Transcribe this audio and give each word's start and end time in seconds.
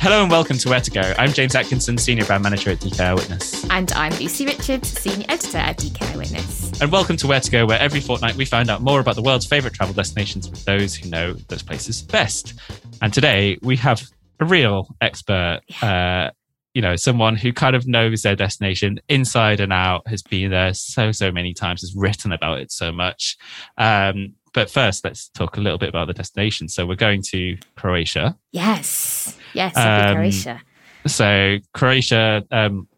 Hello 0.00 0.22
and 0.22 0.30
welcome 0.30 0.56
to 0.58 0.68
Where 0.68 0.80
to 0.80 0.90
Go. 0.92 1.12
I'm 1.18 1.32
James 1.32 1.56
Atkinson, 1.56 1.98
Senior 1.98 2.24
Brand 2.24 2.44
Manager 2.44 2.70
at 2.70 2.78
DK 2.78 3.00
Eyewitness. 3.00 3.68
And 3.68 3.90
I'm 3.92 4.12
Lucy 4.12 4.46
Richards, 4.46 4.88
Senior 4.88 5.26
Editor 5.28 5.58
at 5.58 5.76
DK 5.76 6.12
Eyewitness. 6.12 6.80
And 6.80 6.92
welcome 6.92 7.16
to 7.16 7.26
Where 7.26 7.40
to 7.40 7.50
Go, 7.50 7.66
where 7.66 7.80
every 7.80 7.98
fortnight 7.98 8.36
we 8.36 8.44
find 8.44 8.70
out 8.70 8.80
more 8.80 9.00
about 9.00 9.16
the 9.16 9.22
world's 9.22 9.44
favourite 9.44 9.74
travel 9.74 9.92
destinations 9.92 10.48
with 10.48 10.64
those 10.64 10.94
who 10.94 11.10
know 11.10 11.32
those 11.48 11.64
places 11.64 12.00
best. 12.00 12.54
And 13.02 13.12
today 13.12 13.58
we 13.60 13.76
have 13.78 14.08
a 14.38 14.44
real 14.44 14.86
expert, 15.00 15.62
uh, 15.82 16.30
you 16.74 16.80
know, 16.80 16.94
someone 16.94 17.34
who 17.34 17.52
kind 17.52 17.74
of 17.74 17.88
knows 17.88 18.22
their 18.22 18.36
destination 18.36 19.00
inside 19.08 19.58
and 19.58 19.72
out, 19.72 20.06
has 20.06 20.22
been 20.22 20.52
there 20.52 20.74
so, 20.74 21.10
so 21.10 21.32
many 21.32 21.54
times, 21.54 21.80
has 21.80 21.92
written 21.96 22.30
about 22.30 22.60
it 22.60 22.70
so 22.70 22.92
much. 22.92 23.36
Um, 23.76 24.34
but 24.58 24.68
first, 24.68 25.04
let's 25.04 25.28
talk 25.28 25.56
a 25.56 25.60
little 25.60 25.78
bit 25.78 25.88
about 25.88 26.08
the 26.08 26.12
destination. 26.12 26.68
So 26.68 26.84
we're 26.84 26.96
going 26.96 27.22
to 27.30 27.56
Croatia. 27.76 28.36
Yes. 28.50 29.36
Yes, 29.54 29.76
Um, 29.76 30.16
Croatia. 30.16 30.60
So 31.06 31.58
Croatia, 31.74 32.44
um, 32.50 32.88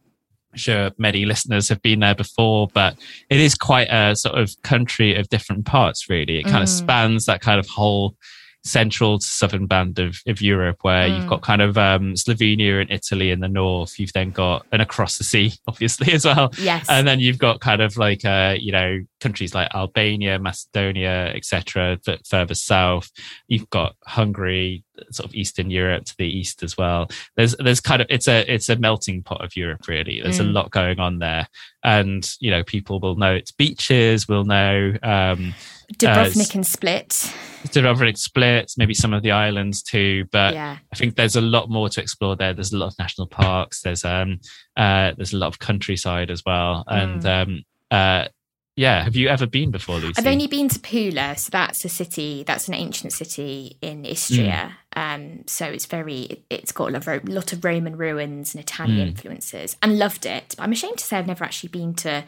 I'm 0.53 0.59
sure 0.59 0.91
many 0.97 1.27
listeners 1.27 1.69
have 1.69 1.83
been 1.83 2.01
there 2.01 2.15
before, 2.15 2.69
but 2.73 2.97
it 3.29 3.39
is 3.41 3.55
quite 3.55 3.89
a 3.91 4.17
sort 4.17 4.39
of 4.39 4.51
country 4.63 5.15
of 5.17 5.29
different 5.29 5.67
parts, 5.67 6.09
really. 6.09 6.39
It 6.39 6.45
kind 6.45 6.63
of 6.63 6.69
Mm. 6.71 6.79
spans 6.79 7.27
that 7.27 7.43
kind 7.43 7.61
of 7.61 7.69
whole 7.69 8.17
central 8.63 9.19
to 9.19 9.25
southern 9.27 9.67
band 9.67 9.99
of, 9.99 10.19
of 10.27 10.41
Europe, 10.43 10.79
where 10.83 11.07
you've 11.07 11.25
Mm. 11.25 11.29
got 11.29 11.43
kind 11.43 11.63
of 11.63 11.79
um, 11.79 12.15
Slovenia 12.15 12.81
and 12.81 12.91
Italy 12.91 13.31
in 13.31 13.41
the 13.41 13.49
north. 13.49 13.99
You've 13.99 14.13
then 14.13 14.31
got, 14.31 14.67
and 14.73 14.83
across 14.83 15.19
the 15.19 15.25
sea, 15.25 15.53
obviously, 15.69 16.13
as 16.13 16.25
well. 16.25 16.53
Yes. 16.59 16.87
And 16.89 17.07
then 17.09 17.21
you've 17.21 17.39
got 17.39 17.61
kind 17.61 17.81
of 17.81 17.97
like, 17.97 18.25
uh, 18.25 18.57
you 18.59 18.73
know, 18.73 19.01
countries 19.21 19.55
like 19.55 19.75
Albania, 19.75 20.39
Macedonia, 20.39 21.33
etc. 21.35 21.99
But 22.05 22.27
further 22.27 22.55
south, 22.55 23.11
you've 23.49 23.69
got 23.71 23.97
Hungary, 24.07 24.85
sort 25.11 25.29
of 25.29 25.35
Eastern 25.35 25.71
Europe 25.71 26.05
to 26.05 26.15
the 26.19 26.27
east 26.27 26.63
as 26.63 26.77
well. 26.77 27.09
There's, 27.37 27.55
there's 27.57 27.81
kind 27.81 28.03
of, 28.03 28.09
it's 28.11 28.29
a, 28.29 28.51
it's 28.53 28.69
a 28.69 28.77
melting 28.77 29.23
pot 29.23 29.43
of 29.45 29.57
Europe, 29.57 29.89
really. 29.89 30.21
There's 30.23 30.41
a 30.41 30.45
Mm. 30.45 30.53
lot 30.53 30.71
going 30.71 30.99
on 31.01 31.19
there, 31.19 31.47
and 31.85 32.29
you 32.41 32.51
know, 32.51 32.63
people 32.65 32.99
will 33.01 33.17
know 33.17 33.35
its 33.35 33.53
beaches, 33.53 34.27
will 34.29 34.45
know 34.45 34.95
um, 35.03 35.55
Dubrovnik 35.99 36.55
and 36.55 36.67
Split. 36.67 37.33
Dubrovnik 37.67 38.17
Split, 38.17 38.73
maybe 38.77 38.95
some 38.95 39.13
of 39.13 39.23
the 39.23 39.33
islands 39.33 39.83
too. 39.83 40.25
But 40.31 40.55
yeah. 40.55 40.79
I 40.93 40.97
think 40.97 41.17
there's 41.17 41.37
a 41.37 41.41
lot 41.41 41.69
more 41.69 41.89
to 41.89 42.01
explore 42.01 42.37
there. 42.37 42.55
There's 42.55 42.73
a 42.73 42.79
lot 42.79 42.93
of 42.93 42.99
national 42.99 43.27
parks. 43.27 43.83
There's 43.83 44.05
um 44.05 44.41
uh 44.77 45.13
there's 45.17 45.33
a 45.33 45.37
lot 45.37 45.49
of 45.49 45.59
countryside 45.59 46.31
as 46.31 46.43
well. 46.45 46.85
And 46.87 47.25
um 47.27 47.65
uh 47.91 48.29
yeah, 48.77 49.03
have 49.03 49.15
you 49.15 49.29
ever 49.29 49.47
been 49.47 49.71
before, 49.71 49.97
Lucy? 49.97 50.15
I've 50.17 50.27
only 50.27 50.47
been 50.47 50.69
to 50.69 50.79
Pula, 50.79 51.37
so 51.37 51.51
that's 51.51 51.85
a 51.85 51.89
city, 51.89 52.45
that's 52.47 52.67
an 52.67 52.73
ancient 52.73 53.13
city 53.13 53.77
in 53.83 54.07
Istria. 54.07 54.79
Mm. 54.97 55.15
Um, 55.15 55.45
so 55.47 55.67
it's 55.67 55.85
very, 55.85 56.21
it, 56.21 56.43
it's 56.49 56.73
got 56.73 56.89
a 56.89 56.93
lot, 56.93 57.07
of, 57.07 57.29
lot 57.29 57.53
of 57.53 57.63
Roman 57.63 57.97
ruins 57.97 58.55
and 58.55 58.63
Italian 58.63 59.09
Mm. 59.09 59.11
influences 59.11 59.77
and 59.83 59.99
loved 59.99 60.25
it. 60.25 60.55
But 60.57 60.63
I'm 60.63 60.73
ashamed 60.73 60.97
to 60.99 61.05
say 61.05 61.19
I've 61.19 61.27
never 61.27 61.45
actually 61.45 61.69
been 61.69 61.93
to 61.95 62.25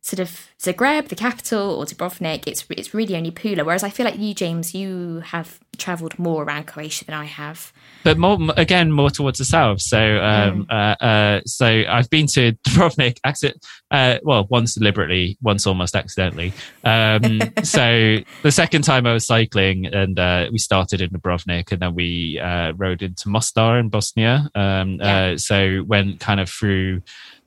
sort 0.00 0.20
of 0.20 0.48
Zagreb, 0.58 1.08
the 1.08 1.16
capital, 1.16 1.70
or 1.78 1.84
Dubrovnik. 1.84 2.46
It's, 2.46 2.64
it's 2.70 2.94
really 2.94 3.16
only 3.16 3.30
Pula. 3.30 3.64
Whereas 3.64 3.82
I 3.82 3.90
feel 3.90 4.04
like 4.06 4.18
you, 4.18 4.34
James, 4.34 4.74
you 4.74 5.20
have 5.26 5.58
travelled 5.76 6.18
more 6.18 6.42
around 6.42 6.66
Croatia 6.66 7.04
than 7.04 7.14
I 7.14 7.24
have. 7.26 7.72
but 8.02 8.18
more 8.18 8.36
again 8.56 8.90
more 8.90 9.10
towards 9.10 9.38
the 9.38 9.44
south. 9.44 9.80
So 9.80 9.98
um 9.98 10.66
Mm. 10.68 10.70
uh, 10.70 11.04
uh 11.04 11.40
so 11.46 11.66
I've 11.88 12.10
been 12.10 12.26
to 12.28 12.52
Dubrovnik 12.66 13.18
accident 13.24 13.64
uh 13.92 14.18
well 14.24 14.46
once 14.50 14.74
deliberately, 14.74 15.36
once 15.40 15.66
almost 15.68 15.94
accidentally. 15.94 16.52
Um 16.82 17.40
so 17.62 18.18
the 18.42 18.50
second 18.50 18.82
time 18.82 19.06
I 19.06 19.12
was 19.12 19.24
cycling 19.26 19.86
and 19.86 20.18
uh 20.18 20.48
we 20.50 20.58
started 20.58 21.00
in 21.00 21.10
Dubrovnik 21.10 21.70
and 21.70 21.80
then 21.80 21.94
we 21.94 22.40
uh 22.40 22.72
rode 22.76 23.02
into 23.02 23.28
Mostar 23.28 23.78
in 23.78 23.88
Bosnia. 23.88 24.48
Um 24.56 24.98
Yeah. 25.00 25.16
uh 25.34 25.38
so 25.38 25.84
went 25.86 26.18
kind 26.18 26.40
of 26.40 26.48
through 26.50 27.02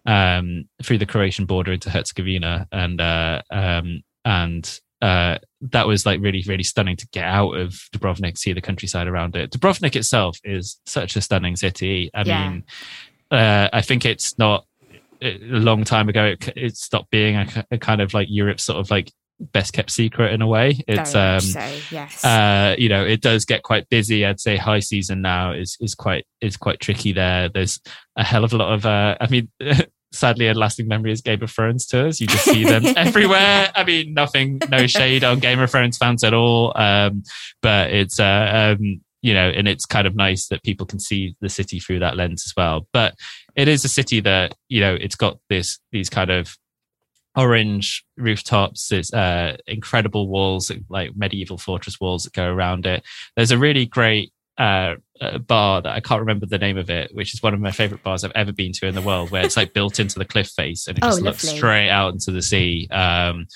um 0.06 0.66
through 0.84 0.98
the 0.98 1.06
Croatian 1.06 1.46
border 1.46 1.72
into 1.72 1.90
Herzegovina 1.90 2.68
and 2.72 3.00
uh 3.00 3.42
um 3.52 4.02
and 4.26 4.80
uh, 5.02 5.40
that 5.62 5.88
was 5.88 6.06
like 6.06 6.22
really, 6.22 6.44
really 6.48 6.62
stunning 6.62 6.96
to 6.96 7.08
get 7.08 7.24
out 7.24 7.54
of 7.54 7.72
Dubrovnik, 7.92 8.38
see 8.38 8.54
the 8.54 8.62
countryside 8.62 9.08
around 9.08 9.36
it. 9.36 9.50
Dubrovnik 9.50 9.96
itself 9.96 10.38
is 10.44 10.80
such 10.86 11.16
a 11.16 11.22
stunning 11.22 11.56
city. 11.56 12.12
I 12.14 12.22
Yeah. 12.22 12.50
mean, 12.50 12.64
uh, 13.32 13.68
I 13.74 13.82
think 13.82 14.06
it's 14.06 14.38
not 14.38 14.64
a 15.24 15.40
long 15.40 15.86
time 15.86 16.08
ago. 16.08 16.26
It, 16.26 16.54
it 16.56 16.78
stopped 16.78 17.10
being 17.10 17.36
a, 17.36 17.66
a 17.72 17.78
kind 17.80 18.00
of 18.00 18.14
like 18.14 18.28
Europe's 18.30 18.64
sort 18.64 18.78
of 18.80 18.92
like 18.92 19.12
best 19.42 19.74
kept 19.74 19.92
secret 19.92 20.34
in 20.34 20.42
a 20.42 20.48
way. 20.48 20.84
It's 20.88 21.16
um, 21.16 21.40
so, 21.40 21.60
yes. 21.92 22.24
uh, 22.24 22.76
you 22.78 22.90
know, 22.90 23.06
it 23.06 23.22
does 23.22 23.46
get 23.46 23.64
quite 23.64 23.90
busy. 23.90 24.26
I'd 24.26 24.40
say 24.40 24.58
high 24.58 24.80
season 24.80 25.22
now 25.22 25.52
is 25.52 25.78
is 25.80 25.96
quite 25.96 26.26
is 26.40 26.58
quite 26.58 26.80
tricky 26.80 27.12
there. 27.12 27.50
There's 27.50 27.80
a 28.16 28.24
hell 28.24 28.44
of 28.44 28.54
a 28.54 28.58
lot 28.58 28.74
of. 28.74 28.86
Uh, 28.86 29.18
I 29.20 29.28
mean, 29.28 29.50
sadly, 30.12 30.48
a 30.48 30.54
lasting 30.54 30.88
memory 30.88 31.12
is 31.12 31.22
Game 31.22 31.42
of 31.42 31.52
Thrones 31.52 31.88
tours. 31.88 32.20
You 32.20 32.28
just 32.28 32.46
see 32.46 32.64
them 32.64 32.84
everywhere. 32.96 33.72
I 33.76 33.84
mean, 33.84 34.14
nothing, 34.14 34.60
no 34.70 34.88
shade 34.88 35.24
on 35.24 35.40
Game 35.40 35.60
of 35.60 35.72
Thrones 35.72 35.98
fans 35.98 36.24
at 36.24 36.34
all. 36.34 36.74
Um, 36.76 37.24
but 37.62 37.92
it's 37.92 38.20
uh, 38.20 38.76
um, 38.80 39.02
you 39.22 39.34
know, 39.34 39.50
and 39.50 39.68
it's 39.68 39.86
kind 39.86 40.08
of 40.08 40.16
nice 40.16 40.48
that 40.48 40.64
people 40.64 40.86
can 40.86 41.00
see 41.00 41.36
the 41.42 41.50
city 41.50 41.80
through 41.80 42.00
that 42.00 42.18
lens 42.18 42.44
as 42.46 42.54
well. 42.56 42.88
But 42.94 43.16
it 43.56 43.68
is 43.68 43.86
a 43.86 43.90
city 43.90 44.20
that 44.22 44.56
you 44.70 44.82
know, 44.82 44.96
it's 45.00 45.16
got 45.16 45.40
this 45.50 45.80
these 45.92 46.10
kind 46.10 46.30
of 46.30 46.56
orange 47.38 48.04
rooftops 48.18 48.92
it's 48.92 49.14
uh 49.14 49.56
incredible 49.68 50.28
walls 50.28 50.70
like 50.90 51.16
medieval 51.16 51.58
fortress 51.58 52.00
walls 52.00 52.24
that 52.24 52.34
go 52.34 52.52
around 52.52 52.86
it. 52.86 53.04
There's 53.36 53.52
a 53.52 53.58
really 53.58 53.86
great 53.86 54.34
uh, 54.58 54.96
uh 55.22 55.38
bar 55.40 55.82
that 55.82 55.94
i 55.96 56.00
can't 56.02 56.20
remember 56.20 56.46
the 56.46 56.58
name 56.58 56.78
of 56.78 56.90
it 56.90 57.10
which 57.16 57.34
is 57.34 57.42
one 57.42 57.54
of 57.54 57.60
my 57.62 57.72
favorite 57.72 58.04
bars 58.04 58.24
i've 58.24 58.34
ever 58.36 58.52
been 58.52 58.74
to 58.74 58.86
in 58.86 58.94
the 58.94 59.02
world 59.02 59.32
where 59.32 59.44
it's 59.46 59.56
like 59.58 59.74
built 59.74 60.00
into 60.00 60.20
the 60.20 60.26
cliff 60.26 60.50
face 60.50 60.88
and 60.88 60.98
it 60.98 61.04
Oh, 61.04 61.08
just 61.08 61.22
looks 61.22 61.48
straight 61.48 61.90
out 61.90 62.14
into 62.14 62.32
the 62.32 62.42
sea. 62.42 62.88
Um 62.92 63.48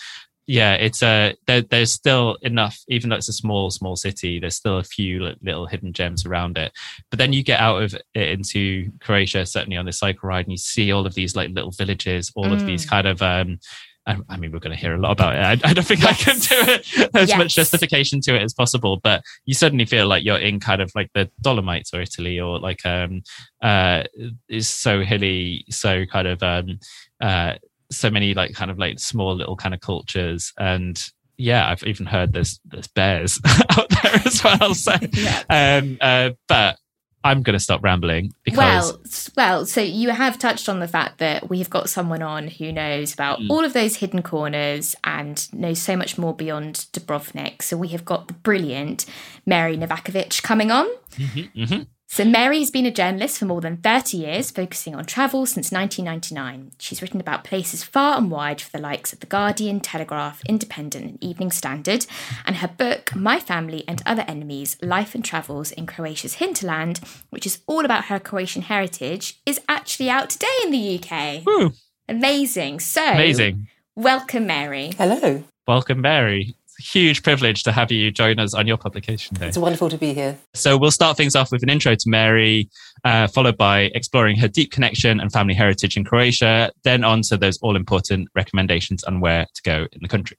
yeah 0.47 0.74
it's 0.74 1.01
a 1.01 1.36
there, 1.47 1.62
there's 1.62 1.92
still 1.92 2.38
enough 2.42 2.80
even 2.88 3.09
though 3.09 3.15
it's 3.15 3.30
a 3.30 3.33
small 3.33 3.71
small 3.71 3.95
city 3.95 4.39
there's 4.39 4.56
still 4.56 4.77
a 4.77 4.83
few 4.83 5.33
little 5.42 5.65
hidden 5.65 5.92
gems 5.92 6.25
around 6.25 6.57
it 6.57 6.71
but 7.09 7.18
then 7.19 7.33
you 7.33 7.44
get 7.44 7.59
out 7.59 7.81
of 7.81 7.94
it 8.13 8.30
into 8.30 8.92
croatia 9.01 9.45
certainly 9.45 9.77
on 9.77 9.86
this 9.86 10.00
cycle 10.00 10.30
ride 10.30 10.45
and 10.45 10.51
you 10.51 10.57
see 10.57 10.92
all 10.92 11.06
of 11.06 11.15
these 11.15 11.36
like 11.36 11.50
little 11.51 11.71
villages 11.71 12.31
all 12.36 12.51
of 12.53 12.65
these 12.65 12.86
Mm. 12.86 12.89
kind 12.89 13.07
of 13.07 13.21
um 13.21 13.59
I, 14.07 14.18
I 14.30 14.38
mean, 14.38 14.51
we're 14.51 14.59
going 14.59 14.75
to 14.75 14.80
hear 14.80 14.94
a 14.94 15.00
lot 15.00 15.13
about 15.13 15.33
it. 15.36 15.65
I, 15.65 15.69
I 15.69 15.74
don't 15.74 15.83
think 15.83 16.01
yes. 16.01 16.21
I 16.21 16.24
can 16.24 16.39
do 16.39 16.71
it 16.74 17.09
as 17.15 17.30
yes. 17.30 17.38
much 17.38 17.56
justification 17.56 18.21
to 18.21 18.36
it 18.36 18.44
as 18.44 18.53
possible, 18.53 19.00
but 19.01 19.24
you 19.45 19.56
suddenly 19.56 19.86
feel 19.86 20.07
like 20.07 20.24
you're 20.24 20.38
in 20.38 20.59
kind 20.59 20.81
of 20.81 20.91
like 20.94 21.09
the 21.15 21.30
Dolomites 21.41 21.91
or 21.94 22.01
Italy, 22.01 22.39
or 22.39 22.59
like 22.59 22.86
um, 22.86 23.24
uh, 23.63 24.03
is 24.48 24.69
so 24.69 25.01
hilly, 25.01 25.65
so 25.69 26.06
kind 26.06 26.27
of 26.27 26.44
um, 26.44 26.80
uh, 27.19 27.56
so 27.91 28.09
many 28.09 28.33
like 28.33 28.53
kind 28.53 28.71
of 28.71 28.79
like 28.79 28.99
small 28.99 29.35
little 29.35 29.55
kind 29.55 29.73
of 29.73 29.81
cultures 29.81 30.53
and 30.57 31.01
yeah, 31.37 31.69
I've 31.69 31.83
even 31.83 32.05
heard 32.05 32.33
there's 32.33 32.59
there's 32.65 32.87
bears 32.87 33.39
out 33.77 33.89
there 33.89 34.21
as 34.25 34.43
well. 34.43 34.73
So, 34.73 34.93
yeah. 35.13 35.43
um, 35.49 35.97
uh, 36.01 36.31
but 36.47 36.77
I'm 37.23 37.41
going 37.41 37.53
to 37.53 37.59
stop 37.59 37.83
rambling 37.83 38.33
because 38.43 38.93
well, 38.93 39.01
well. 39.35 39.65
So 39.65 39.81
you 39.81 40.09
have 40.11 40.37
touched 40.37 40.69
on 40.69 40.79
the 40.79 40.87
fact 40.87 41.17
that 41.17 41.49
we've 41.49 41.69
got 41.69 41.89
someone 41.89 42.21
on 42.21 42.47
who 42.47 42.71
knows 42.71 43.13
about 43.13 43.39
mm. 43.39 43.49
all 43.49 43.65
of 43.65 43.73
those 43.73 43.95
hidden 43.97 44.21
corners 44.21 44.95
and 45.03 45.51
knows 45.51 45.81
so 45.81 45.97
much 45.97 46.17
more 46.17 46.33
beyond 46.35 46.85
Dubrovnik. 46.93 47.63
So 47.63 47.77
we 47.77 47.89
have 47.89 48.05
got 48.05 48.27
the 48.27 48.33
brilliant 48.35 49.05
Mary 49.45 49.75
Novakovich 49.75 50.43
coming 50.43 50.71
on. 50.71 50.88
Mm-hmm, 51.15 51.61
mm-hmm. 51.61 51.81
So, 52.15 52.23
Mary's 52.23 52.71
been 52.71 52.85
a 52.85 52.91
journalist 52.91 53.38
for 53.38 53.44
more 53.44 53.59
than 53.59 53.75
30 53.75 54.15
years, 54.15 54.50
focusing 54.50 54.95
on 54.95 55.03
travel 55.03 55.45
since 55.45 55.69
1999. 55.69 56.71
She's 56.79 57.01
written 57.01 57.19
about 57.19 57.44
places 57.44 57.83
far 57.83 58.17
and 58.17 58.31
wide 58.31 58.62
for 58.62 58.71
the 58.71 58.81
likes 58.81 59.12
of 59.12 59.19
The 59.19 59.25
Guardian, 59.25 59.81
Telegraph, 59.81 60.41
Independent, 60.47 61.06
and 61.06 61.21
Evening 61.21 61.51
Standard. 61.51 62.06
And 62.45 62.56
her 62.56 62.69
book, 62.69 63.13
My 63.17 63.38
Family 63.38 63.83
and 63.85 64.01
Other 64.06 64.23
Enemies 64.29 64.77
Life 64.81 65.13
and 65.13 65.25
Travels 65.25 65.73
in 65.73 65.88
Croatia's 65.88 66.35
Hinterland, 66.35 67.01
which 67.31 67.45
is 67.45 67.59
all 67.67 67.83
about 67.83 68.06
her 68.06 68.17
Croatian 68.17 68.62
heritage, 68.62 69.41
is 69.45 69.59
actually 69.67 70.09
out 70.09 70.29
today 70.29 70.56
in 70.63 70.71
the 70.71 70.97
UK. 70.97 71.45
Woo. 71.45 71.73
Amazing. 72.07 72.79
So, 72.79 73.06
amazing. 73.06 73.67
Welcome, 73.97 74.47
Mary. 74.47 74.94
Hello. 74.97 75.44
Welcome, 75.67 76.00
Mary 76.00 76.56
huge 76.80 77.24
privilege 77.24 77.63
to 77.63 77.72
have 77.72 77.92
you 77.92 78.12
join 78.12 78.39
us 78.39 78.54
on 78.54 78.68
your 78.68 78.77
publication 78.77 79.36
day. 79.36 79.48
It's 79.48 79.57
wonderful 79.57 79.89
to 79.89 79.98
be 79.98 80.13
here. 80.13 80.38
So 80.54 80.77
we'll 80.77 80.92
start 80.92 81.18
things 81.18 81.36
off 81.36 81.51
with 81.51 81.63
an 81.63 81.69
intro 81.69 81.95
to 81.95 82.10
Mary, 82.10 82.69
uh, 83.04 83.27
followed 83.27 83.57
by 83.57 83.92
exploring 83.95 84.38
her 84.38 84.48
deep 84.48 84.72
connection 84.72 85.19
and 85.19 85.31
family 85.31 85.54
heritage 85.54 85.98
in 85.98 86.04
Croatia, 86.04 86.72
then 86.83 87.04
on 87.04 87.22
to 87.24 87.38
those 87.38 87.57
all 87.62 87.75
important 87.75 88.30
recommendations 88.36 89.04
on 89.04 89.19
where 89.19 89.45
to 89.54 89.62
go 89.63 89.88
in 89.92 90.00
the 90.01 90.07
country. 90.07 90.38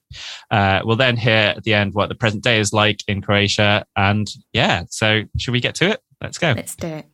Uh, 0.51 0.81
we'll 0.83 0.95
then 0.95 1.17
hear 1.17 1.53
at 1.55 1.63
the 1.63 1.73
end 1.73 1.93
what 1.93 2.09
the 2.09 2.15
present 2.15 2.43
day 2.43 2.59
is 2.59 2.73
like 2.73 3.01
in 3.07 3.21
Croatia. 3.21 3.85
And 3.95 4.27
yeah, 4.53 4.83
so 4.89 5.23
should 5.37 5.51
we 5.51 5.59
get 5.59 5.75
to 5.75 5.89
it? 5.89 5.99
Let's 6.21 6.37
go. 6.37 6.53
Let's 6.53 6.75
do 6.75 6.87
it. 6.87 7.05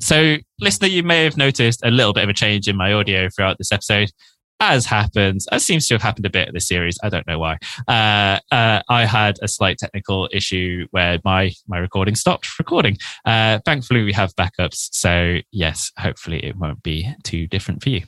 So, 0.00 0.36
listener, 0.60 0.86
you 0.86 1.02
may 1.02 1.24
have 1.24 1.36
noticed 1.36 1.84
a 1.84 1.90
little 1.90 2.12
bit 2.12 2.22
of 2.22 2.30
a 2.30 2.34
change 2.34 2.68
in 2.68 2.76
my 2.76 2.92
audio 2.92 3.28
throughout 3.28 3.58
this 3.58 3.72
episode 3.72 4.12
as 4.60 4.86
happens, 4.86 5.46
as 5.48 5.64
seems 5.64 5.86
to 5.88 5.94
have 5.94 6.02
happened 6.02 6.26
a 6.26 6.30
bit 6.30 6.48
in 6.48 6.54
this 6.54 6.66
series. 6.66 6.98
I 7.02 7.08
don't 7.08 7.26
know 7.26 7.38
why. 7.38 7.58
Uh, 7.86 8.40
uh, 8.52 8.82
I 8.88 9.04
had 9.04 9.36
a 9.42 9.48
slight 9.48 9.78
technical 9.78 10.28
issue 10.32 10.86
where 10.90 11.18
my 11.24 11.52
my 11.66 11.78
recording 11.78 12.14
stopped 12.14 12.58
recording. 12.58 12.98
Uh, 13.24 13.60
thankfully, 13.64 14.04
we 14.04 14.12
have 14.12 14.34
backups, 14.36 14.88
so 14.92 15.38
yes, 15.50 15.92
hopefully 15.98 16.44
it 16.44 16.56
won't 16.56 16.82
be 16.82 17.08
too 17.22 17.46
different 17.46 17.82
for 17.82 17.90
you. 17.90 18.02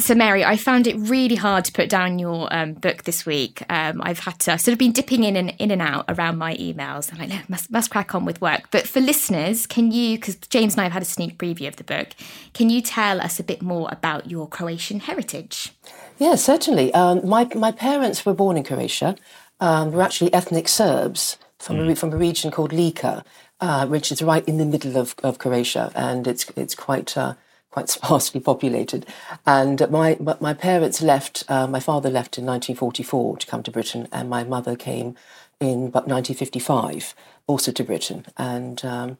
So, 0.00 0.14
Mary, 0.14 0.42
I 0.42 0.56
found 0.56 0.86
it 0.86 0.96
really 0.96 1.34
hard 1.34 1.66
to 1.66 1.72
put 1.72 1.90
down 1.90 2.18
your 2.18 2.48
um, 2.52 2.72
book 2.72 3.04
this 3.04 3.26
week. 3.26 3.62
Um, 3.68 4.00
I've 4.02 4.20
had 4.20 4.38
to 4.40 4.54
I've 4.54 4.60
sort 4.62 4.72
of 4.72 4.78
been 4.78 4.92
dipping 4.92 5.24
in 5.24 5.36
and 5.36 5.50
in 5.58 5.70
and 5.70 5.82
out 5.82 6.06
around 6.08 6.38
my 6.38 6.56
emails. 6.56 7.12
I'm 7.12 7.18
like, 7.18 7.50
must, 7.50 7.70
must 7.70 7.90
crack 7.90 8.14
on 8.14 8.24
with 8.24 8.40
work. 8.40 8.70
But 8.70 8.88
for 8.88 9.00
listeners, 9.00 9.66
can 9.66 9.92
you, 9.92 10.16
because 10.16 10.36
James 10.36 10.72
and 10.72 10.80
I 10.80 10.84
have 10.84 10.92
had 10.92 11.02
a 11.02 11.06
sneak 11.06 11.36
preview 11.36 11.68
of 11.68 11.76
the 11.76 11.84
book, 11.84 12.08
can 12.54 12.70
you 12.70 12.80
tell 12.80 13.20
us 13.20 13.38
a 13.38 13.42
bit 13.42 13.60
more 13.60 13.90
about 13.92 14.30
your 14.30 14.48
Croatian 14.48 15.00
heritage? 15.00 15.74
Yeah, 16.18 16.36
certainly. 16.36 16.94
Um, 16.94 17.28
my, 17.28 17.44
my 17.54 17.70
parents 17.70 18.24
were 18.24 18.34
born 18.34 18.56
in 18.56 18.64
Croatia. 18.64 19.16
Um, 19.60 19.92
we're 19.92 20.02
actually 20.02 20.32
ethnic 20.32 20.68
Serbs 20.68 21.36
from, 21.58 21.76
mm. 21.76 21.90
a, 21.90 21.94
from 21.94 22.14
a 22.14 22.16
region 22.16 22.50
called 22.50 22.72
Lika, 22.72 23.22
uh, 23.60 23.86
which 23.86 24.10
is 24.10 24.22
right 24.22 24.48
in 24.48 24.56
the 24.56 24.64
middle 24.64 24.96
of, 24.96 25.14
of 25.22 25.38
Croatia. 25.38 25.92
And 25.94 26.26
it's, 26.26 26.48
it's 26.56 26.74
quite. 26.74 27.18
Uh, 27.18 27.34
quite 27.70 27.88
sparsely 27.96 28.40
populated. 28.40 29.06
And 29.46 29.88
my 29.90 30.16
my 30.40 30.54
parents 30.54 31.00
left. 31.00 31.44
Uh, 31.48 31.66
my 31.66 31.80
father 31.80 32.10
left 32.10 32.38
in 32.38 32.44
1944 32.46 33.38
to 33.38 33.46
come 33.46 33.62
to 33.62 33.70
Britain, 33.70 34.08
and 34.12 34.28
my 34.28 34.44
mother 34.44 34.76
came 34.76 35.16
in 35.60 35.88
about 35.88 36.08
1955 36.08 37.14
also 37.46 37.72
to 37.72 37.84
Britain. 37.84 38.24
And 38.36 38.84
um, 38.84 39.18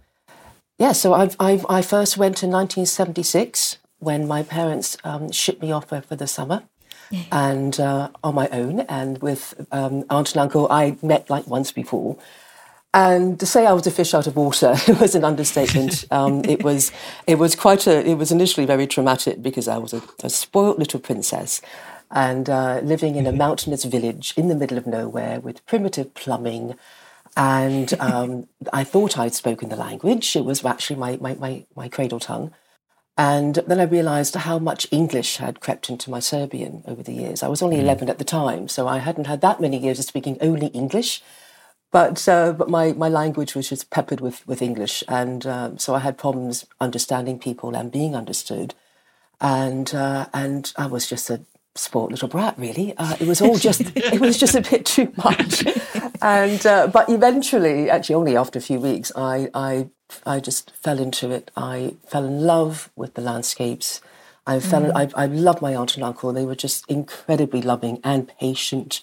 yeah, 0.79 0.93
so 0.93 1.12
I, 1.12 1.31
I 1.38 1.62
I 1.69 1.82
first 1.82 2.17
went 2.17 2.43
in 2.43 2.50
1976 2.50 3.79
when 3.99 4.26
my 4.26 4.43
parents 4.43 4.97
um, 5.05 5.31
shipped 5.31 5.62
me 5.62 5.70
off 5.70 5.88
for 5.88 6.17
the 6.17 6.26
summer. 6.26 6.62
Yeah. 7.11 7.25
And 7.32 7.81
uh, 7.81 8.11
on 8.23 8.37
my 8.37 8.49
own, 8.50 8.81
and 8.81 9.19
with 9.20 9.67
um, 9.73 10.05
aunt 10.08 10.32
and 10.32 10.43
uncle, 10.43 10.70
I 10.70 10.97
met 11.02 11.29
like 11.29 11.44
once 11.49 11.73
before, 11.73 12.17
and 12.92 13.38
to 13.38 13.46
say 13.46 13.66
I 13.66 13.72
was 13.72 13.87
a 13.87 13.90
fish 13.90 14.14
out 14.14 14.26
of 14.26 14.37
water 14.37 14.75
was 15.00 15.14
an 15.14 15.25
understatement. 15.25 16.04
Um, 16.10 16.44
it 16.44 16.62
was 16.62 16.90
it 17.26 17.38
was 17.38 17.54
quite 17.54 17.87
a 17.87 18.04
it 18.06 18.14
was 18.14 18.32
initially 18.32 18.66
very 18.66 18.87
traumatic 18.87 19.42
because 19.42 19.69
I 19.69 19.78
was 19.78 19.92
a, 19.92 20.02
a 20.22 20.31
spoilt 20.31 20.78
little 20.78 21.00
princess 21.00 21.60
and 22.10 22.50
uh, 22.50 22.81
living 22.82 23.16
in 23.16 23.26
a 23.26 23.32
mountainous 23.32 23.84
village 23.84 24.34
in 24.37 24.48
the 24.48 24.56
middle 24.56 24.76
of 24.76 24.87
nowhere 24.87 25.40
with 25.40 25.64
primitive 25.66 26.14
plumbing. 26.14 26.75
And 27.37 27.94
um, 28.00 28.48
I 28.72 28.82
thought 28.82 29.16
I'd 29.16 29.34
spoken 29.34 29.69
the 29.69 29.76
language. 29.76 30.34
It 30.34 30.44
was 30.44 30.64
actually 30.64 30.96
my, 30.96 31.16
my, 31.20 31.34
my, 31.34 31.64
my 31.76 31.88
cradle 31.88 32.19
tongue. 32.19 32.52
And 33.16 33.56
then 33.66 33.78
I 33.78 33.84
realized 33.84 34.34
how 34.34 34.58
much 34.58 34.88
English 34.90 35.37
had 35.37 35.60
crept 35.60 35.88
into 35.88 36.10
my 36.10 36.19
Serbian 36.19 36.82
over 36.87 37.02
the 37.02 37.12
years. 37.12 37.42
I 37.42 37.48
was 37.48 37.62
only 37.62 37.76
mm. 37.76 37.82
11 37.82 38.08
at 38.08 38.19
the 38.19 38.25
time, 38.25 38.66
so 38.66 38.88
I 38.88 38.98
hadn't 38.98 39.26
had 39.26 39.40
that 39.42 39.60
many 39.60 39.78
years 39.78 39.98
of 39.98 40.06
speaking 40.06 40.38
only 40.40 40.69
English. 40.69 41.22
But 41.92 42.28
uh, 42.28 42.52
but 42.52 42.69
my, 42.69 42.92
my 42.92 43.08
language 43.08 43.54
was 43.54 43.69
just 43.69 43.90
peppered 43.90 44.20
with, 44.20 44.46
with 44.46 44.62
English, 44.62 45.02
and 45.08 45.44
um, 45.44 45.78
so 45.78 45.94
I 45.94 45.98
had 45.98 46.16
problems 46.16 46.66
understanding 46.81 47.38
people 47.38 47.75
and 47.75 47.90
being 47.90 48.14
understood, 48.14 48.75
and 49.40 49.92
uh, 49.92 50.26
and 50.32 50.72
I 50.76 50.87
was 50.87 51.08
just 51.08 51.31
a 51.31 51.40
sport 51.75 52.10
little 52.10 52.28
brat 52.28 52.56
really. 52.58 52.94
Uh, 52.96 53.16
it 53.19 53.26
was 53.26 53.40
all 53.40 53.56
just 53.56 53.81
it 53.96 54.20
was 54.20 54.38
just 54.38 54.54
a 54.54 54.60
bit 54.60 54.87
too 54.87 55.12
much, 55.16 55.64
and 56.22 56.64
uh, 56.64 56.87
but 56.87 57.08
eventually, 57.08 57.90
actually 57.90 58.14
only 58.14 58.37
after 58.37 58.60
a 58.60 58.62
few 58.62 58.78
weeks, 58.78 59.10
I 59.16 59.50
I 59.52 59.88
I 60.25 60.38
just 60.38 60.70
fell 60.76 61.00
into 61.00 61.32
it. 61.32 61.50
I 61.56 61.96
fell 62.06 62.25
in 62.25 62.42
love 62.46 62.90
with 62.94 63.14
the 63.14 63.22
landscapes. 63.22 64.00
I 64.46 64.60
fell. 64.60 64.82
Mm. 64.82 65.12
I, 65.16 65.25
I 65.25 65.26
loved 65.26 65.60
my 65.60 65.75
aunt 65.75 65.96
and 65.96 66.04
uncle. 66.04 66.32
They 66.32 66.46
were 66.46 66.54
just 66.54 66.84
incredibly 66.88 67.62
loving 67.62 68.00
and 68.04 68.28
patient 68.38 69.02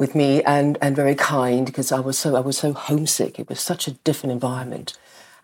with 0.00 0.14
me 0.14 0.42
and, 0.42 0.78
and 0.80 0.96
very 0.96 1.14
kind 1.14 1.66
because 1.66 1.92
I 1.92 2.00
was 2.00 2.18
so 2.18 2.34
I 2.34 2.40
was 2.40 2.58
so 2.58 2.72
homesick. 2.72 3.38
It 3.38 3.48
was 3.48 3.60
such 3.60 3.86
a 3.86 3.92
different 3.92 4.32
environment. 4.32 4.98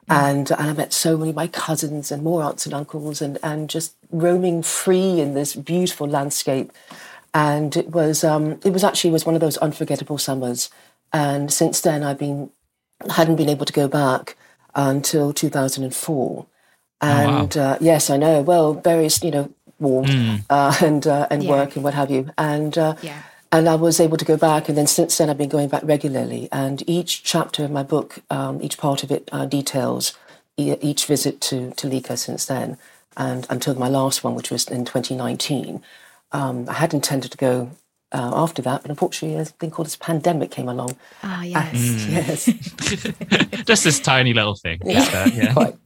And, 0.08 0.52
and 0.52 0.70
I 0.70 0.72
met 0.72 0.92
so 0.92 1.16
many 1.16 1.30
of 1.30 1.36
my 1.36 1.48
cousins 1.48 2.12
and 2.12 2.22
more 2.22 2.42
aunts 2.42 2.64
and 2.64 2.72
uncles 2.72 3.20
and, 3.20 3.38
and 3.42 3.68
just 3.68 3.96
roaming 4.12 4.62
free 4.62 5.20
in 5.20 5.34
this 5.34 5.56
beautiful 5.56 6.06
landscape. 6.06 6.72
And 7.34 7.76
it 7.76 7.90
was 7.90 8.25
um, 8.25 8.60
it 8.64 8.72
was 8.72 8.82
actually 8.82 9.10
was 9.10 9.26
one 9.26 9.34
of 9.34 9.40
those 9.40 9.58
unforgettable 9.58 10.18
summers. 10.18 10.70
And 11.12 11.52
since 11.52 11.80
then 11.80 12.02
I've 12.02 12.18
been 12.18 12.50
hadn't 13.10 13.36
been 13.36 13.50
able 13.50 13.66
to 13.66 13.72
go 13.72 13.88
back 13.88 14.36
until 14.75 15.32
2004. 15.32 16.46
And 17.02 17.56
oh, 17.56 17.60
wow. 17.60 17.72
uh, 17.72 17.78
yes, 17.80 18.08
I 18.08 18.16
know. 18.16 18.40
Well, 18.40 18.75
various 18.75 19.22
you 19.22 19.30
know 19.32 19.52
war 19.78 20.04
mm. 20.04 20.42
uh, 20.48 20.75
and 20.80 21.06
uh, 21.06 21.26
and 21.30 21.42
yeah. 21.42 21.50
work 21.50 21.75
and 21.75 21.84
what 21.84 21.92
have 21.92 22.10
you. 22.10 22.30
And 22.38 22.78
uh, 22.78 22.94
yeah 23.02 23.22
and 23.53 23.69
I 23.69 23.75
was 23.75 24.00
able 24.00 24.17
to 24.17 24.25
go 24.25 24.37
back, 24.37 24.69
and 24.69 24.76
then 24.76 24.87
since 24.87 25.19
then 25.19 25.31
I've 25.31 25.38
been 25.38 25.49
going 25.49 25.69
back 25.69 25.83
regularly. 25.85 26.49
And 26.53 26.83
each 26.88 27.23
chapter 27.23 27.65
of 27.65 27.71
my 27.71 27.83
book, 27.83 28.21
um, 28.31 28.62
each 28.62 28.79
part 28.79 29.03
of 29.03 29.11
it 29.11 29.29
uh, 29.33 29.47
details 29.47 30.17
each 30.57 31.07
visit 31.07 31.41
to, 31.43 31.71
to 31.73 31.87
Lika 31.87 32.17
since 32.17 32.47
then, 32.47 32.79
and 33.17 33.47
until 33.50 33.75
my 33.75 33.88
last 33.88 34.25
one, 34.25 34.35
which 34.35 34.50
was 34.50 34.67
in 34.69 34.85
2019. 34.85 35.83
Um, 36.33 36.69
I 36.69 36.75
had 36.75 36.93
intended 36.95 37.31
to 37.33 37.38
go 37.38 37.71
uh, 38.12 38.33
after 38.35 38.62
that, 38.62 38.83
but 38.83 38.91
unfortunately, 38.91 39.38
a 39.38 39.45
thing 39.45 39.71
called 39.71 39.87
this 39.87 39.97
pandemic 39.97 40.50
came 40.50 40.69
along. 40.69 40.97
Ah, 41.23 41.43
yes. 41.43 41.75
Mm. 41.75 42.09
yes. 43.50 43.65
Just 43.65 43.85
this 43.85 44.00
tiny 44.00 44.33
little 44.33 44.55
thing. 44.55 44.81
Yeah, 44.85 45.26
yeah. 45.26 45.53
quite 45.53 45.76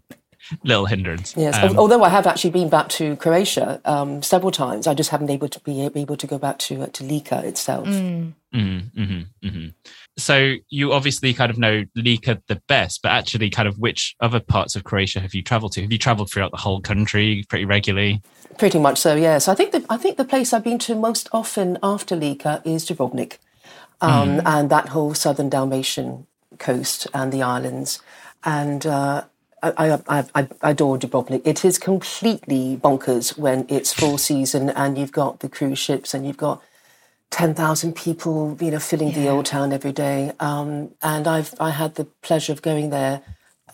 little 0.65 0.87
hindrance. 0.87 1.35
Yes, 1.37 1.57
um, 1.63 1.79
although 1.79 2.03
I 2.03 2.09
have 2.09 2.27
actually 2.27 2.51
been 2.51 2.69
back 2.69 2.89
to 2.91 3.17
Croatia 3.17 3.81
um, 3.85 4.23
several 4.23 4.51
times, 4.51 4.87
I 4.87 4.95
just 4.95 5.11
haven't 5.11 5.31
able 5.31 5.49
to 5.49 5.61
be 5.61 5.83
able 5.83 6.17
to 6.17 6.27
go 6.27 6.39
back 6.39 6.59
to 6.61 6.83
uh, 6.83 6.87
to 6.89 7.05
Lika 7.05 7.45
itself. 7.47 7.87
Mm. 7.87 8.35
Mm-hmm, 8.55 9.01
mm-hmm, 9.01 9.47
mm-hmm. 9.47 9.69
So 10.17 10.55
you 10.69 10.93
obviously 10.93 11.33
kind 11.35 11.51
of 11.51 11.59
know 11.59 11.85
Lika 11.95 12.43
the 12.49 12.61
best, 12.67 13.01
but 13.03 13.13
actually, 13.13 13.49
kind 13.51 13.69
of 13.69 13.79
which 13.79 14.17
other 14.21 14.41
parts 14.41 14.75
of 14.75 14.85
Croatia 14.85 15.21
have 15.21 15.35
you 15.35 15.43
travelled 15.43 15.73
to? 15.73 15.83
Have 15.83 15.93
you 15.93 15.99
travelled 15.99 16.31
throughout 16.31 16.51
the 16.51 16.57
whole 16.57 16.81
country 16.81 17.45
pretty 17.49 17.65
regularly? 17.65 18.23
Pretty 18.59 18.79
much 18.79 18.99
so. 18.99 19.15
Yes, 19.15 19.47
I 19.47 19.55
think 19.55 19.73
the 19.73 19.85
I 19.89 19.97
think 19.97 20.17
the 20.17 20.25
place 20.25 20.53
I've 20.53 20.65
been 20.65 20.79
to 20.81 20.95
most 20.95 21.29
often 21.33 21.79
after 21.83 22.17
Lika 22.17 22.61
is 22.65 22.89
Dubrovnik, 22.89 23.39
um, 24.01 24.39
mm. 24.39 24.43
and 24.45 24.71
that 24.71 24.89
whole 24.89 25.15
southern 25.15 25.49
Dalmatian 25.49 26.27
coast 26.59 27.07
and 27.15 27.33
the 27.33 27.43
islands, 27.43 28.01
and. 28.45 28.87
Uh, 28.87 29.25
I, 29.63 29.73
I, 29.77 30.03
I, 30.09 30.25
I 30.63 30.71
adore 30.71 30.99
Dubrovnik. 30.99 31.43
It 31.45 31.65
is 31.65 31.79
completely 31.79 32.77
bonkers 32.83 33.37
when 33.39 33.67
it's 33.69 33.93
full 33.93 34.19
season 34.19 34.71
and 34.71 34.97
you've 34.99 35.13
got 35.13 35.41
the 35.41 35.49
cruise 35.49 35.79
ships 35.79 36.15
and 36.15 36.27
you've 36.27 36.37
got 36.37 36.63
10,000 37.31 37.95
people, 37.95 38.57
you 38.61 38.71
know, 38.73 38.79
filling 38.81 39.13
the 39.13 39.29
old 39.29 39.47
town 39.47 39.73
every 39.73 39.93
day. 39.93 40.33
Um, 40.41 40.91
and 41.03 41.29
I've, 41.29 41.55
I 41.61 41.71
had 41.71 41.95
the 41.95 42.05
pleasure 42.23 42.53
of 42.53 42.61
going 42.63 42.91
there 42.91 43.23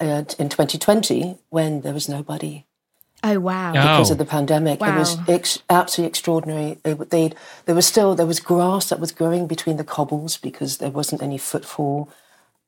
uh, 0.01 0.25
in 0.39 0.49
2020 0.51 1.39
when 1.49 1.81
there 1.81 1.95
was 1.95 2.09
nobody 2.09 2.65
Oh 3.25 3.41
wow! 3.41 3.73
because 3.73 4.11
Oh. 4.11 4.13
of 4.13 4.19
the 4.19 4.27
pandemic. 4.27 4.81
It 4.83 4.95
was 4.95 5.17
ex- 5.27 5.59
absolutely 5.71 6.09
extraordinary. 6.11 6.79
It, 6.85 7.11
they 7.11 7.33
there 7.65 7.75
was 7.75 7.87
still 7.87 8.15
there 8.15 8.27
was 8.27 8.41
grass 8.41 8.91
that 8.91 9.01
was 9.01 9.11
growing 9.11 9.47
between 9.47 9.79
the 9.79 9.85
cobbles 9.85 10.37
because 10.37 10.77
there 10.77 10.91
wasn't 10.91 11.23
any 11.23 11.39
footfall, 11.39 12.11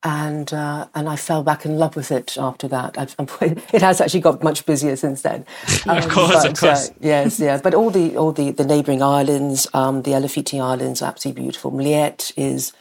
and 0.03 0.53
uh, 0.53 0.87
and 0.95 1.09
I 1.09 1.15
fell 1.15 1.43
back 1.43 1.65
in 1.65 1.77
love 1.77 1.95
with 1.95 2.11
it 2.11 2.37
after 2.37 2.67
that. 2.69 2.97
I've, 2.97 3.15
it 3.73 3.81
has 3.81 3.99
actually 3.99 4.21
got 4.21 4.43
much 4.43 4.65
busier 4.65 4.95
since 4.95 5.21
then. 5.21 5.45
Of 5.87 6.07
course, 6.09 6.45
of 6.45 6.59
course. 6.59 6.89
Uh, 6.89 6.93
yes, 7.01 7.39
yeah. 7.39 7.59
But 7.61 7.73
all 7.73 7.89
the 7.89 8.15
all 8.15 8.31
the 8.31 8.51
the 8.51 8.65
neighbouring 8.65 9.01
islands, 9.01 9.67
um, 9.73 10.03
the 10.03 10.11
Elafiti 10.11 10.61
Islands, 10.61 11.01
are 11.01 11.09
absolutely 11.09 11.43
beautiful. 11.43 11.71
Mljet 11.71 12.31
is 12.37 12.73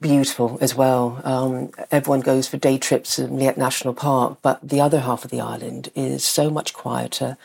beautiful 0.00 0.56
as 0.60 0.74
well. 0.74 1.20
Um, 1.24 1.70
everyone 1.90 2.20
goes 2.20 2.48
for 2.48 2.56
day 2.56 2.78
trips 2.78 3.16
to 3.16 3.22
Mljet 3.22 3.56
National 3.58 3.92
Park, 3.92 4.38
but 4.42 4.66
the 4.66 4.80
other 4.80 5.00
half 5.00 5.24
of 5.24 5.30
the 5.30 5.40
island 5.40 5.90
is 5.94 6.24
so 6.24 6.50
much 6.50 6.72
quieter, 6.72 7.36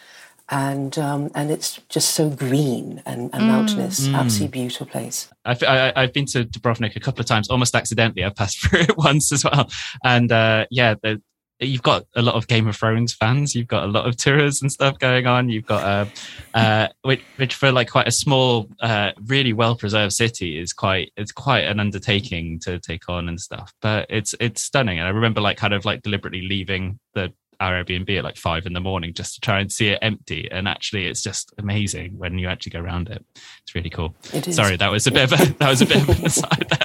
and 0.49 0.97
um, 0.99 1.31
and 1.33 1.49
it's 1.49 1.79
just 1.89 2.11
so 2.11 2.29
green 2.29 3.01
and, 3.05 3.33
and 3.33 3.47
mountainous. 3.47 4.07
Absolutely 4.07 4.59
beautiful 4.59 4.85
place. 4.85 5.29
I've, 5.43 5.63
I, 5.63 5.91
I've 5.95 6.13
been 6.13 6.25
to 6.27 6.45
Dubrovnik 6.45 6.95
a 6.95 6.99
couple 6.99 7.21
of 7.21 7.25
times, 7.25 7.49
almost 7.49 7.75
accidentally. 7.75 8.23
I've 8.23 8.35
passed 8.35 8.61
through 8.69 8.81
it 8.81 8.97
once 8.97 9.31
as 9.31 9.43
well. 9.43 9.69
And 10.03 10.31
uh, 10.31 10.67
yeah, 10.69 10.95
the, 11.01 11.21
you've 11.59 11.81
got 11.81 12.05
a 12.15 12.21
lot 12.21 12.35
of 12.35 12.47
Game 12.47 12.67
of 12.67 12.75
Thrones 12.75 13.13
fans. 13.13 13.55
You've 13.55 13.67
got 13.67 13.85
a 13.85 13.87
lot 13.87 14.07
of 14.07 14.17
tours 14.17 14.61
and 14.61 14.71
stuff 14.71 14.99
going 14.99 15.25
on. 15.25 15.49
You've 15.49 15.65
got, 15.65 15.83
uh, 15.83 16.05
uh, 16.53 16.87
which, 17.03 17.21
which 17.37 17.55
for 17.55 17.71
like 17.71 17.89
quite 17.89 18.07
a 18.07 18.11
small, 18.11 18.69
uh, 18.81 19.11
really 19.25 19.53
well 19.53 19.75
preserved 19.75 20.13
city 20.13 20.59
is 20.59 20.73
quite, 20.73 21.11
it's 21.15 21.31
quite 21.31 21.63
an 21.63 21.79
undertaking 21.79 22.59
to 22.59 22.79
take 22.79 23.09
on 23.09 23.29
and 23.29 23.39
stuff. 23.39 23.73
But 23.81 24.07
it's, 24.09 24.35
it's 24.39 24.61
stunning. 24.61 24.99
And 24.99 25.07
I 25.07 25.11
remember 25.11 25.41
like 25.41 25.57
kind 25.57 25.73
of 25.73 25.85
like 25.85 26.01
deliberately 26.01 26.41
leaving 26.41 26.99
the 27.13 27.33
our 27.59 27.83
Airbnb 27.83 28.17
at 28.17 28.23
like 28.23 28.37
five 28.37 28.65
in 28.65 28.73
the 28.73 28.79
morning 28.79 29.13
just 29.13 29.35
to 29.35 29.41
try 29.41 29.59
and 29.59 29.71
see 29.71 29.89
it 29.89 29.99
empty. 30.01 30.49
And 30.51 30.67
actually, 30.67 31.07
it's 31.07 31.21
just 31.21 31.53
amazing 31.57 32.17
when 32.17 32.37
you 32.37 32.47
actually 32.47 32.71
go 32.71 32.79
around 32.79 33.09
it. 33.09 33.25
It's 33.63 33.75
really 33.75 33.89
cool. 33.89 34.15
It 34.33 34.47
is. 34.47 34.55
Sorry, 34.55 34.77
that 34.77 34.91
was 34.91 35.07
a 35.07 35.11
bit 35.11 35.31
of 35.31 35.39
a 35.39 35.53
that 35.59 35.69
was 35.69 35.81
a 35.81 35.85
bit 35.85 35.97
of 35.97 36.09
an 36.09 36.25
aside 36.25 36.67
there. 36.69 36.79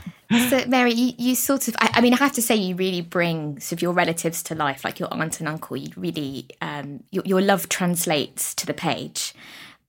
So, 0.48 0.64
Mary, 0.68 0.92
you, 0.92 1.12
you 1.18 1.34
sort 1.34 1.66
of, 1.66 1.74
I, 1.80 1.90
I 1.94 2.00
mean, 2.00 2.14
I 2.14 2.18
have 2.18 2.34
to 2.34 2.42
say, 2.42 2.54
you 2.54 2.76
really 2.76 3.00
bring 3.00 3.58
sort 3.58 3.72
of 3.72 3.82
your 3.82 3.92
relatives 3.92 4.44
to 4.44 4.54
life, 4.54 4.84
like 4.84 5.00
your 5.00 5.12
aunt 5.12 5.40
and 5.40 5.48
uncle. 5.48 5.76
You 5.76 5.90
really, 5.96 6.46
um, 6.60 7.02
your, 7.10 7.24
your 7.26 7.40
love 7.40 7.68
translates 7.68 8.54
to 8.54 8.66
the 8.66 8.72
page. 8.72 9.34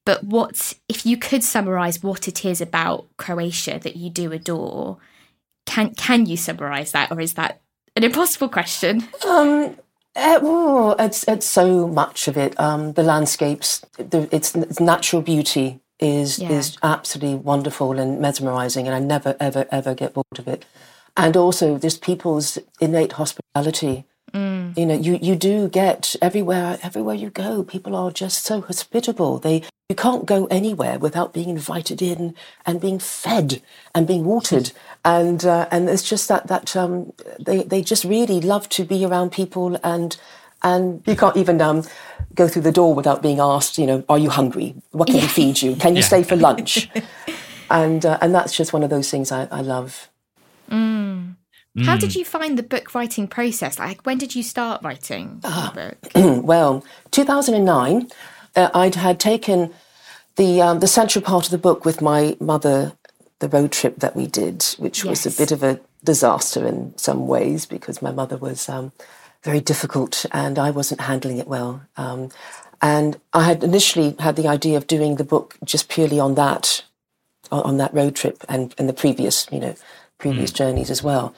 But 0.03 0.23
what, 0.23 0.73
if 0.89 1.05
you 1.05 1.15
could 1.15 1.43
summarize 1.43 2.01
what 2.01 2.27
it 2.27 2.43
is 2.43 2.59
about 2.59 3.05
Croatia 3.17 3.79
that 3.83 3.95
you 3.95 4.09
do 4.09 4.31
adore, 4.31 4.97
can 5.65 5.93
can 5.93 6.25
you 6.25 6.37
summarize 6.37 6.91
that, 6.91 7.11
or 7.11 7.21
is 7.21 7.35
that 7.35 7.61
an 7.95 8.03
impossible 8.03 8.49
question? 8.49 9.07
Um, 9.27 9.77
uh, 10.15 10.39
oh, 10.41 10.95
it's 10.99 11.23
it's 11.27 11.45
so 11.45 11.87
much 11.87 12.27
of 12.27 12.37
it. 12.37 12.59
Um, 12.59 12.93
the 12.93 13.03
landscapes, 13.03 13.81
the, 13.97 14.27
its, 14.35 14.55
its 14.55 14.79
natural 14.79 15.21
beauty 15.21 15.79
is 15.99 16.39
Yeah. 16.39 16.51
is 16.51 16.77
absolutely 16.83 17.35
wonderful 17.35 17.99
and 17.99 18.19
mesmerizing, 18.19 18.87
and 18.87 18.95
I 18.95 18.99
never 18.99 19.35
ever 19.39 19.65
ever 19.71 19.93
get 19.95 20.13
bored 20.13 20.39
of 20.39 20.47
it. 20.47 20.65
And 21.15 21.35
also, 21.37 21.77
just 21.77 22.01
people's 22.01 22.57
innate 22.79 23.13
hospitality. 23.13 24.05
You 24.33 24.85
know, 24.85 24.95
you 24.95 25.19
you 25.21 25.35
do 25.35 25.67
get 25.67 26.15
everywhere 26.21 26.79
everywhere 26.81 27.15
you 27.15 27.29
go. 27.29 27.63
People 27.63 27.95
are 27.95 28.11
just 28.11 28.43
so 28.45 28.61
hospitable. 28.61 29.37
They 29.39 29.63
you 29.89 29.95
can't 29.95 30.25
go 30.25 30.45
anywhere 30.45 30.97
without 30.97 31.33
being 31.33 31.49
invited 31.49 32.01
in 32.01 32.33
and 32.65 32.79
being 32.79 32.97
fed 32.99 33.61
and 33.93 34.07
being 34.07 34.23
watered. 34.25 34.71
And 35.03 35.43
uh, 35.45 35.67
and 35.71 35.89
it's 35.89 36.03
just 36.07 36.27
that 36.27 36.45
that 36.47 36.75
um, 36.75 37.11
they 37.43 37.63
they 37.63 37.81
just 37.81 38.03
really 38.03 38.39
love 38.39 38.69
to 38.69 38.85
be 38.85 39.03
around 39.03 39.31
people 39.31 39.77
and 39.83 40.15
and 40.61 41.01
you 41.07 41.15
can't 41.15 41.35
even 41.37 41.59
um, 41.59 41.83
go 42.35 42.47
through 42.47 42.61
the 42.61 42.71
door 42.71 42.93
without 42.93 43.21
being 43.23 43.39
asked. 43.39 43.79
You 43.79 43.87
know, 43.87 44.03
are 44.07 44.19
you 44.19 44.29
hungry? 44.29 44.75
What 44.91 45.07
can 45.07 45.15
we 45.15 45.27
feed 45.27 45.61
you? 45.63 45.75
Can 45.75 45.95
you 45.95 46.01
Yeah. 46.01 46.07
stay 46.07 46.23
for 46.23 46.35
lunch? 46.35 46.87
and 47.71 48.05
uh, 48.05 48.19
and 48.21 48.33
that's 48.35 48.53
just 48.55 48.73
one 48.73 48.83
of 48.83 48.89
those 48.91 49.09
things 49.09 49.31
I, 49.31 49.47
I 49.51 49.61
love. 49.61 50.07
How 51.79 51.95
did 51.95 52.15
you 52.15 52.25
find 52.25 52.57
the 52.57 52.63
book 52.63 52.93
writing 52.93 53.27
process? 53.27 53.79
Like, 53.79 54.05
when 54.05 54.17
did 54.17 54.35
you 54.35 54.43
start 54.43 54.83
writing 54.83 55.39
the 55.41 55.71
book? 55.73 56.11
well, 56.43 56.83
2009, 57.11 58.09
uh, 58.55 58.69
I'd 58.73 58.95
had 58.95 59.19
taken 59.19 59.73
the 60.35 60.61
um, 60.61 60.79
the 60.79 60.87
central 60.87 61.23
part 61.23 61.45
of 61.45 61.51
the 61.51 61.57
book 61.57 61.85
with 61.85 62.01
my 62.01 62.35
mother, 62.41 62.93
the 63.39 63.47
road 63.47 63.71
trip 63.71 63.99
that 63.99 64.15
we 64.15 64.27
did, 64.27 64.63
which 64.79 65.05
was 65.05 65.25
a 65.25 65.31
bit 65.31 65.51
of 65.51 65.63
a 65.63 65.79
disaster 66.03 66.67
in 66.67 66.97
some 66.97 67.27
ways 67.27 67.65
because 67.65 68.01
my 68.01 68.11
mother 68.11 68.35
was 68.35 68.67
um, 68.67 68.91
very 69.43 69.61
difficult 69.61 70.25
and 70.31 70.59
I 70.59 70.71
wasn't 70.71 71.01
handling 71.01 71.37
it 71.37 71.47
well. 71.47 71.83
Um, 71.95 72.29
and 72.81 73.19
I 73.31 73.43
had 73.43 73.63
initially 73.63 74.15
had 74.19 74.35
the 74.35 74.47
idea 74.47 74.75
of 74.75 74.87
doing 74.87 75.15
the 75.15 75.23
book 75.23 75.57
just 75.63 75.87
purely 75.87 76.19
on 76.19 76.35
that 76.35 76.83
on, 77.51 77.63
on 77.63 77.77
that 77.77 77.93
road 77.93 78.15
trip 78.15 78.43
and, 78.49 78.73
and 78.77 78.89
the 78.89 78.93
previous, 78.93 79.47
you 79.51 79.59
know, 79.59 79.75
previous 80.17 80.51
journeys 80.51 80.89
as 80.89 81.01
well. 81.01 81.33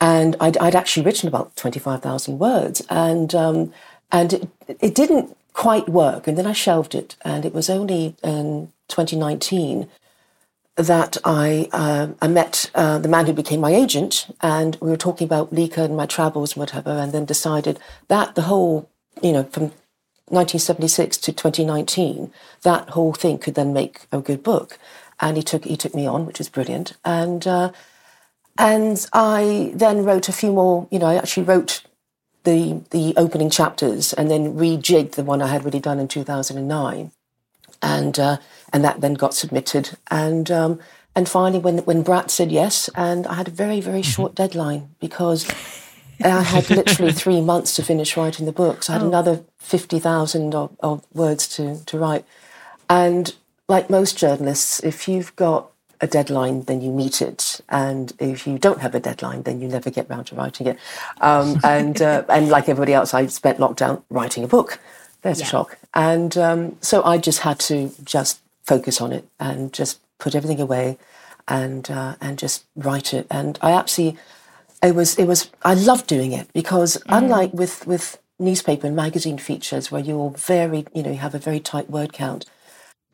And 0.00 0.36
I'd, 0.40 0.56
I'd 0.58 0.74
actually 0.74 1.04
written 1.04 1.28
about 1.28 1.54
25,000 1.56 2.38
words 2.38 2.82
and, 2.90 3.34
um, 3.34 3.72
and 4.12 4.32
it, 4.34 4.48
it 4.80 4.94
didn't 4.94 5.36
quite 5.52 5.88
work. 5.88 6.26
And 6.26 6.36
then 6.36 6.46
I 6.46 6.52
shelved 6.52 6.94
it. 6.94 7.16
And 7.22 7.44
it 7.44 7.54
was 7.54 7.70
only 7.70 8.16
in 8.22 8.72
2019 8.88 9.88
that 10.76 11.16
I, 11.24 11.68
uh, 11.72 12.08
I 12.20 12.28
met 12.28 12.70
uh, 12.74 12.98
the 12.98 13.08
man 13.08 13.26
who 13.26 13.32
became 13.32 13.60
my 13.60 13.72
agent 13.72 14.26
and 14.40 14.76
we 14.80 14.90
were 14.90 14.96
talking 14.96 15.24
about 15.24 15.52
Lika 15.52 15.84
and 15.84 15.96
my 15.96 16.06
travels 16.06 16.52
and 16.52 16.60
whatever, 16.60 16.90
and 16.90 17.12
then 17.12 17.24
decided 17.24 17.78
that 18.08 18.34
the 18.34 18.42
whole, 18.42 18.88
you 19.22 19.32
know, 19.32 19.44
from 19.44 19.72
1976 20.28 21.18
to 21.18 21.32
2019, 21.32 22.32
that 22.62 22.90
whole 22.90 23.12
thing 23.12 23.38
could 23.38 23.54
then 23.54 23.72
make 23.72 24.06
a 24.10 24.20
good 24.20 24.42
book. 24.42 24.78
And 25.20 25.36
he 25.36 25.44
took 25.44 25.64
he 25.64 25.76
took 25.76 25.94
me 25.94 26.06
on, 26.06 26.26
which 26.26 26.38
was 26.38 26.48
brilliant. 26.48 26.94
And 27.04 27.46
uh, 27.46 27.70
and 28.58 29.04
I 29.12 29.72
then 29.74 30.04
wrote 30.04 30.28
a 30.28 30.32
few 30.32 30.52
more. 30.52 30.86
You 30.90 30.98
know, 30.98 31.06
I 31.06 31.16
actually 31.16 31.44
wrote 31.44 31.82
the 32.44 32.82
the 32.90 33.14
opening 33.16 33.50
chapters 33.50 34.12
and 34.12 34.30
then 34.30 34.54
rejigged 34.54 35.12
the 35.12 35.24
one 35.24 35.42
I 35.42 35.48
had 35.48 35.62
already 35.62 35.80
done 35.80 35.98
in 35.98 36.08
2009, 36.08 37.10
and 37.82 38.18
uh, 38.18 38.36
and 38.72 38.84
that 38.84 39.00
then 39.00 39.14
got 39.14 39.34
submitted. 39.34 39.98
And 40.10 40.50
um, 40.50 40.80
and 41.16 41.28
finally, 41.28 41.58
when 41.58 41.78
when 41.78 42.04
Bradt 42.04 42.30
said 42.30 42.52
yes, 42.52 42.88
and 42.94 43.26
I 43.26 43.34
had 43.34 43.48
a 43.48 43.52
very 43.52 43.80
very 43.80 44.02
short 44.02 44.34
deadline 44.34 44.94
because. 45.00 45.50
I 46.22 46.42
had 46.42 46.70
literally 46.70 47.10
three 47.24 47.40
months 47.40 47.74
to 47.74 47.82
finish 47.82 48.16
writing 48.16 48.46
the 48.46 48.52
book. 48.52 48.84
So 48.84 48.92
I 48.92 48.98
had 48.98 49.06
another 49.06 49.42
50,000 49.58 50.54
of, 50.54 50.76
of 50.78 51.04
words 51.12 51.48
to, 51.56 51.84
to 51.86 51.98
write. 51.98 52.24
And 52.88 53.34
like 53.68 53.90
most 53.90 54.16
journalists, 54.16 54.80
if 54.84 55.08
you've 55.08 55.34
got 55.34 55.72
a 56.00 56.06
deadline, 56.06 56.62
then 56.62 56.80
you 56.80 56.90
meet 56.90 57.22
it. 57.22 57.60
And 57.68 58.12
if 58.18 58.46
you 58.46 58.58
don't 58.58 58.80
have 58.80 58.94
a 58.94 59.00
deadline, 59.00 59.42
then 59.42 59.60
you 59.60 59.68
never 59.68 59.90
get 59.90 60.08
round 60.08 60.26
to 60.28 60.34
writing 60.34 60.66
it. 60.66 60.78
Um, 61.20 61.60
and, 61.64 62.00
uh, 62.00 62.24
and 62.28 62.48
like 62.48 62.68
everybody 62.68 62.92
else, 62.94 63.14
I 63.14 63.26
spent 63.26 63.58
lockdown 63.58 64.02
writing 64.10 64.44
a 64.44 64.48
book. 64.48 64.78
There's 65.22 65.40
a 65.40 65.44
shock. 65.44 65.78
And 65.94 66.36
um, 66.36 66.76
so 66.80 67.02
I 67.02 67.18
just 67.18 67.40
had 67.40 67.58
to 67.60 67.90
just 68.04 68.40
focus 68.64 69.00
on 69.00 69.12
it 69.12 69.26
and 69.40 69.72
just 69.72 70.00
put 70.18 70.34
everything 70.34 70.60
away 70.60 70.98
and, 71.48 71.90
uh, 71.90 72.16
and 72.20 72.38
just 72.38 72.64
write 72.76 73.14
it. 73.14 73.26
And 73.30 73.58
I 73.62 73.72
actually, 73.72 74.18
it 74.84 74.94
was 74.94 75.18
it 75.18 75.24
was 75.24 75.50
I 75.62 75.74
loved 75.74 76.06
doing 76.06 76.32
it 76.32 76.52
because 76.52 77.02
unlike 77.08 77.52
with 77.52 77.86
with 77.86 78.18
newspaper 78.38 78.86
and 78.86 78.94
magazine 78.94 79.38
features 79.38 79.90
where 79.90 80.02
you're 80.02 80.30
very 80.30 80.86
you 80.94 81.02
know 81.02 81.10
you 81.10 81.18
have 81.18 81.34
a 81.34 81.38
very 81.38 81.60
tight 81.60 81.88
word 81.88 82.12
count 82.12 82.44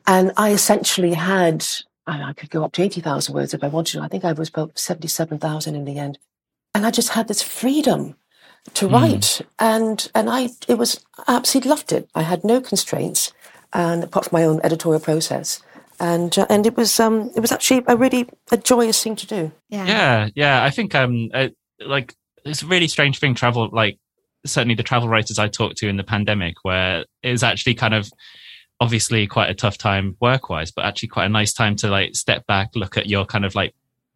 and 0.07 0.31
I 0.35 0.51
essentially 0.51 1.13
had 1.13 1.65
I, 2.07 2.29
I 2.29 2.33
could 2.33 2.49
go 2.49 2.63
up 2.63 2.73
to 2.73 2.81
80,000 2.81 3.33
words 3.33 3.53
if 3.53 3.63
I 3.63 3.67
wanted 3.67 3.93
to. 3.93 4.03
I 4.03 4.07
think 4.07 4.25
I 4.25 4.33
was 4.33 4.49
about 4.49 4.77
77,000 4.77 5.75
in 5.75 5.85
the 5.85 5.97
end. 5.97 6.17
And 6.73 6.85
I 6.85 6.91
just 6.91 7.09
had 7.09 7.27
this 7.27 7.41
freedom 7.41 8.15
to 8.73 8.87
write. 8.87 9.41
And 9.59 10.09
and 10.13 10.29
I 10.29 10.49
it 10.67 10.77
was 10.77 11.03
I 11.27 11.35
absolutely 11.35 11.69
loved 11.69 11.91
it. 11.91 12.09
I 12.15 12.21
had 12.21 12.43
no 12.43 12.61
constraints 12.61 13.33
and 13.73 14.03
apart 14.03 14.25
from 14.25 14.39
my 14.39 14.45
own 14.45 14.61
editorial 14.63 15.01
process. 15.01 15.61
And 15.99 16.37
uh, 16.37 16.45
and 16.49 16.65
it 16.65 16.77
was 16.77 16.99
um 16.99 17.31
it 17.35 17.39
was 17.39 17.51
actually 17.51 17.83
a 17.87 17.97
really 17.97 18.29
a 18.51 18.57
joyous 18.57 19.03
thing 19.03 19.15
to 19.17 19.27
do. 19.27 19.51
Yeah. 19.69 19.85
Yeah 19.85 20.29
yeah. 20.35 20.63
i 20.63 20.69
think 20.69 20.95
um 20.95 21.29
uh, 21.33 21.49
like 21.85 22.15
it's 22.45 22.63
a 22.63 22.67
really 22.67 22.87
strange 22.87 23.19
thing 23.19 23.35
travel 23.35 23.69
like 23.71 23.97
certainly 24.45 24.75
the 24.75 24.83
travel 24.83 25.09
writers 25.09 25.37
i 25.37 25.47
talked 25.47 25.77
to 25.77 25.87
in 25.87 25.97
the 25.97 26.03
pandemic 26.03 26.55
where 26.63 27.05
it 27.21 27.31
was 27.31 27.43
actually 27.43 27.75
kind 27.75 27.93
of 27.93 28.11
obviously 28.81 29.27
quite 29.27 29.49
a 29.49 29.53
tough 29.53 29.77
time 29.77 30.17
work 30.19 30.49
wise 30.49 30.71
but 30.71 30.83
actually 30.83 31.07
quite 31.07 31.25
a 31.25 31.29
nice 31.29 31.53
time 31.53 31.75
to 31.75 31.87
like 31.87 32.15
step 32.15 32.45
back 32.47 32.69
look 32.75 32.97
at 32.97 33.07
your 33.07 33.25
kind 33.25 33.45
of 33.45 33.53
like 33.53 33.73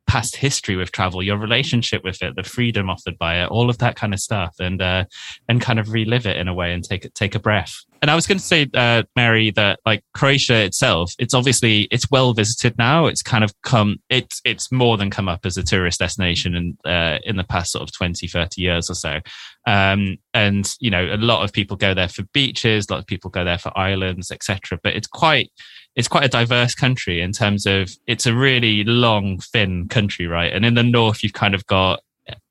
past 0.07 0.35
history 0.35 0.75
with 0.75 0.91
travel, 0.91 1.23
your 1.23 1.37
relationship 1.37 2.03
with 2.03 2.21
it, 2.21 2.35
the 2.35 2.43
freedom 2.43 2.89
offered 2.89 3.17
by 3.17 3.41
it, 3.43 3.47
all 3.47 3.69
of 3.69 3.77
that 3.79 3.95
kind 3.95 4.13
of 4.13 4.19
stuff, 4.19 4.55
and 4.59 4.81
uh, 4.81 5.05
and 5.49 5.61
kind 5.61 5.79
of 5.79 5.91
relive 5.91 6.25
it 6.25 6.37
in 6.37 6.47
a 6.47 6.53
way 6.53 6.73
and 6.73 6.83
take 6.83 7.11
take 7.13 7.35
a 7.35 7.39
breath. 7.39 7.75
And 8.01 8.11
I 8.11 8.15
was 8.15 8.27
going 8.27 8.37
to 8.37 8.43
say, 8.43 8.67
uh, 8.75 9.03
Mary, 9.15 9.49
that 9.51 9.79
like 9.85 10.03
Croatia 10.13 10.63
itself, 10.63 11.13
it's 11.17 11.33
obviously 11.33 11.87
it's 11.91 12.11
well 12.11 12.33
visited 12.33 12.77
now. 12.77 13.07
It's 13.07 13.23
kind 13.23 13.43
of 13.43 13.53
come, 13.63 13.97
it's 14.09 14.41
it's 14.45 14.71
more 14.71 14.97
than 14.97 15.09
come 15.09 15.27
up 15.27 15.45
as 15.45 15.57
a 15.57 15.63
tourist 15.63 15.99
destination 15.99 16.55
in 16.55 16.77
uh, 16.91 17.17
in 17.23 17.37
the 17.37 17.43
past 17.43 17.71
sort 17.71 17.81
of 17.81 17.95
20, 17.95 18.27
30 18.27 18.61
years 18.61 18.89
or 18.89 18.95
so. 18.95 19.19
Um, 19.65 20.17
and 20.33 20.71
you 20.79 20.91
know, 20.91 21.03
a 21.13 21.17
lot 21.17 21.43
of 21.43 21.51
people 21.51 21.77
go 21.77 21.93
there 21.93 22.09
for 22.09 22.23
beaches, 22.33 22.87
a 22.87 22.93
lot 22.93 22.99
of 22.99 23.07
people 23.07 23.31
go 23.31 23.43
there 23.43 23.57
for 23.57 23.75
islands, 23.77 24.29
etc. 24.29 24.79
But 24.83 24.95
it's 24.95 25.07
quite 25.07 25.51
it's 25.95 26.07
quite 26.07 26.25
a 26.25 26.29
diverse 26.29 26.75
country 26.75 27.21
in 27.21 27.31
terms 27.31 27.65
of 27.65 27.91
it's 28.07 28.25
a 28.25 28.35
really 28.35 28.83
long, 28.83 29.39
thin 29.39 29.87
country, 29.87 30.27
right? 30.27 30.51
And 30.51 30.65
in 30.65 30.75
the 30.75 30.83
north, 30.83 31.23
you've 31.23 31.33
kind 31.33 31.55
of 31.55 31.65
got 31.67 32.01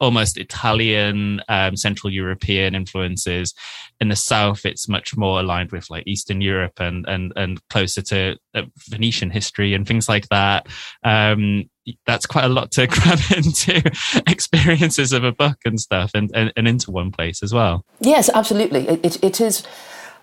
almost 0.01 0.39
Italian, 0.39 1.41
um, 1.49 1.77
Central 1.77 2.13
European 2.13 2.75
influences. 2.75 3.55
In 4.01 4.09
the 4.09 4.17
south, 4.17 4.65
it's 4.65 4.89
much 4.89 5.17
more 5.17 5.41
aligned 5.41 5.73
with 5.73 5.91
like 5.91 6.05
Eastern 6.07 6.41
Europe 6.41 6.79
and 6.79 7.07
and 7.09 7.33
and 7.37 7.69
closer 7.69 8.03
to 8.03 8.37
uh, 8.55 8.63
Venetian 8.89 9.31
history 9.31 9.75
and 9.75 9.87
things 9.87 10.09
like 10.09 10.29
that. 10.29 10.67
Um, 11.03 11.69
that's 12.07 12.27
quite 12.27 12.45
a 12.45 12.49
lot 12.49 12.71
to 12.73 12.87
grab 12.87 13.19
into 13.37 13.83
experiences 14.27 15.13
of 15.13 15.25
a 15.25 15.33
book 15.33 15.59
and 15.65 15.81
stuff, 15.81 16.13
and, 16.15 16.31
and, 16.35 16.53
and 16.57 16.69
into 16.69 16.91
one 16.91 17.11
place 17.11 17.43
as 17.43 17.53
well. 17.53 17.85
Yes, 18.01 18.31
absolutely. 18.33 18.89
It, 18.89 19.05
it, 19.05 19.25
it 19.25 19.41
is 19.41 19.65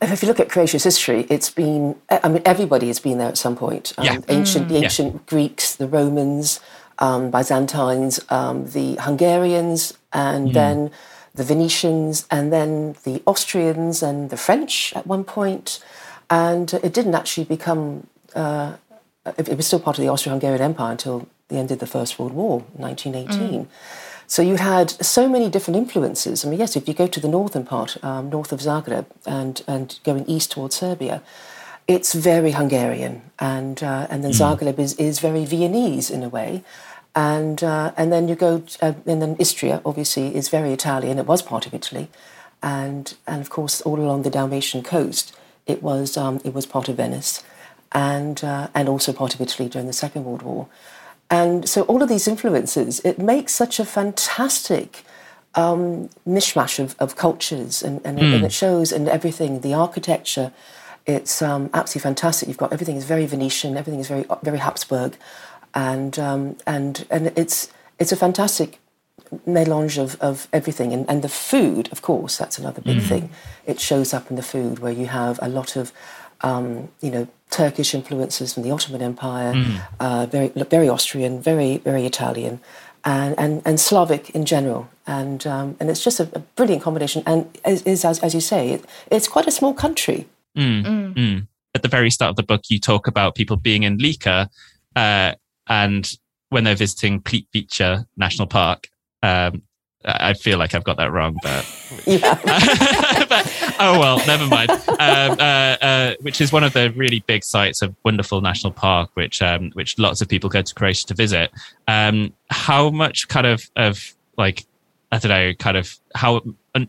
if 0.01 0.21
you 0.21 0.27
look 0.27 0.39
at 0.39 0.49
Croatia's 0.49 0.83
history, 0.83 1.27
it's 1.29 1.49
been, 1.49 1.95
I 2.09 2.27
mean, 2.27 2.41
everybody 2.45 2.87
has 2.87 2.99
been 2.99 3.17
there 3.19 3.27
at 3.27 3.37
some 3.37 3.55
point. 3.55 3.93
Um, 3.97 4.05
yeah. 4.05 4.17
Ancient, 4.29 4.67
the 4.69 4.75
Mm. 4.75 4.83
ancient 4.83 5.13
Yeah. 5.13 5.19
Greeks, 5.27 5.75
the 5.75 5.87
Romans, 5.87 6.59
um, 6.99 7.29
Byzantines, 7.31 8.19
um, 8.29 8.65
the 8.71 8.95
Hungarians, 8.95 9.93
and 10.13 10.53
then 10.53 10.91
the 11.35 11.43
Venetians, 11.43 12.25
and 12.29 12.51
then 12.51 12.95
the 13.03 13.21
Austrians 13.25 14.03
and 14.03 14.29
the 14.29 14.37
French 14.37 14.91
at 14.95 15.05
one 15.07 15.23
point. 15.23 15.79
And 16.29 16.73
it 16.73 16.93
didn't 16.93 17.15
actually 17.15 17.45
become, 17.45 18.07
uh, 18.35 18.73
it, 19.37 19.49
it 19.49 19.57
was 19.57 19.67
still 19.67 19.79
part 19.79 19.97
of 19.97 20.01
the 20.03 20.09
Austro 20.09 20.31
Hungarian 20.31 20.61
Empire 20.61 20.91
until 20.91 21.27
the 21.47 21.57
end 21.57 21.69
of 21.71 21.79
the 21.79 21.87
First 21.87 22.17
World 22.17 22.33
War, 22.33 22.63
1918. 22.75 23.67
So 24.31 24.41
you 24.41 24.55
had 24.55 24.91
so 25.03 25.27
many 25.27 25.49
different 25.49 25.75
influences. 25.75 26.45
I 26.45 26.49
mean, 26.49 26.57
yes, 26.57 26.77
if 26.77 26.87
you 26.87 26.93
go 26.93 27.05
to 27.05 27.19
the 27.19 27.27
northern 27.27 27.65
part, 27.65 28.01
um, 28.01 28.29
north 28.29 28.53
of 28.53 28.61
Zagreb, 28.61 29.05
and 29.25 29.61
and 29.67 29.99
going 30.05 30.23
east 30.25 30.51
towards 30.51 30.73
Serbia, 30.73 31.21
it's 31.85 32.13
very 32.13 32.51
Hungarian, 32.51 33.23
and 33.39 33.83
uh, 33.83 34.07
and 34.09 34.23
then 34.23 34.31
Zagreb 34.31 34.79
is, 34.79 34.93
is 34.93 35.19
very 35.19 35.43
Viennese 35.43 36.09
in 36.09 36.23
a 36.23 36.29
way, 36.29 36.63
and 37.13 37.61
uh, 37.61 37.91
and 37.97 38.09
then 38.09 38.29
you 38.29 38.35
go 38.35 38.63
uh, 38.81 38.93
and 39.05 39.21
then 39.21 39.35
Istria 39.37 39.81
obviously 39.83 40.33
is 40.33 40.47
very 40.47 40.71
Italian. 40.71 41.19
It 41.19 41.27
was 41.27 41.41
part 41.41 41.67
of 41.67 41.73
Italy, 41.73 42.07
and 42.63 43.13
and 43.27 43.41
of 43.41 43.49
course 43.49 43.81
all 43.81 43.99
along 43.99 44.21
the 44.21 44.29
Dalmatian 44.29 44.81
coast, 44.81 45.35
it 45.67 45.83
was 45.83 46.15
um, 46.15 46.39
it 46.45 46.53
was 46.53 46.65
part 46.65 46.87
of 46.87 46.95
Venice, 46.95 47.43
and 47.91 48.41
uh, 48.45 48.69
and 48.73 48.87
also 48.87 49.11
part 49.11 49.35
of 49.35 49.41
Italy 49.41 49.67
during 49.67 49.87
the 49.87 49.99
Second 50.05 50.23
World 50.23 50.43
War. 50.43 50.69
And 51.31 51.67
so 51.67 51.83
all 51.83 52.03
of 52.03 52.09
these 52.09 52.27
influences, 52.27 52.99
it 53.05 53.17
makes 53.17 53.55
such 53.55 53.79
a 53.79 53.85
fantastic 53.85 55.03
um, 55.55 56.09
mishmash 56.27 56.77
of, 56.77 56.95
of 56.99 57.15
cultures, 57.15 57.81
and, 57.81 58.01
and, 58.05 58.19
and 58.19 58.43
it 58.43 58.51
shows 58.51 58.91
in 58.91 59.07
everything. 59.07 59.61
The 59.61 59.73
architecture, 59.73 60.51
it's 61.07 61.41
um, 61.41 61.69
absolutely 61.73 62.01
fantastic. 62.09 62.47
You've 62.49 62.57
got 62.57 62.73
everything 62.73 62.97
is 62.97 63.05
very 63.05 63.25
Venetian, 63.25 63.77
everything 63.77 64.01
is 64.01 64.09
very 64.09 64.25
very 64.43 64.59
Habsburg, 64.59 65.15
and 65.73 66.19
um, 66.19 66.57
and 66.67 67.07
and 67.09 67.31
it's 67.37 67.71
it's 67.97 68.11
a 68.11 68.17
fantastic 68.17 68.79
melange 69.45 69.97
of, 69.97 70.19
of 70.19 70.47
everything. 70.51 70.91
And, 70.93 71.09
and 71.09 71.21
the 71.21 71.29
food, 71.29 71.89
of 71.91 72.01
course, 72.01 72.37
that's 72.37 72.57
another 72.57 72.81
big 72.81 73.01
thing. 73.01 73.29
It 73.65 73.79
shows 73.79 74.13
up 74.13 74.29
in 74.29 74.35
the 74.35 74.43
food 74.43 74.79
where 74.79 74.91
you 74.91 75.07
have 75.07 75.39
a 75.41 75.47
lot 75.47 75.77
of, 75.77 75.93
um, 76.43 76.89
you 77.01 77.11
know, 77.11 77.27
Turkish 77.49 77.93
influences 77.93 78.53
from 78.53 78.63
the 78.63 78.71
Ottoman 78.71 79.01
Empire, 79.01 79.53
uh, 79.99 80.25
very 80.25 80.49
very 80.49 80.89
Austrian, 80.89 81.41
very 81.41 81.77
very 81.77 82.05
Italian, 82.05 82.59
and 83.03 83.37
and, 83.37 83.61
and 83.65 83.79
Slavic 83.79 84.29
in 84.31 84.45
general. 84.45 84.89
And 85.07 85.45
um, 85.47 85.75
and 85.79 85.89
it's 85.89 86.03
just 86.03 86.19
a, 86.19 86.29
a 86.33 86.39
brilliant 86.39 86.81
combination. 86.81 87.23
And 87.25 87.57
is, 87.65 87.81
is 87.83 88.05
as, 88.05 88.19
as 88.19 88.33
you 88.33 88.41
say, 88.41 88.69
it, 88.69 88.85
it's 89.09 89.27
quite 89.27 89.47
a 89.47 89.51
small 89.51 89.73
country. 89.73 90.27
Mm, 90.57 91.13
mm. 91.15 91.47
At 91.73 91.81
the 91.81 91.89
very 91.89 92.09
start 92.09 92.29
of 92.29 92.35
the 92.35 92.43
book, 92.43 92.63
you 92.69 92.79
talk 92.79 93.07
about 93.07 93.35
people 93.35 93.57
being 93.57 93.83
in 93.83 93.97
Lika, 93.97 94.49
uh, 94.95 95.33
and 95.67 96.11
when 96.49 96.63
they're 96.63 96.75
visiting 96.75 97.21
Plitvice 97.21 98.05
National 98.17 98.47
Park. 98.47 98.89
Um, 99.23 99.63
I 100.03 100.33
feel 100.33 100.57
like 100.57 100.73
I've 100.73 100.83
got 100.83 100.97
that 100.97 101.11
wrong, 101.11 101.37
but, 101.43 101.65
but 102.05 103.75
oh 103.79 103.99
well, 103.99 104.17
never 104.25 104.47
mind. 104.47 104.71
Um, 104.71 105.31
uh, 105.39 105.77
uh, 105.81 106.15
which 106.21 106.41
is 106.41 106.51
one 106.51 106.63
of 106.63 106.73
the 106.73 106.91
really 106.95 107.23
big 107.27 107.43
sites 107.43 107.81
of 107.81 107.95
wonderful 108.03 108.41
national 108.41 108.73
park, 108.73 109.11
which 109.13 109.41
um, 109.41 109.71
which 109.73 109.99
lots 109.99 110.21
of 110.21 110.27
people 110.27 110.49
go 110.49 110.61
to 110.61 110.73
Croatia 110.73 111.07
to 111.07 111.13
visit. 111.13 111.51
Um, 111.87 112.33
how 112.49 112.89
much 112.89 113.27
kind 113.27 113.45
of 113.45 113.69
of 113.75 114.15
like 114.37 114.65
I 115.11 115.19
don't 115.19 115.29
know, 115.29 115.53
kind 115.53 115.77
of 115.77 115.99
how 116.15 116.41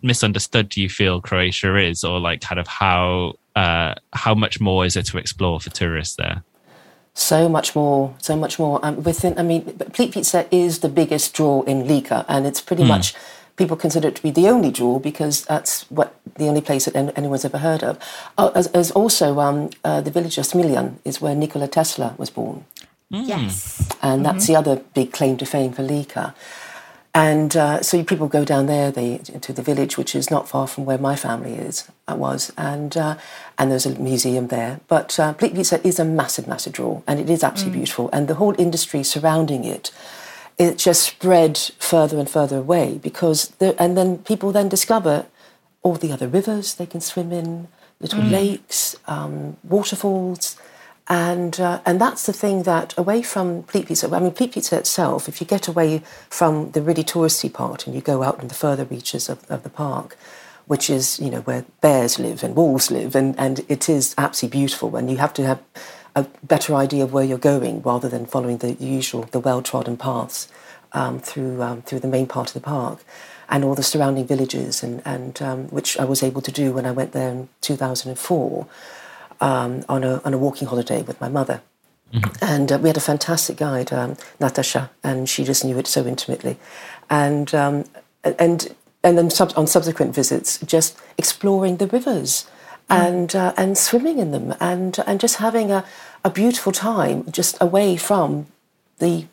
misunderstood 0.03 0.69
do 0.69 0.81
you 0.81 0.89
feel 0.89 1.21
Croatia 1.21 1.77
is, 1.77 2.05
or 2.05 2.21
like 2.21 2.41
kind 2.41 2.61
of 2.61 2.67
how 2.67 3.35
uh, 3.57 3.95
how 4.13 4.35
much 4.35 4.61
more 4.61 4.87
is 4.87 4.95
there 4.95 5.03
to 5.03 5.19
explore 5.19 5.61
for 5.61 5.71
tourists 5.71 6.17
there? 6.17 6.43
So 7.15 7.49
much 7.49 7.75
more, 7.77 8.15
so 8.19 8.37
much 8.37 8.59
more. 8.59 8.81
Um, 8.83 9.03
within, 9.03 9.39
I 9.39 9.43
mean, 9.43 9.63
Plitvice 9.65 10.47
is 10.51 10.79
the 10.81 10.89
biggest 10.89 11.35
draw 11.35 11.63
in 11.63 11.87
Lika, 11.87 12.25
and 12.29 12.47
it's 12.47 12.61
pretty 12.61 12.85
much 12.85 13.15
people 13.57 13.77
consider 13.77 14.09
it 14.09 14.17
to 14.17 14.23
be 14.23 14.31
the 14.31 14.49
only 14.49 14.71
draw 14.71 14.99
because 14.99 15.45
that's 15.45 15.83
what 15.91 16.15
the 16.37 16.47
only 16.49 16.63
place 16.63 16.87
that 16.87 16.97
anyone's 17.17 17.45
ever 17.45 17.59
heard 17.59 17.83
of. 17.85 17.99
Oh, 18.39 18.49
as, 18.55 18.69
as 18.69 18.91
also 18.93 19.41
um, 19.41 19.69
uh, 19.85 20.01
the 20.01 20.11
village 20.11 20.39
of 20.39 20.47
Smiljan 20.47 20.95
is 21.05 21.21
where 21.21 21.35
Nikola 21.35 21.69
Tesla 21.69 22.15
was 22.17 22.31
born, 22.31 22.65
Yes. 23.11 23.87
and 24.01 24.25
that's 24.25 24.47
the 24.47 24.57
other 24.57 24.77
big 24.95 25.13
claim 25.13 25.37
to 25.37 25.45
fame 25.45 25.73
for 25.73 25.83
Lika. 25.83 26.35
And 27.15 27.55
uh, 27.57 27.83
so 27.83 28.03
people 28.03 28.27
go 28.27 28.43
down 28.43 28.67
there 28.67 28.91
they, 28.91 29.19
to 29.19 29.53
the 29.53 29.61
village, 29.61 29.99
which 29.99 30.15
is 30.15 30.31
not 30.31 30.49
far 30.49 30.67
from 30.67 30.87
where 30.87 30.97
my 30.97 31.15
family 31.15 31.55
is, 31.55 31.87
I 32.09 32.15
was, 32.15 32.53
and 32.57 32.97
uh, 32.97 33.19
and 33.59 33.71
there's 33.71 33.85
a 33.85 33.99
museum 33.99 34.49
there. 34.49 34.81
But 34.89 35.21
uh, 35.21 35.35
Plitvice 35.35 35.85
is 35.85 35.99
a 35.99 36.07
massive, 36.07 36.49
massive 36.49 36.73
draw, 36.73 37.03
and 37.07 37.21
it 37.21 37.29
is 37.29 37.45
absolutely 37.45 37.81
beautiful. 37.81 38.09
And 38.15 38.29
the 38.29 38.37
whole 38.37 38.55
industry 38.59 39.03
surrounding 39.03 39.65
it, 39.65 39.91
it 40.57 40.79
just 40.79 41.03
spread 41.03 41.59
further 41.79 42.19
and 42.19 42.31
further 42.31 42.57
away 42.57 42.99
because, 43.03 43.49
there, 43.59 43.75
and 43.79 43.95
then 43.95 44.19
people 44.19 44.51
then 44.51 44.71
discover 44.71 45.27
all 45.83 45.97
the 45.97 46.13
other 46.13 46.29
rivers 46.29 46.77
they 46.77 46.87
can 46.87 47.03
swim 47.03 47.31
in, 47.31 47.69
little 48.01 48.23
lakes, 48.23 48.97
um, 49.07 49.59
waterfalls. 49.65 50.57
And 51.09 51.59
uh, 51.59 51.81
and 51.85 52.01
that's 52.01 52.27
the 52.27 52.33
thing 52.33 52.63
that 52.63 52.97
away 52.97 53.23
from 53.23 53.65
Plitvice, 53.65 54.11
I 54.11 54.21
mean 54.21 54.31
Plitvice 54.33 54.73
itself, 54.73 55.29
if 55.29 55.41
you 55.41 55.47
get 55.47 55.67
away 55.67 56.03
from 56.31 56.71
the 56.71 56.83
really 56.83 57.03
touristy 57.03 57.53
part 57.53 57.87
and 57.87 57.95
you 57.95 58.01
go 58.01 58.23
out 58.23 58.41
in 58.41 58.49
the 58.49 58.55
further 58.55 58.85
reaches 58.85 59.29
of, 59.29 59.45
of 59.51 59.65
the 59.65 59.69
park, 59.69 60.17
which 60.67 60.89
is 60.89 61.19
you 61.19 61.29
know 61.31 61.41
where 61.41 61.65
bears 61.81 62.21
live 62.21 62.45
and 62.45 62.55
wolves 62.55 62.91
live, 62.91 63.17
and, 63.17 63.37
and 63.39 63.65
it 63.69 63.89
is 63.89 64.15
absolutely 64.17 64.61
beautiful. 64.61 64.95
And 64.97 65.11
you 65.11 65.17
have 65.17 65.35
to 65.35 65.45
have 65.45 65.61
a 66.15 66.27
better 66.45 66.75
idea 66.75 67.03
of 67.03 67.13
where 67.13 67.25
you're 67.25 67.39
going 67.39 67.83
rather 67.83 68.09
than 68.09 68.25
following 68.27 68.59
the 68.59 68.75
usual, 68.75 69.23
the 69.33 69.41
well-trodden 69.41 69.97
paths 69.97 70.47
um, 70.93 71.19
through 71.19 71.63
um, 71.63 71.83
through 71.83 72.01
the 72.01 72.09
main 72.09 72.29
part 72.29 72.49
of 72.49 72.55
the 72.55 72.61
park 72.61 73.05
and 73.49 73.65
all 73.65 73.75
the 73.75 73.83
surrounding 73.83 74.27
villages, 74.27 74.85
and 74.85 75.03
and 75.05 75.43
um, 75.43 75.67
which 75.69 75.99
I 75.99 76.05
was 76.05 76.23
able 76.23 76.43
to 76.43 76.53
do 76.53 76.73
when 76.73 76.87
I 76.87 76.93
went 76.93 77.11
there 77.11 77.31
in 77.31 77.49
2004 77.61 78.69
um, 79.43 79.85
on 79.89 80.05
a 80.05 80.21
on 80.25 80.33
a 80.35 80.39
walking 80.39 80.69
holiday 80.69 81.03
with 81.03 81.21
my 81.21 81.29
mother. 81.29 81.61
And 82.43 82.71
uh, 82.71 82.79
we 82.83 82.89
had 82.91 82.99
a 82.99 83.01
fantastic 83.13 83.57
guide, 83.57 83.91
um, 83.91 84.17
Natasha, 84.39 84.91
and 85.03 85.27
she 85.33 85.45
just 85.45 85.65
knew 85.65 85.79
it 85.79 85.87
so 85.87 86.05
intimately. 86.07 86.55
And 87.09 87.55
um, 87.55 87.85
and 88.23 88.59
and 89.05 89.17
then 89.19 89.31
sub- 89.31 89.55
on 89.57 89.67
subsequent 89.67 90.15
visits, 90.15 90.59
just 90.75 90.99
exploring 91.17 91.79
the 91.79 91.87
rivers 91.87 92.47
and 92.91 93.35
uh, 93.35 93.55
and 93.57 93.79
swimming 93.79 94.19
in 94.19 94.31
them, 94.33 94.55
and 94.61 94.99
and 95.07 95.21
just 95.21 95.37
having 95.37 95.71
a, 95.73 95.85
a 96.23 96.29
beautiful 96.31 96.71
time, 96.73 97.25
just 97.33 97.57
away 97.63 97.97
from 97.97 98.47
the 98.99 99.25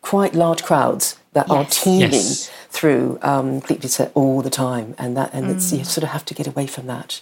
quite 0.00 0.34
large 0.34 0.62
crowds 0.62 1.16
that 1.32 1.50
are 1.50 1.66
teeming 1.66 2.10
Yes. 2.12 2.50
through 2.70 3.18
um, 3.20 3.60
Plitvice 3.60 4.10
all 4.14 4.40
the 4.40 4.50
time, 4.50 4.94
and 4.96 5.14
that 5.18 5.34
and 5.34 5.50
it's, 5.50 5.72
you 5.72 5.84
sort 5.84 6.04
of 6.04 6.10
have 6.10 6.24
to 6.24 6.34
get 6.34 6.46
away 6.46 6.66
from 6.66 6.86
that. 6.86 7.20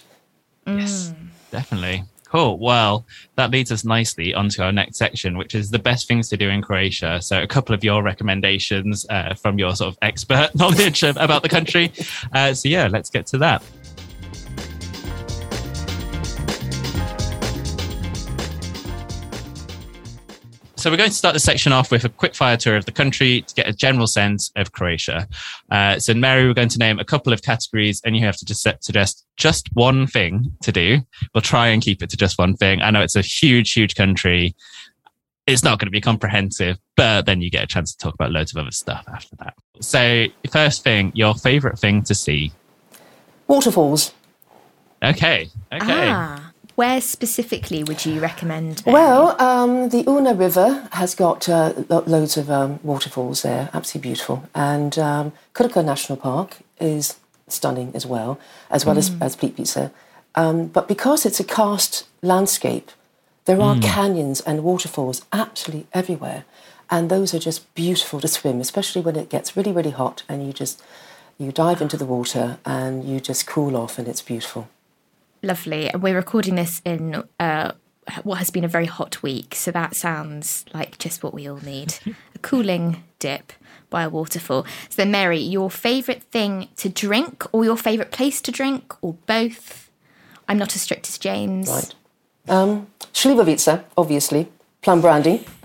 Yes, 0.65 1.13
definitely. 1.51 2.03
Cool. 2.25 2.57
Well, 2.57 3.05
that 3.35 3.51
leads 3.51 3.71
us 3.71 3.85
nicely 3.85 4.33
onto 4.33 4.61
our 4.61 4.71
next 4.71 4.97
section, 4.97 5.37
which 5.37 5.55
is 5.55 5.69
the 5.69 5.79
best 5.79 6.07
things 6.07 6.27
to 6.29 6.37
do 6.37 6.49
in 6.49 6.61
Croatia. 6.61 7.21
So, 7.21 7.41
a 7.41 7.47
couple 7.47 7.73
of 7.73 7.83
your 7.83 8.03
recommendations 8.03 9.05
uh, 9.09 9.35
from 9.35 9.57
your 9.57 9.75
sort 9.75 9.93
of 9.93 9.97
expert 10.01 10.49
knowledge 10.55 11.03
about 11.03 11.43
the 11.43 11.49
country. 11.49 11.93
Uh, 12.33 12.53
so, 12.53 12.67
yeah, 12.67 12.89
let's 12.91 13.09
get 13.09 13.27
to 13.27 13.37
that. 13.37 13.63
So 20.85 20.91
we're 20.91 20.97
going 20.97 21.09
to 21.09 21.15
start 21.15 21.33
the 21.33 21.39
section 21.39 21.73
off 21.73 21.89
with 21.89 22.05
a 22.05 22.09
quick 22.09 22.35
fire 22.35 22.57
tour 22.57 22.75
of 22.75 22.85
the 22.85 22.91
country 22.91 23.41
to 23.41 23.55
get 23.55 23.67
a 23.67 23.73
general 23.73 24.05
sense 24.05 24.51
of 24.55 24.71
Croatia. 24.71 25.27
Uh, 25.71 25.97
so 25.97 26.13
Mary, 26.13 26.45
we're 26.45 26.53
going 26.53 26.69
to 26.69 26.77
name 26.77 26.99
a 26.99 27.03
couple 27.03 27.33
of 27.33 27.41
categories, 27.41 28.03
and 28.05 28.15
you 28.15 28.23
have 28.23 28.37
to 28.37 28.45
just 28.45 28.61
suggest 28.81 29.25
just 29.35 29.67
one 29.73 30.05
thing 30.05 30.53
to 30.61 30.71
do. 30.71 30.99
We'll 31.33 31.41
try 31.41 31.69
and 31.69 31.81
keep 31.81 32.03
it 32.03 32.11
to 32.11 32.17
just 32.17 32.37
one 32.37 32.55
thing. 32.55 32.83
I 32.83 32.91
know 32.91 33.01
it's 33.01 33.15
a 33.15 33.23
huge, 33.23 33.73
huge 33.73 33.95
country. 33.95 34.55
It's 35.47 35.63
not 35.63 35.79
going 35.79 35.87
to 35.87 35.91
be 35.91 36.01
comprehensive, 36.01 36.77
but 36.95 37.25
then 37.25 37.41
you 37.41 37.49
get 37.49 37.63
a 37.63 37.67
chance 37.67 37.95
to 37.95 37.97
talk 37.97 38.13
about 38.13 38.31
loads 38.31 38.53
of 38.53 38.61
other 38.61 38.69
stuff 38.69 39.05
after 39.07 39.35
that. 39.37 39.55
So 39.79 40.27
first 40.51 40.83
thing, 40.83 41.11
your 41.15 41.33
favorite 41.33 41.79
thing 41.79 42.03
to 42.03 42.13
see. 42.13 42.51
Waterfalls. 43.47 44.13
Okay. 45.03 45.49
Okay. 45.73 46.09
Ah, 46.11 46.44
where 46.75 47.01
specifically 47.01 47.83
would 47.83 48.05
you 48.05 48.19
recommend? 48.19 48.83
Well, 48.85 49.41
um, 49.41 49.89
the 49.89 50.03
Una 50.07 50.33
River 50.33 50.87
has 50.91 51.15
got 51.15 51.49
uh, 51.49 51.73
lo- 51.89 52.03
loads 52.05 52.37
of 52.37 52.51
um, 52.51 52.79
waterfalls 52.83 53.41
there, 53.41 53.69
absolutely 53.73 54.09
beautiful. 54.09 54.49
And 54.53 54.97
um, 54.99 55.33
National 55.57 56.17
Park 56.17 56.57
is 56.79 57.17
stunning 57.47 57.91
as 57.93 58.05
well, 58.05 58.39
as 58.69 58.85
well 58.85 58.97
as, 58.97 59.11
as 59.21 59.35
Plitvice. 59.35 59.91
Um, 60.35 60.67
but 60.67 60.87
because 60.87 61.25
it's 61.25 61.39
a 61.39 61.45
karst 61.45 62.05
landscape, 62.21 62.91
there 63.45 63.61
are 63.61 63.79
canyons 63.79 64.41
and 64.41 64.63
waterfalls 64.63 65.23
absolutely 65.31 65.87
everywhere. 65.93 66.45
And 66.89 67.09
those 67.09 67.33
are 67.33 67.39
just 67.39 67.73
beautiful 67.75 68.19
to 68.19 68.27
swim, 68.27 68.59
especially 68.59 69.01
when 69.01 69.15
it 69.15 69.29
gets 69.29 69.55
really, 69.55 69.71
really 69.71 69.91
hot 69.91 70.23
and 70.27 70.45
you 70.45 70.51
just 70.51 70.81
you 71.37 71.51
dive 71.51 71.81
into 71.81 71.97
the 71.97 72.05
water 72.05 72.57
and 72.65 73.03
you 73.03 73.19
just 73.19 73.45
cool 73.45 73.75
off 73.75 73.99
and 73.99 74.07
it's 74.07 74.21
beautiful. 74.21 74.69
Lovely. 75.45 75.89
And 75.89 76.01
we're 76.01 76.15
recording 76.15 76.55
this 76.55 76.81
in 76.83 77.23
uh, 77.39 77.71
what 78.23 78.39
has 78.39 78.49
been 78.49 78.63
a 78.63 78.67
very 78.67 78.87
hot 78.87 79.21
week, 79.21 79.53
so 79.53 79.69
that 79.71 79.95
sounds 79.95 80.65
like 80.73 80.97
just 80.97 81.21
what 81.23 81.35
we 81.35 81.47
all 81.47 81.59
need 81.63 81.93
a 82.35 82.39
cooling 82.39 83.03
dip 83.19 83.53
by 83.91 84.01
a 84.03 84.09
waterfall. 84.09 84.65
So, 84.89 84.95
then, 85.03 85.11
Mary, 85.11 85.37
your 85.37 85.69
favourite 85.69 86.23
thing 86.23 86.69
to 86.77 86.89
drink, 86.89 87.43
or 87.51 87.63
your 87.63 87.77
favourite 87.77 88.11
place 88.11 88.41
to 88.41 88.51
drink, 88.51 88.95
or 89.03 89.13
both? 89.27 89.91
I'm 90.47 90.57
not 90.57 90.75
as 90.75 90.81
strict 90.81 91.07
as 91.09 91.19
James. 91.19 91.69
Right. 91.69 91.95
Um, 92.47 92.87
Slivovica, 93.13 93.83
obviously, 93.95 94.47
plum 94.81 95.01
brandy. 95.01 95.45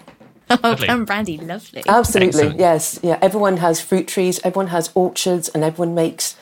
Oh, 0.53 0.71
Lovely. 0.71 0.87
plum 0.89 1.05
brandy, 1.05 1.37
lovely. 1.39 1.85
Absolutely, 1.87 2.41
Excellent. 2.41 2.59
yes. 2.59 2.99
Yeah, 3.05 3.21
everyone 3.23 3.59
has 3.59 3.81
fruit 3.81 4.09
trees, 4.09 4.41
everyone 4.43 4.67
has 4.67 4.91
orchards, 4.97 5.49
and 5.49 5.63
everyone 5.63 5.95
makes 5.95 6.35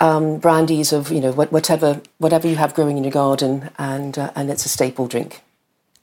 um, 0.00 0.38
brandies 0.38 0.92
of 0.92 1.10
you 1.10 1.20
know 1.20 1.32
what- 1.32 1.52
whatever 1.52 2.00
whatever 2.18 2.46
you 2.48 2.56
have 2.56 2.74
growing 2.74 2.96
in 2.96 3.04
your 3.04 3.12
garden, 3.12 3.70
and 3.78 4.18
uh, 4.18 4.30
and 4.34 4.50
it's 4.50 4.64
a 4.64 4.68
staple 4.68 5.06
drink. 5.06 5.42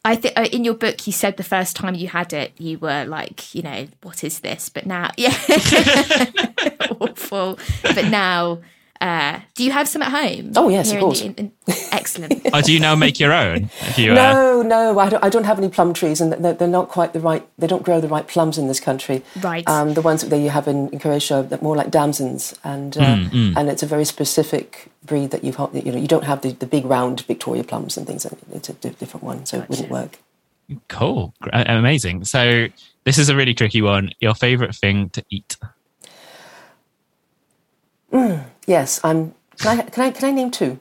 I 0.03 0.15
think 0.15 0.38
uh, 0.38 0.47
in 0.51 0.63
your 0.63 0.75
book 0.75 1.08
you 1.08 1.13
said 1.13 1.38
the 1.38 1.43
first 1.43 1.75
time 1.75 1.95
you 1.95 2.08
had 2.08 2.31
it, 2.31 2.51
you 2.60 2.77
were 2.77 3.05
like, 3.05 3.55
you 3.55 3.63
know, 3.63 3.88
what 4.03 4.23
is 4.23 4.41
this? 4.41 4.69
But 4.69 4.86
now, 4.86 5.10
yeah, 5.17 5.36
awful. 6.99 7.58
But 7.81 8.05
now, 8.05 8.60
uh, 9.01 9.39
do 9.55 9.63
you 9.63 9.71
have 9.71 9.88
some 9.88 10.01
at 10.01 10.12
home? 10.12 10.51
Oh, 10.55 10.69
yes, 10.69 10.88
of 10.88 10.91
Here 10.93 10.99
in 10.99 11.05
course. 11.05 11.19
the- 11.21 11.25
in- 11.27 11.36
in- 11.38 11.51
excellent. 11.91 12.41
Oh, 12.53 12.62
do 12.62 12.71
you 12.71 12.79
now 12.79 12.95
make 12.95 13.19
your 13.19 13.34
own? 13.34 13.63
Have 13.79 13.99
you, 13.99 14.12
uh, 14.12 14.15
No, 14.15 14.62
no, 14.62 14.99
I 14.99 15.10
don't, 15.10 15.23
I 15.23 15.29
don't 15.29 15.43
have 15.43 15.58
any 15.58 15.67
plum 15.69 15.93
trees, 15.93 16.21
and 16.21 16.31
they're, 16.34 16.53
they're 16.53 16.67
not 16.67 16.88
quite 16.89 17.12
the 17.13 17.19
right. 17.19 17.45
They 17.58 17.67
don't 17.67 17.84
grow 17.84 17.99
the 17.99 18.08
right 18.08 18.25
plums 18.27 18.58
in 18.58 18.67
this 18.67 18.79
country. 18.79 19.23
Right. 19.41 19.67
Um, 19.67 19.93
the 19.93 20.01
ones 20.01 20.21
that 20.21 20.38
you 20.38 20.49
have 20.49 20.67
in, 20.67 20.88
in 20.89 20.99
Croatia, 20.99 21.45
they're 21.47 21.60
more 21.62 21.75
like 21.75 21.91
damsons, 21.91 22.53
and 22.63 22.97
uh, 22.97 23.27
and 23.34 23.69
it's 23.69 23.84
a 23.84 23.88
very 23.88 24.05
specific 24.05 24.88
breed 25.03 25.31
that 25.31 25.43
you've 25.43 25.60
you 25.73 25.91
know 25.91 25.97
you 25.97 26.08
don't 26.08 26.23
have 26.23 26.41
the, 26.41 26.51
the 26.53 26.65
big 26.65 26.86
round 26.86 27.21
Victoria 27.27 27.63
plums 27.63 27.97
and 27.97 28.08
things. 28.08 28.25
It's 28.53 28.69
a 28.69 28.73
different 28.73 29.23
one, 29.23 29.45
so 29.45 29.60
it 29.62 29.69
wouldn't 29.69 29.89
work. 29.91 30.19
Cool. 30.88 31.34
Uh, 31.53 31.63
Amazing. 31.67 32.25
So 32.25 32.67
this 33.03 33.17
is 33.17 33.29
a 33.29 33.36
really 33.36 33.53
tricky 33.53 33.81
one. 33.81 34.12
Your 34.19 34.34
favorite 34.34 34.73
thing 34.75 35.10
to 35.12 35.23
eat? 35.29 35.58
Yes, 38.65 38.99
I'm. 39.04 39.34
Can 39.58 39.80
I 39.80 39.84
can 39.84 40.04
I 40.04 40.12
can 40.12 40.25
I 40.30 40.32
name 40.32 40.51
two? 40.51 40.80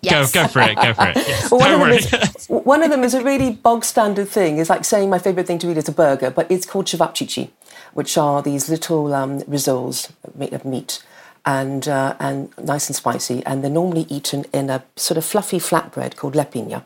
Yes. 0.00 0.32
Go, 0.32 0.42
go 0.42 0.48
for 0.48 0.60
it. 0.62 0.74
Go 0.76 0.94
for 0.94 1.08
it. 1.08 1.16
Yes. 1.16 1.50
Well, 1.50 1.60
one, 1.60 1.70
Don't 1.70 1.74
of 1.74 1.80
them 1.80 1.90
worry. 1.90 1.96
is, 2.36 2.46
one 2.48 2.82
of 2.82 2.90
them 2.90 3.04
is 3.04 3.14
a 3.14 3.22
really 3.22 3.52
bog 3.52 3.84
standard 3.84 4.28
thing. 4.28 4.58
It's 4.58 4.68
like 4.68 4.84
saying 4.84 5.10
my 5.10 5.18
favourite 5.18 5.46
thing 5.46 5.58
to 5.60 5.70
eat 5.70 5.76
is 5.76 5.88
a 5.88 5.92
burger, 5.92 6.30
but 6.30 6.50
it's 6.50 6.66
called 6.66 6.86
cevapcici, 6.86 7.50
which 7.92 8.18
are 8.18 8.42
these 8.42 8.68
little 8.68 9.14
um, 9.14 9.40
rissoles 9.42 10.10
made 10.34 10.52
of 10.52 10.64
meat 10.64 11.04
and 11.44 11.86
uh, 11.86 12.16
and 12.18 12.52
nice 12.58 12.88
and 12.88 12.96
spicy, 12.96 13.44
and 13.46 13.62
they're 13.62 13.70
normally 13.70 14.06
eaten 14.08 14.44
in 14.52 14.70
a 14.70 14.82
sort 14.96 15.18
of 15.18 15.24
fluffy 15.24 15.58
flatbread 15.58 16.16
called 16.16 16.34
lepinja. 16.34 16.82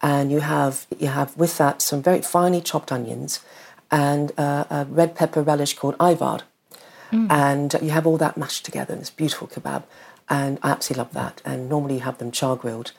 And 0.00 0.30
you 0.30 0.40
have 0.40 0.86
you 0.98 1.08
have 1.08 1.36
with 1.36 1.58
that 1.58 1.82
some 1.82 2.02
very 2.02 2.22
finely 2.22 2.60
chopped 2.60 2.92
onions 2.92 3.40
and 3.90 4.32
uh, 4.38 4.64
a 4.70 4.86
red 4.88 5.14
pepper 5.14 5.42
relish 5.42 5.74
called 5.74 5.96
ajvar, 5.98 6.42
and 7.12 7.74
you 7.82 7.90
have 7.90 8.06
all 8.06 8.16
that 8.18 8.36
mashed 8.36 8.64
together 8.64 8.94
in 8.94 9.00
this 9.00 9.10
beautiful 9.10 9.48
kebab. 9.48 9.84
And 10.28 10.58
I 10.62 10.70
absolutely 10.70 11.04
love 11.04 11.12
that. 11.14 11.42
And 11.44 11.68
normally 11.68 11.94
you 11.94 12.00
have 12.00 12.18
them 12.18 12.32
char 12.32 12.56
grilled. 12.56 12.92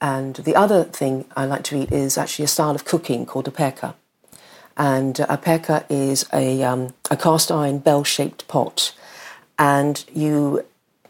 And 0.00 0.36
the 0.36 0.54
other 0.54 0.84
thing 0.84 1.24
I 1.34 1.46
like 1.46 1.62
to 1.64 1.76
eat 1.76 1.92
is 1.92 2.18
actually 2.18 2.44
a 2.44 2.48
style 2.48 2.74
of 2.74 2.84
cooking 2.84 3.24
called 3.24 3.48
a 3.48 3.50
peka. 3.50 3.94
And 4.76 5.20
a 5.20 5.38
peka 5.38 5.84
is 5.88 6.26
a, 6.32 6.62
um, 6.62 6.94
a 7.10 7.16
cast 7.16 7.50
iron 7.50 7.78
bell 7.78 8.04
shaped 8.04 8.46
pot. 8.48 8.94
And 9.58 10.04
you 10.12 10.64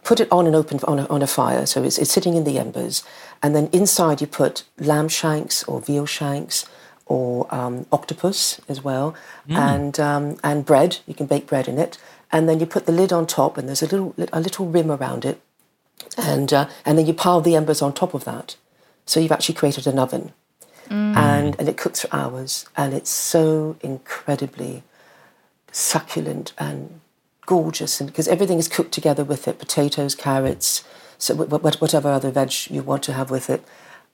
put 0.05 0.21
it 0.21 0.31
on 0.31 0.47
an 0.47 0.55
open 0.55 0.79
on 0.85 0.99
a, 1.01 1.07
on 1.07 1.23
a 1.23 1.27
fire, 1.27 1.67
so 1.67 1.83
it's, 1.83 1.99
it's 1.99 2.13
sitting 2.13 2.35
in 2.35 2.45
the 2.45 2.59
embers. 2.59 3.03
And 3.43 3.57
then 3.57 3.69
inside 3.73 4.21
you 4.21 4.27
put 4.27 4.65
lamb 4.79 5.09
shanks 5.09 5.65
or 5.65 5.81
veal 5.81 6.07
shanks 6.07 6.67
or 7.07 7.53
um, 7.55 7.87
octopus 7.91 8.61
as 8.69 8.83
well, 8.83 9.15
and 9.49 9.99
um, 10.01 10.39
and 10.43 10.65
bread. 10.65 10.99
You 11.07 11.15
can 11.15 11.27
bake 11.27 11.47
bread 11.47 11.69
in 11.69 11.79
it, 11.79 11.99
and 12.33 12.49
then 12.49 12.61
you 12.61 12.67
put 12.67 12.87
the 12.87 12.93
lid 12.93 13.13
on 13.13 13.27
top, 13.27 13.57
and 13.59 13.69
there's 13.69 13.83
a 13.83 13.87
little 13.87 14.15
a 14.33 14.41
little 14.41 14.67
rim 14.67 14.91
around 14.91 15.25
it, 15.25 15.41
and 16.17 16.53
uh, 16.53 16.69
and 16.85 16.99
then 16.99 17.07
you 17.07 17.15
pile 17.15 17.41
the 17.41 17.57
embers 17.57 17.83
on 17.83 17.93
top 17.93 18.15
of 18.15 18.25
that. 18.25 18.57
So 19.07 19.21
you've 19.21 19.33
actually 19.33 19.55
created 19.57 19.87
an 19.87 19.99
oven, 19.99 20.33
and 21.17 21.57
and 21.59 21.69
it 21.69 21.77
cooks 21.77 22.01
for 22.03 22.15
hours, 22.15 22.67
and 22.77 22.95
it's 22.95 23.11
so 23.11 23.77
incredibly 23.83 24.83
succulent 25.73 26.53
and 26.59 27.01
gorgeous, 27.47 28.01
and 28.01 28.09
because 28.09 28.29
everything 28.29 28.59
is 28.59 28.69
cooked 28.69 28.93
together 28.93 29.25
with 29.25 29.47
it, 29.49 29.59
potatoes, 29.59 30.15
carrots, 30.15 30.85
so 31.19 31.35
wh- 31.35 31.49
wh- 31.49 31.83
whatever 31.83 32.11
other 32.11 32.31
veg 32.31 32.53
you 32.71 32.83
want 32.83 33.03
to 33.05 33.13
have 33.13 33.31
with 33.31 33.51
it, 33.51 33.63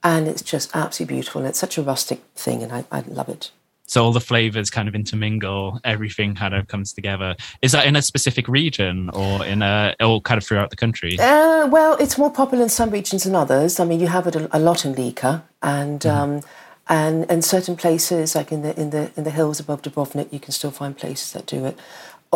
and 0.03 0.27
it's 0.27 0.43
just 0.43 0.71
absolutely 0.75 1.15
beautiful. 1.17 1.41
And 1.41 1.49
it's 1.49 1.59
such 1.59 1.79
a 1.79 1.83
rustic 1.83 2.23
thing, 2.35 2.63
and 2.63 2.73
I, 2.73 2.85
I 2.91 3.01
love 3.03 3.29
it. 3.29 3.51
So 3.91 4.05
all 4.05 4.13
the 4.13 4.21
flavors 4.21 4.71
kind 4.71 4.89
of 4.89 4.95
intermingle, 4.95 5.81
everything 5.83 6.37
kind 6.37 6.55
of 6.55 6.69
comes 6.69 6.93
together. 6.93 7.35
Is 7.61 7.73
that 7.73 7.87
in 7.87 7.97
a 7.97 8.03
specific 8.03 8.47
region 8.47 9.11
or 9.11 9.45
in 9.45 9.63
a, 9.63 9.97
or 9.99 10.21
kind 10.21 10.39
of 10.39 10.45
throughout 10.47 10.71
the 10.71 10.77
country? 10.77 11.19
Uh, 11.19 11.67
well, 11.67 11.97
it's 11.99 12.17
more 12.17 12.31
popular 12.31 12.63
in 12.63 12.69
some 12.69 12.91
regions 12.91 13.25
than 13.25 13.35
others. 13.35 13.81
I 13.81 13.85
mean, 13.85 13.99
you 13.99 14.07
have 14.07 14.29
it 14.29 14.37
a, 14.37 14.57
a 14.57 14.61
lot 14.61 14.85
in 14.85 14.93
Lika, 14.95 15.43
and 15.61 16.07
um, 16.07 16.41
and 16.89 17.29
in 17.29 17.43
certain 17.43 17.75
places, 17.75 18.37
like 18.37 18.53
in 18.53 18.63
the 18.63 18.81
in 18.81 18.91
the 18.91 19.11
in 19.17 19.25
the 19.25 19.33
hills 19.33 19.59
above 19.59 19.83
Dubrovnik, 19.83 20.33
you 20.33 20.39
can 20.39 20.53
still 20.53 20.71
find 20.71 20.97
places 20.97 21.33
that 21.33 21.47
do 21.47 21.65
it. 21.65 21.77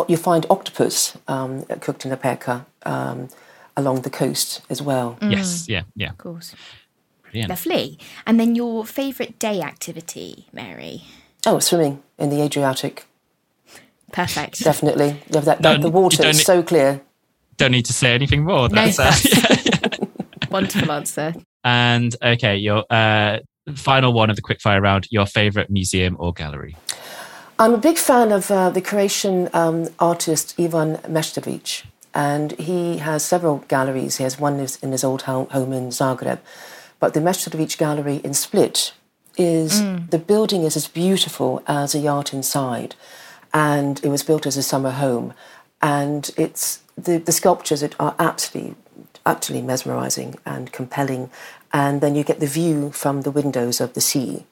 You 0.09 0.17
find 0.17 0.45
octopus 0.49 1.17
um, 1.29 1.63
cooked 1.79 2.05
in 2.05 2.11
a 2.11 2.17
peka 2.17 2.65
um, 2.85 3.29
along 3.77 4.01
the 4.01 4.09
coast 4.09 4.59
as 4.69 4.81
well. 4.81 5.17
Yes. 5.21 5.69
Yeah. 5.69 5.83
Yeah. 5.95 6.09
Of 6.09 6.17
course. 6.17 6.53
Brilliant. 7.23 7.49
Lovely. 7.49 7.97
And 8.27 8.41
then 8.41 8.55
your 8.55 8.85
favourite 8.85 9.39
day 9.39 9.61
activity, 9.61 10.47
Mary? 10.51 11.03
Oh, 11.45 11.59
swimming 11.59 12.01
in 12.17 12.29
the 12.29 12.41
Adriatic, 12.41 13.05
Perfect. 14.11 14.63
definitely. 14.63 15.21
Yeah, 15.29 15.41
that, 15.41 15.61
that, 15.61 15.77
No, 15.77 15.83
the 15.83 15.89
water 15.89 16.25
is 16.25 16.37
need- 16.37 16.45
so 16.45 16.63
clear. 16.63 17.01
Don't 17.57 17.71
need 17.71 17.85
to 17.85 17.93
say 17.93 18.13
anything 18.13 18.43
more. 18.43 18.67
No, 18.69 18.87
That's, 18.87 18.99
uh, 18.99 20.05
Wonderful 20.51 20.91
answer. 20.91 21.33
And 21.63 22.15
okay, 22.21 22.57
your 22.57 22.83
uh, 22.89 23.39
final 23.75 24.11
one 24.13 24.29
of 24.29 24.35
the 24.35 24.41
quickfire 24.41 24.81
round. 24.81 25.07
Your 25.09 25.25
favorite 25.25 25.69
museum 25.69 26.15
or 26.19 26.33
gallery? 26.33 26.75
I'm 27.57 27.73
a 27.73 27.77
big 27.77 27.97
fan 27.97 28.31
of 28.33 28.51
uh, 28.51 28.69
the 28.69 28.81
Croatian 28.81 29.49
um, 29.53 29.87
artist 29.99 30.53
Ivan 30.59 30.97
Meštrović, 31.07 31.83
and 32.13 32.51
he 32.53 32.97
has 32.97 33.23
several 33.23 33.59
galleries. 33.69 34.17
He 34.17 34.23
has 34.23 34.37
one 34.39 34.59
in 34.81 34.91
his 34.91 35.03
old 35.03 35.21
home 35.23 35.47
in 35.73 35.89
Zagreb, 35.89 36.39
but 36.99 37.13
the 37.13 37.21
Meštrović 37.21 37.77
Gallery 37.77 38.17
in 38.23 38.33
Split 38.33 38.91
is 39.37 39.81
the 40.09 40.17
building 40.19 40.63
is 40.63 40.75
as 40.75 40.87
beautiful 40.87 41.61
as 41.67 41.95
a 41.95 42.07
art 42.07 42.33
inside, 42.33 42.95
and 43.53 44.03
it 44.03 44.09
was 44.09 44.23
built 44.23 44.45
as 44.45 44.57
a 44.57 44.63
summer 44.63 44.91
home, 44.91 45.33
and 45.81 46.31
it's 46.37 46.81
the, 46.97 47.17
the 47.17 47.31
sculptures 47.31 47.83
are 47.99 48.15
absolutely 48.19 48.75
absolutely 49.25 49.65
mesmerizing 49.65 50.35
and 50.45 50.71
compelling, 50.71 51.29
and 51.73 51.99
then 52.01 52.15
you 52.15 52.23
get 52.23 52.39
the 52.39 52.47
view 52.47 52.91
from 52.91 53.21
the 53.21 53.31
windows 53.31 53.81
of 53.81 53.93
the 53.93 54.01
sea. 54.01 54.45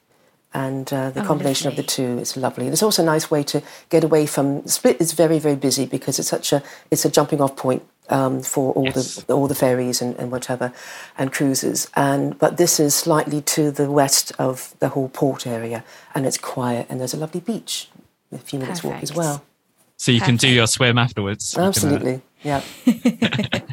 And 0.52 0.92
uh, 0.92 1.10
the 1.10 1.22
Oh, 1.22 1.26
combination 1.26 1.66
of 1.68 1.74
the 1.76 1.82
two 1.82 2.18
is 2.18 2.36
lovely. 2.36 2.66
And 2.66 2.72
it's 2.72 2.82
also 2.82 3.02
a 3.02 3.06
nice 3.06 3.28
way 3.28 3.42
to 3.42 3.60
get 3.88 4.04
away 4.04 4.24
from 4.26 4.64
Split. 4.68 5.00
is 5.00 5.12
very 5.12 5.40
very 5.40 5.56
busy 5.56 5.84
because 5.86 6.18
it's 6.20 6.28
such 6.28 6.52
a 6.52 6.62
it's 6.92 7.04
a 7.04 7.10
jumping 7.10 7.40
off 7.40 7.56
point 7.56 7.82
um, 8.10 8.42
for 8.42 8.72
all 8.74 8.84
Yes. 8.84 9.16
the 9.24 9.34
all 9.34 9.48
the 9.48 9.54
ferries 9.54 10.02
and, 10.02 10.16
and 10.16 10.30
whatever, 10.30 10.72
and 11.16 11.32
cruises. 11.32 11.90
And 11.94 12.38
but 12.38 12.56
this 12.56 12.78
is 12.78 12.94
slightly 12.94 13.40
to 13.42 13.70
the 13.70 13.90
west 13.90 14.32
of 14.38 14.74
the 14.78 14.90
whole 14.90 15.08
port 15.08 15.46
area, 15.46 15.84
and 16.14 16.26
it's 16.26 16.38
quiet, 16.38 16.86
and 16.88 17.00
there's 17.00 17.14
a 17.14 17.18
lovely 17.18 17.40
beach, 17.40 17.88
a 18.32 18.38
few 18.38 18.58
minutes 18.58 18.82
walk 18.84 19.02
as 19.02 19.14
well. 19.14 19.44
So 19.96 20.12
you 20.12 20.20
can 20.20 20.36
do 20.36 20.48
your 20.48 20.66
swim 20.66 20.98
afterwards. 20.98 21.52
You 21.52 21.56
can, 21.56 21.64
uh, 21.64 21.68
Absolutely, 21.68 22.22
yeah. 22.42 22.62
and 22.86 23.64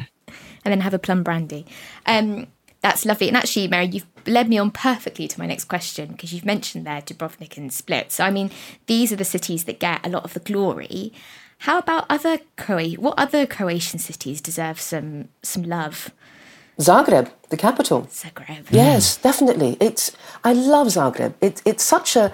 then 0.64 0.80
have 0.80 0.94
a 0.94 0.98
plum 0.98 1.22
brandy. 1.22 1.66
Um, 2.06 2.46
that's 2.80 3.04
lovely. 3.04 3.28
And 3.28 3.36
actually, 3.36 3.68
Mary, 3.68 3.86
you've 3.86 4.06
led 4.26 4.48
me 4.48 4.58
on 4.58 4.70
perfectly 4.72 5.28
to 5.28 5.38
my 5.38 5.46
next 5.46 5.64
question 5.64 6.10
because 6.12 6.32
you've 6.32 6.44
mentioned 6.44 6.84
there 6.84 7.00
Dubrovnik 7.00 7.56
and 7.56 7.72
Split. 7.72 8.10
So, 8.10 8.24
I 8.24 8.30
mean, 8.30 8.50
these 8.86 9.12
are 9.12 9.16
the 9.16 9.24
cities 9.24 9.64
that 9.64 9.78
get 9.78 10.04
a 10.04 10.08
lot 10.08 10.24
of 10.24 10.34
the 10.34 10.40
glory. 10.40 11.12
How 11.62 11.78
about 11.78 12.06
other 12.10 12.38
Croati? 12.56 12.98
What 12.98 13.14
other 13.18 13.46
Croatian 13.46 13.98
cities 14.00 14.40
deserve 14.40 14.80
some 14.80 15.28
some 15.42 15.62
love? 15.62 16.10
Zagreb, 16.78 17.30
the 17.50 17.56
capital. 17.56 18.02
Zagreb. 18.10 18.64
Yes, 18.70 19.16
definitely. 19.16 19.76
It's 19.80 20.10
I 20.42 20.52
love 20.54 20.88
Zagreb. 20.88 21.34
It's 21.40 21.62
it's 21.64 21.84
such 21.84 22.16
a 22.16 22.32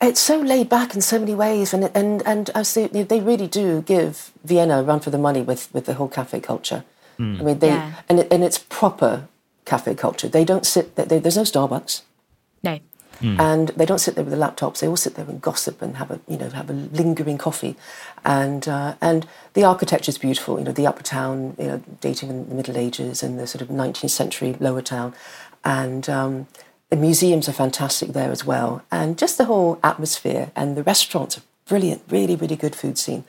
it's 0.00 0.20
so 0.20 0.38
laid 0.40 0.68
back 0.68 0.94
in 0.94 1.00
so 1.00 1.18
many 1.18 1.34
ways, 1.34 1.74
and 1.74 1.90
and 1.94 2.22
and 2.26 2.50
as 2.54 2.74
they, 2.74 2.86
they 2.86 3.20
really 3.20 3.48
do 3.48 3.82
give 3.82 4.30
Vienna 4.44 4.80
a 4.80 4.82
run 4.82 5.00
for 5.00 5.10
the 5.10 5.18
money 5.18 5.42
with 5.42 5.68
with 5.74 5.86
the 5.86 5.94
whole 5.94 6.08
cafe 6.08 6.40
culture. 6.40 6.84
Hmm. 7.16 7.40
I 7.40 7.42
mean, 7.44 7.58
they 7.58 7.68
Yeah. 7.68 7.92
and 8.08 8.20
it, 8.20 8.32
and 8.32 8.44
it's 8.44 8.58
proper 8.58 9.26
cafe 9.64 9.94
culture. 9.94 10.28
They 10.28 10.44
don't 10.44 10.64
sit. 10.64 10.94
They, 10.94 11.18
there's 11.18 11.36
no 11.36 11.42
Starbucks. 11.44 12.02
No. 13.22 13.36
and 13.38 13.68
they 13.70 13.84
don't 13.84 13.98
sit 13.98 14.14
there 14.14 14.24
with 14.24 14.32
the 14.32 14.38
laptops. 14.40 14.80
They 14.80 14.88
all 14.88 14.96
sit 14.96 15.14
there 15.14 15.26
and 15.26 15.40
gossip 15.42 15.82
and 15.82 15.96
have 15.96 16.10
a 16.10 16.20
you 16.26 16.36
know 16.38 16.48
have 16.50 16.70
a 16.70 16.72
lingering 16.72 17.38
coffee, 17.38 17.76
and 18.24 18.66
uh, 18.66 18.94
and 19.00 19.26
the 19.54 19.64
architecture 19.64 20.10
is 20.10 20.18
beautiful. 20.18 20.58
You 20.58 20.64
know 20.64 20.72
the 20.72 20.86
upper 20.86 21.02
town, 21.02 21.54
you 21.58 21.66
know, 21.66 21.82
dating 22.00 22.30
in 22.30 22.48
the 22.48 22.54
Middle 22.54 22.76
Ages 22.76 23.22
and 23.22 23.38
the 23.38 23.46
sort 23.46 23.62
of 23.62 23.68
19th 23.68 24.10
century 24.10 24.56
lower 24.58 24.82
town, 24.82 25.14
and 25.64 26.08
um, 26.08 26.46
the 26.88 26.96
museums 26.96 27.48
are 27.48 27.52
fantastic 27.52 28.12
there 28.12 28.30
as 28.30 28.44
well, 28.44 28.82
and 28.90 29.18
just 29.18 29.38
the 29.38 29.44
whole 29.44 29.78
atmosphere 29.84 30.50
and 30.56 30.76
the 30.76 30.82
restaurants 30.82 31.36
are 31.38 31.42
brilliant. 31.66 32.02
Really, 32.08 32.36
really 32.36 32.56
good 32.56 32.74
food 32.74 32.98
scene. 32.98 33.24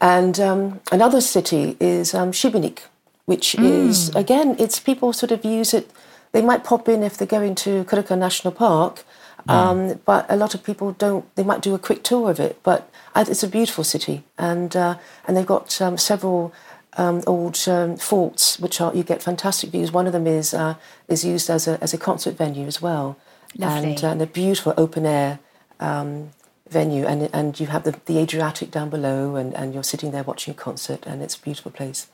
And 0.00 0.40
um, 0.40 0.80
another 0.90 1.20
city 1.20 1.76
is 1.78 2.12
um, 2.12 2.32
Šibenik, 2.32 2.80
which 3.26 3.54
is 3.54 4.08
again, 4.16 4.56
it's 4.58 4.80
people 4.80 5.12
sort 5.12 5.30
of 5.30 5.44
use 5.44 5.72
it. 5.72 5.90
They 6.32 6.42
might 6.42 6.64
pop 6.64 6.88
in 6.88 7.02
if 7.02 7.16
they're 7.16 7.26
going 7.26 7.54
to 7.56 7.84
Krka 7.84 8.18
National 8.18 8.52
Park, 8.52 9.04
um, 9.48 10.00
but 10.04 10.26
a 10.28 10.36
lot 10.36 10.54
of 10.54 10.62
people 10.62 10.92
don't. 10.92 11.34
They 11.34 11.42
might 11.42 11.62
do 11.62 11.74
a 11.74 11.78
quick 11.78 12.02
tour 12.02 12.30
of 12.30 12.38
it, 12.38 12.60
but 12.62 12.90
it's 13.16 13.42
a 13.42 13.48
beautiful 13.48 13.84
city, 13.84 14.22
and 14.38 14.74
uh, 14.76 14.98
and 15.26 15.36
they've 15.36 15.46
got 15.46 15.80
um, 15.80 15.98
several 15.98 16.52
um, 16.96 17.22
old 17.26 17.58
um, 17.68 17.96
forts, 17.96 18.58
which 18.58 18.80
are 18.80 18.94
you 18.94 19.02
get 19.02 19.22
fantastic 19.22 19.70
views. 19.70 19.92
One 19.92 20.06
of 20.06 20.12
them 20.12 20.26
is 20.26 20.54
uh, 20.54 20.74
is 21.08 21.24
used 21.24 21.50
as 21.50 21.66
a 21.66 21.82
as 21.82 21.92
a 21.94 21.98
concert 21.98 22.36
venue 22.36 22.66
as 22.66 22.80
well, 22.80 23.16
Lovely. 23.56 23.90
and, 23.90 24.04
uh, 24.04 24.08
and 24.08 24.22
a 24.22 24.26
beautiful 24.26 24.74
open 24.76 25.06
air 25.06 25.38
um, 25.80 26.30
venue, 26.68 27.06
and 27.06 27.28
and 27.32 27.58
you 27.58 27.66
have 27.66 27.84
the, 27.84 27.98
the 28.06 28.18
Adriatic 28.18 28.70
down 28.70 28.90
below, 28.90 29.36
and, 29.36 29.54
and 29.54 29.74
you're 29.74 29.82
sitting 29.82 30.10
there 30.10 30.22
watching 30.22 30.52
a 30.52 30.56
concert, 30.56 31.04
and 31.06 31.22
it's 31.22 31.36
a 31.36 31.40
beautiful 31.40 31.70
place. 31.70 32.06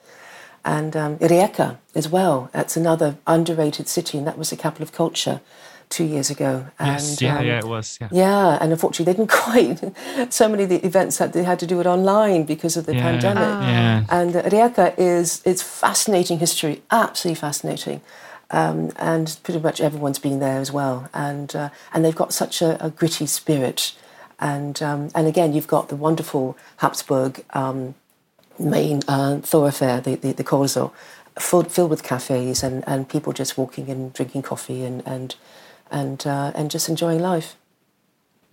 And 0.64 0.96
um, 0.96 1.18
Rijeka 1.18 1.78
as 1.94 2.08
well. 2.08 2.50
That's 2.52 2.76
another 2.76 3.16
underrated 3.26 3.88
city, 3.88 4.18
and 4.18 4.26
that 4.26 4.38
was 4.38 4.50
the 4.50 4.56
capital 4.56 4.82
of 4.82 4.92
culture 4.92 5.40
two 5.88 6.04
years 6.04 6.30
ago. 6.30 6.66
And, 6.78 6.88
Yes, 7.02 7.22
yeah, 7.22 7.38
um, 7.38 7.46
yeah, 7.46 7.58
it 7.58 7.64
was. 7.64 7.98
Yeah. 8.00 8.08
yeah, 8.12 8.58
and 8.60 8.72
unfortunately, 8.72 9.12
they 9.12 9.16
didn't 9.16 9.30
quite. 9.44 10.32
So 10.32 10.48
many 10.48 10.64
of 10.64 10.68
the 10.68 10.84
events 10.86 11.16
that 11.18 11.32
they 11.32 11.44
had 11.44 11.58
to 11.60 11.66
do 11.66 11.80
it 11.80 11.86
online 11.86 12.44
because 12.44 12.76
of 12.76 12.86
the 12.86 12.94
Yeah. 12.94 13.02
pandemic. 13.02 13.42
Yeah. 13.68 14.04
And 14.10 14.36
uh, 14.36 14.42
Rijeka 14.42 14.94
is 14.98 15.42
it's 15.44 15.62
fascinating 15.62 16.38
history, 16.38 16.82
absolutely 16.90 17.40
fascinating, 17.40 18.00
um, 18.50 18.90
and 18.96 19.38
pretty 19.42 19.60
much 19.60 19.80
everyone's 19.80 20.18
been 20.18 20.38
there 20.40 20.60
as 20.60 20.70
well. 20.72 21.08
And 21.12 21.54
uh, 21.56 21.68
and 21.92 22.04
they've 22.04 22.14
got 22.22 22.32
such 22.32 22.62
a, 22.62 22.70
a 22.84 22.90
gritty 22.90 23.26
spirit, 23.26 23.94
and 24.40 24.82
um, 24.82 25.10
and 25.14 25.26
again, 25.26 25.52
you've 25.54 25.66
got 25.68 25.88
the 25.88 25.96
wonderful 25.96 26.56
Habsburg 26.78 27.44
um, 27.54 27.94
main 28.58 29.00
uh, 29.08 29.38
thoroughfare, 29.38 30.00
the 30.00 30.16
the, 30.16 30.32
the 30.32 30.44
Corso, 30.44 30.92
full, 31.38 31.64
filled 31.64 31.90
with 31.90 32.02
cafes 32.02 32.62
and, 32.62 32.82
and 32.86 33.08
people 33.08 33.32
just 33.32 33.56
walking 33.56 33.88
and 33.90 34.12
drinking 34.12 34.42
coffee 34.42 34.84
and 34.84 35.02
and 35.06 35.36
and 35.90 36.26
uh, 36.26 36.52
and 36.54 36.70
just 36.70 36.88
enjoying 36.88 37.20
life. 37.20 37.56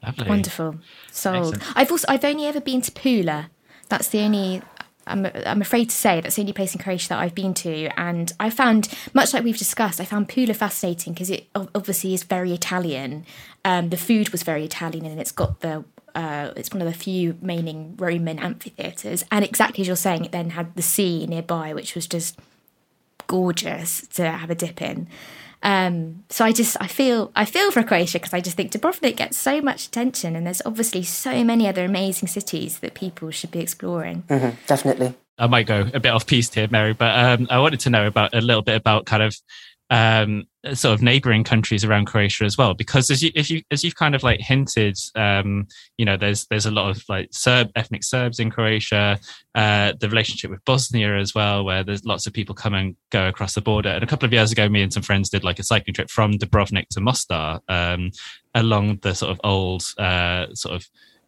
Lovely. 0.04 0.30
Wonderful. 0.30 0.76
Sold. 1.12 1.56
Excellent. 1.56 1.78
I've 1.78 1.92
also 1.92 2.06
I've 2.08 2.26
only 2.26 2.46
ever 2.46 2.62
been 2.62 2.82
to 2.82 2.92
Pula. 2.92 3.48
That's 3.90 4.10
the 4.10 4.20
only 4.20 4.62
I'm 5.08 5.26
I'm 5.46 5.62
afraid 5.62 5.90
to 5.90 5.96
say 5.96 6.22
that's 6.22 6.36
the 6.36 6.42
only 6.42 6.54
place 6.54 6.74
in 6.74 6.82
Croatia 6.82 7.10
that 7.10 7.20
I've 7.20 7.36
been 7.36 7.54
to, 7.56 7.90
and 8.00 8.32
I 8.40 8.50
found 8.50 8.90
much 9.14 9.34
like 9.34 9.44
we've 9.44 9.58
discussed, 9.58 10.00
I 10.00 10.06
found 10.06 10.30
Pula 10.30 10.56
fascinating 10.56 11.14
because 11.14 11.30
it 11.30 11.48
obviously 11.54 12.14
is 12.14 12.24
very 12.24 12.54
Italian. 12.54 13.26
Um, 13.64 13.90
the 13.90 13.98
food 13.98 14.30
was 14.30 14.44
very 14.44 14.64
Italian, 14.64 15.06
and 15.06 15.20
it's 15.20 15.32
got 15.32 15.62
the 15.62 15.84
uh, 16.16 16.52
it's 16.56 16.72
one 16.72 16.82
of 16.82 16.88
the 16.88 16.98
few 16.98 17.38
remaining 17.42 17.96
Roman 17.98 18.40
amphitheatres, 18.40 19.26
and 19.32 19.44
exactly 19.44 19.82
as 19.82 19.88
you're 19.88 19.96
saying, 19.96 20.26
it 20.26 20.32
then 20.32 20.52
had 20.52 20.76
the 20.76 20.82
sea 20.82 21.28
nearby, 21.28 21.74
which 21.74 21.94
was 21.94 22.08
just 22.08 22.40
gorgeous 23.28 24.08
to 24.08 24.30
have 24.30 24.50
a 24.50 24.56
dip 24.56 24.82
in. 24.82 25.08
Um, 25.66 26.24
so 26.30 26.46
I 26.46 26.52
just 26.52 26.78
I 26.80 26.86
feel 26.86 27.32
I 27.36 27.44
feel 27.44 27.72
for 27.72 27.82
Croatia 27.82 28.20
because 28.20 28.36
I 28.36 28.40
just 28.40 28.56
think 28.56 28.72
Dubrovnik 28.72 29.16
gets 29.16 29.36
so 29.36 29.62
much 29.62 29.88
attention, 29.88 30.36
and 30.36 30.46
there's 30.46 30.62
obviously 30.64 31.02
so 31.02 31.44
many 31.44 31.68
other 31.68 31.84
amazing 31.84 32.28
cities 32.28 32.78
that 32.80 32.94
people 32.94 33.32
should 33.32 33.50
be 33.50 33.62
exploring. 33.62 34.24
Definitely. 34.68 35.16
I 35.40 35.48
might 35.48 35.66
go 35.66 35.90
a 35.92 36.00
bit 36.00 36.10
off 36.10 36.28
piste 36.28 36.54
here, 36.54 36.68
Mary, 36.70 36.94
but 36.94 37.18
um, 37.18 37.48
I 37.50 37.58
wanted 37.60 37.80
to 37.82 37.90
know 37.90 38.06
about 38.06 38.36
a 38.36 38.42
little 38.42 38.62
bit 38.62 38.76
about 38.76 39.08
kind 39.08 39.24
of 39.24 39.36
um, 39.90 40.46
sort 40.74 40.94
of 40.94 41.02
neighboring 41.02 41.44
countries 41.44 41.84
around 41.84 42.06
Croatia 42.06 42.44
as 42.44 42.58
well, 42.58 42.74
because 42.74 43.12
as 43.12 43.22
you 43.22 43.32
if 43.36 43.50
you 43.50 43.62
as 43.72 43.84
you've 43.84 43.96
kind 43.96 44.16
of 44.16 44.24
like 44.24 44.40
hinted, 44.40 44.98
um, 45.16 45.68
you 45.98 46.06
know, 46.06 46.18
there's 46.18 46.46
there's 46.48 46.66
a 46.66 46.72
lot 46.72 46.90
of 46.90 47.04
like 47.08 47.30
Serb 47.32 47.70
ethnic 47.76 48.04
Serbs 48.04 48.40
in 48.40 48.50
Croatia, 48.50 49.20
uh, 49.54 49.94
the 50.00 50.10
relationship 50.10 50.50
with 50.50 50.66
Bosnia 50.66 51.18
as 51.18 51.36
well, 51.36 51.64
where 51.64 51.84
there's 51.84 52.06
lots 52.06 52.26
of 52.26 52.34
people 52.34 52.56
come 52.56 52.74
and 52.74 52.96
go 53.12 53.28
across 53.28 53.54
the 53.54 53.62
border. 53.62 53.90
And 53.90 54.04
a 54.04 54.08
couple 54.08 54.26
of 54.26 54.34
years 54.34 54.52
ago, 54.52 54.68
me 54.68 54.82
and 54.82 54.92
some 54.92 55.04
friends 55.04 55.30
did 55.30 55.44
like 55.44 55.60
a 55.60 55.64
cycling 55.64 55.94
trip 55.94 56.10
from 56.10 56.34
Dubrovnik 56.34 56.88
to 56.90 57.02
Mostar 57.02 57.60
um, 57.70 58.12
along 58.56 58.98
the 59.02 59.14
sort 59.14 59.32
of 59.32 59.42
old 59.44 59.84
uh, 59.98 60.48
sort 60.54 60.76
of 60.76 60.88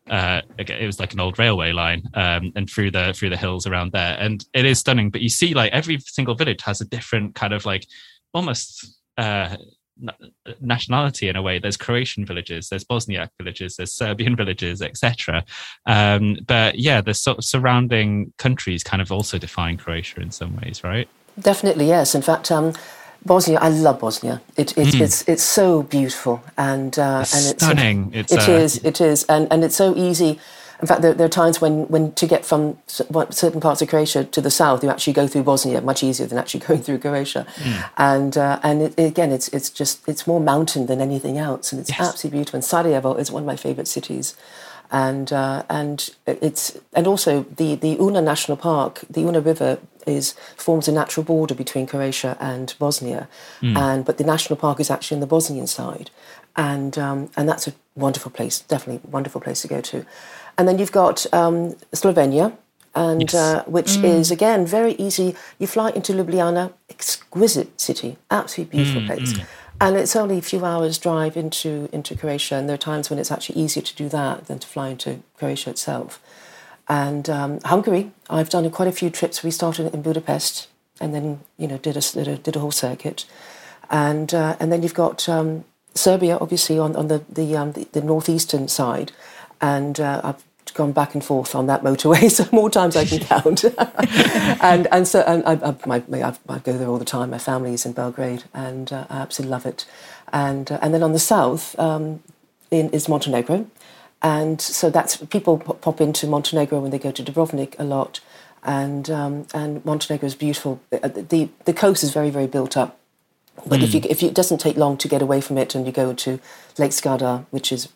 uh, 0.09 0.41
it 0.57 0.85
was 0.85 0.99
like 0.99 1.13
an 1.13 1.19
old 1.19 1.37
railway 1.37 1.71
line 1.71 2.01
um, 2.13 2.51
and 2.55 2.69
through 2.69 2.91
the 2.91 3.13
through 3.13 3.29
the 3.29 3.37
hills 3.37 3.67
around 3.67 3.91
there 3.91 4.15
and 4.19 4.45
it 4.53 4.65
is 4.65 4.79
stunning 4.79 5.09
but 5.09 5.21
you 5.21 5.29
see 5.29 5.53
like 5.53 5.71
every 5.73 5.99
single 5.99 6.35
village 6.35 6.61
has 6.61 6.79
a 6.81 6.85
different 6.85 7.35
kind 7.35 7.53
of 7.53 7.65
like 7.65 7.85
almost 8.33 8.99
uh 9.17 9.55
nationality 10.61 11.27
in 11.27 11.35
a 11.35 11.41
way 11.41 11.57
there's 11.57 11.75
croatian 11.75 12.23
villages 12.23 12.69
there's 12.69 12.83
bosniak 12.83 13.29
villages 13.39 13.77
there's 13.77 13.91
serbian 13.91 14.35
villages 14.41 14.79
etc 14.79 15.43
um 15.87 16.37
but 16.45 16.77
yeah 16.77 17.01
the 17.01 17.15
sort 17.15 17.39
of 17.39 17.43
surrounding 17.43 18.31
countries 18.37 18.83
kind 18.83 19.01
of 19.01 19.11
also 19.11 19.39
define 19.39 19.75
croatia 19.75 20.21
in 20.21 20.29
some 20.29 20.55
ways 20.57 20.83
right 20.83 21.09
Definitely, 21.39 21.87
yes. 21.87 22.15
In 22.15 22.21
fact, 22.21 22.51
um, 22.51 22.73
Bosnia, 23.25 23.59
I 23.59 23.69
love 23.69 23.99
Bosnia. 23.99 24.41
It, 24.55 24.77
it, 24.77 24.99
It's 24.99 25.27
it's 25.27 25.43
so 25.43 25.83
beautiful 25.83 26.41
and 26.57 26.97
uh, 26.97 27.19
It's 27.21 27.35
and 27.35 27.53
it's 27.53 27.63
stunning. 27.63 28.11
It's, 28.13 28.33
It 28.33 28.49
uh, 28.49 28.51
is, 28.53 28.77
It 28.83 29.01
is, 29.01 29.23
and 29.25 29.47
and 29.51 29.63
it's 29.63 29.75
so 29.75 29.95
easy. 29.95 30.39
In 30.81 30.87
fact, 30.87 31.01
there, 31.01 31.13
there 31.13 31.25
are 31.25 31.29
times 31.29 31.59
when, 31.59 31.87
when 31.87 32.11
to 32.13 32.27
get 32.27 32.45
from 32.45 32.77
certain 32.87 33.59
parts 33.59 33.81
of 33.81 33.87
Croatia 33.89 34.25
to 34.25 34.41
the 34.41 34.51
south, 34.51 34.83
you 34.83 34.89
actually 34.89 35.13
go 35.13 35.27
through 35.27 35.43
Bosnia 35.43 35.81
much 35.81 36.03
easier 36.03 36.27
than 36.27 36.37
actually 36.37 36.59
going 36.67 36.81
through 36.81 36.99
Croatia. 36.99 37.45
And 37.97 38.37
uh, 38.37 38.59
and 38.63 38.81
it, 38.83 38.99
again, 38.99 39.31
it's 39.31 39.47
it's 39.49 39.69
just 39.69 40.07
it's 40.07 40.27
more 40.27 40.39
mountain 40.39 40.85
than 40.85 41.01
anything 41.01 41.37
else, 41.37 41.71
and 41.71 41.81
it's 41.81 41.89
Yes. 41.89 41.99
absolutely 41.99 42.37
beautiful. 42.37 42.57
And 42.57 42.65
Sarajevo 42.65 43.15
is 43.15 43.31
one 43.31 43.43
of 43.43 43.47
my 43.47 43.55
favorite 43.55 43.87
cities 43.87 44.35
and 44.91 45.33
uh, 45.33 45.63
and 45.69 46.09
it's 46.25 46.77
and 46.93 47.07
also 47.07 47.43
the 47.57 47.75
the 47.75 47.97
Una 47.99 48.21
National 48.21 48.55
Park, 48.57 49.01
the 49.09 49.21
Una 49.21 49.41
River 49.41 49.79
is 50.05 50.33
forms 50.55 50.87
a 50.87 50.91
natural 50.93 51.23
border 51.25 51.53
between 51.53 51.85
Croatia 51.85 52.37
and 52.39 52.73
Bosnia, 52.79 53.27
and 53.61 54.05
but 54.05 54.17
the 54.17 54.23
national 54.23 54.55
park 54.57 54.79
is 54.79 54.89
actually 54.89 55.15
on 55.15 55.19
the 55.21 55.27
Bosnian 55.27 55.67
side, 55.67 56.09
and 56.55 56.97
um, 56.97 57.29
and 57.35 57.49
that's 57.49 57.67
a 57.67 57.73
wonderful 57.95 58.31
place, 58.31 58.61
definitely 58.61 59.01
wonderful 59.09 59.41
place 59.41 59.61
to 59.63 59.67
go 59.67 59.81
to, 59.81 60.05
and 60.57 60.67
then 60.67 60.79
you've 60.79 60.91
got 60.91 61.25
um, 61.33 61.75
Slovenia. 61.93 62.53
And 62.95 63.21
Yes. 63.31 63.35
uh, 63.35 63.63
which 63.67 63.97
is 63.97 64.31
again 64.31 64.65
very 64.65 64.93
easy. 64.93 65.35
You 65.59 65.67
fly 65.67 65.91
into 65.91 66.13
Ljubljana, 66.13 66.71
exquisite 66.89 67.79
city, 67.79 68.17
absolutely 68.31 68.77
beautiful 68.77 69.01
place, 69.05 69.35
and 69.79 69.95
it's 69.95 70.15
only 70.15 70.39
a 70.39 70.41
few 70.41 70.65
hours 70.65 70.97
drive 70.97 71.37
into 71.37 71.89
into 71.91 72.15
Croatia. 72.17 72.55
And 72.55 72.67
there 72.67 72.73
are 72.73 72.85
times 72.91 73.09
when 73.11 73.19
it's 73.19 73.31
actually 73.31 73.61
easier 73.61 73.83
to 73.83 73.95
do 74.03 74.09
that 74.09 74.47
than 74.47 74.57
to 74.59 74.67
fly 74.67 74.87
into 74.89 75.19
Croatia 75.37 75.69
itself. 75.69 76.19
And 76.87 77.29
um, 77.29 77.59
Hungary, 77.65 78.11
I've 78.31 78.49
done 78.49 78.67
quite 78.71 78.87
a 78.87 78.91
few 79.01 79.11
trips. 79.11 79.43
We 79.43 79.51
started 79.51 79.93
in 79.93 80.01
Budapest 80.01 80.67
and 80.99 81.13
then 81.13 81.39
you 81.57 81.67
know 81.67 81.77
did 81.77 81.97
a 81.97 82.01
did 82.01 82.27
a, 82.27 82.37
did 82.37 82.55
a 82.55 82.59
whole 82.59 82.71
circuit, 82.71 83.25
and 83.89 84.33
uh, 84.33 84.55
and 84.59 84.71
then 84.71 84.81
you've 84.81 84.93
got 84.93 85.27
um, 85.29 85.65
Serbia, 85.93 86.37
obviously 86.39 86.79
on 86.79 86.95
on 86.95 87.07
the 87.09 87.23
the 87.29 87.55
um, 87.55 87.73
the, 87.73 87.87
the 87.91 88.01
northeastern 88.01 88.67
side, 88.67 89.11
and 89.61 89.99
uh, 89.99 90.21
I've 90.23 90.43
gone 90.73 90.91
back 90.91 91.13
and 91.13 91.23
forth 91.23 91.55
on 91.55 91.67
that 91.67 91.83
motorway, 91.83 92.29
so 92.37 92.47
more 92.51 92.69
times 92.69 92.95
I 92.95 93.05
can 93.05 93.19
count. 93.19 93.63
and 94.61 94.87
and 94.91 95.07
so 95.07 95.21
and 95.21 95.43
I, 95.45 95.53
I, 95.53 95.75
my, 95.85 96.03
I, 96.23 96.35
I, 96.49 96.59
go 96.59 96.77
there 96.77 96.87
all 96.87 96.97
the 96.97 97.05
time. 97.05 97.29
My 97.29 97.37
family 97.37 97.73
is 97.73 97.85
in 97.85 97.93
Belgrade, 97.93 98.43
and 98.53 98.91
uh, 98.91 99.05
I 99.09 99.17
absolutely 99.17 99.51
love 99.51 99.65
it. 99.65 99.85
And 100.31 100.71
uh, 100.71 100.79
and 100.81 100.93
then 100.93 101.03
on 101.03 101.13
the 101.13 101.19
south 101.19 101.77
um, 101.79 102.21
in, 102.71 102.89
is 102.89 103.07
Montenegro, 103.07 103.69
and 104.21 104.61
so 104.61 104.89
that's 104.89 105.17
people 105.17 105.57
pop 105.57 106.01
into 106.01 106.27
Montenegro 106.27 106.79
when 106.79 106.91
they 106.91 106.99
go 106.99 107.11
to 107.11 107.23
Dubrovnik 107.23 107.75
a 107.79 107.83
lot, 107.83 108.19
and 108.63 109.09
um, 109.09 109.47
and 109.53 109.83
Montenegro 109.85 110.27
is 110.27 110.35
beautiful. 110.35 110.79
Uh, 110.91 111.07
the 111.07 111.49
the 111.65 111.73
coast 111.73 112.03
is 112.03 112.11
very 112.11 112.29
very 112.29 112.47
built 112.47 112.77
up. 112.77 112.97
But 113.65 113.79
mm. 113.79 113.83
if 113.83 113.93
you 113.93 114.01
if 114.09 114.21
you, 114.21 114.29
it 114.29 114.35
doesn't 114.35 114.59
take 114.59 114.77
long 114.77 114.97
to 114.97 115.07
get 115.07 115.21
away 115.21 115.41
from 115.41 115.57
it, 115.57 115.73
and 115.75 115.85
you 115.85 115.91
go 115.91 116.13
to 116.13 116.39
Lake 116.77 116.91
Skadar, 116.91 117.45
which 117.49 117.71
is 117.71 117.89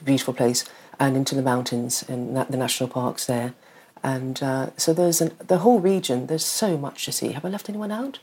a 0.00 0.04
beautiful 0.04 0.34
place, 0.34 0.64
and 1.00 1.16
into 1.16 1.34
the 1.34 1.42
mountains 1.42 2.04
and 2.08 2.36
the 2.36 2.56
national 2.56 2.88
parks 2.88 3.26
there. 3.26 3.54
And 4.02 4.42
uh, 4.42 4.70
so 4.76 4.92
there's 4.92 5.20
an, 5.20 5.32
the 5.38 5.58
whole 5.58 5.80
region. 5.80 6.26
There's 6.26 6.44
so 6.44 6.76
much 6.76 7.04
to 7.06 7.12
see. 7.12 7.32
Have 7.32 7.44
I 7.44 7.48
left 7.48 7.68
anyone 7.68 7.90
out? 7.90 8.20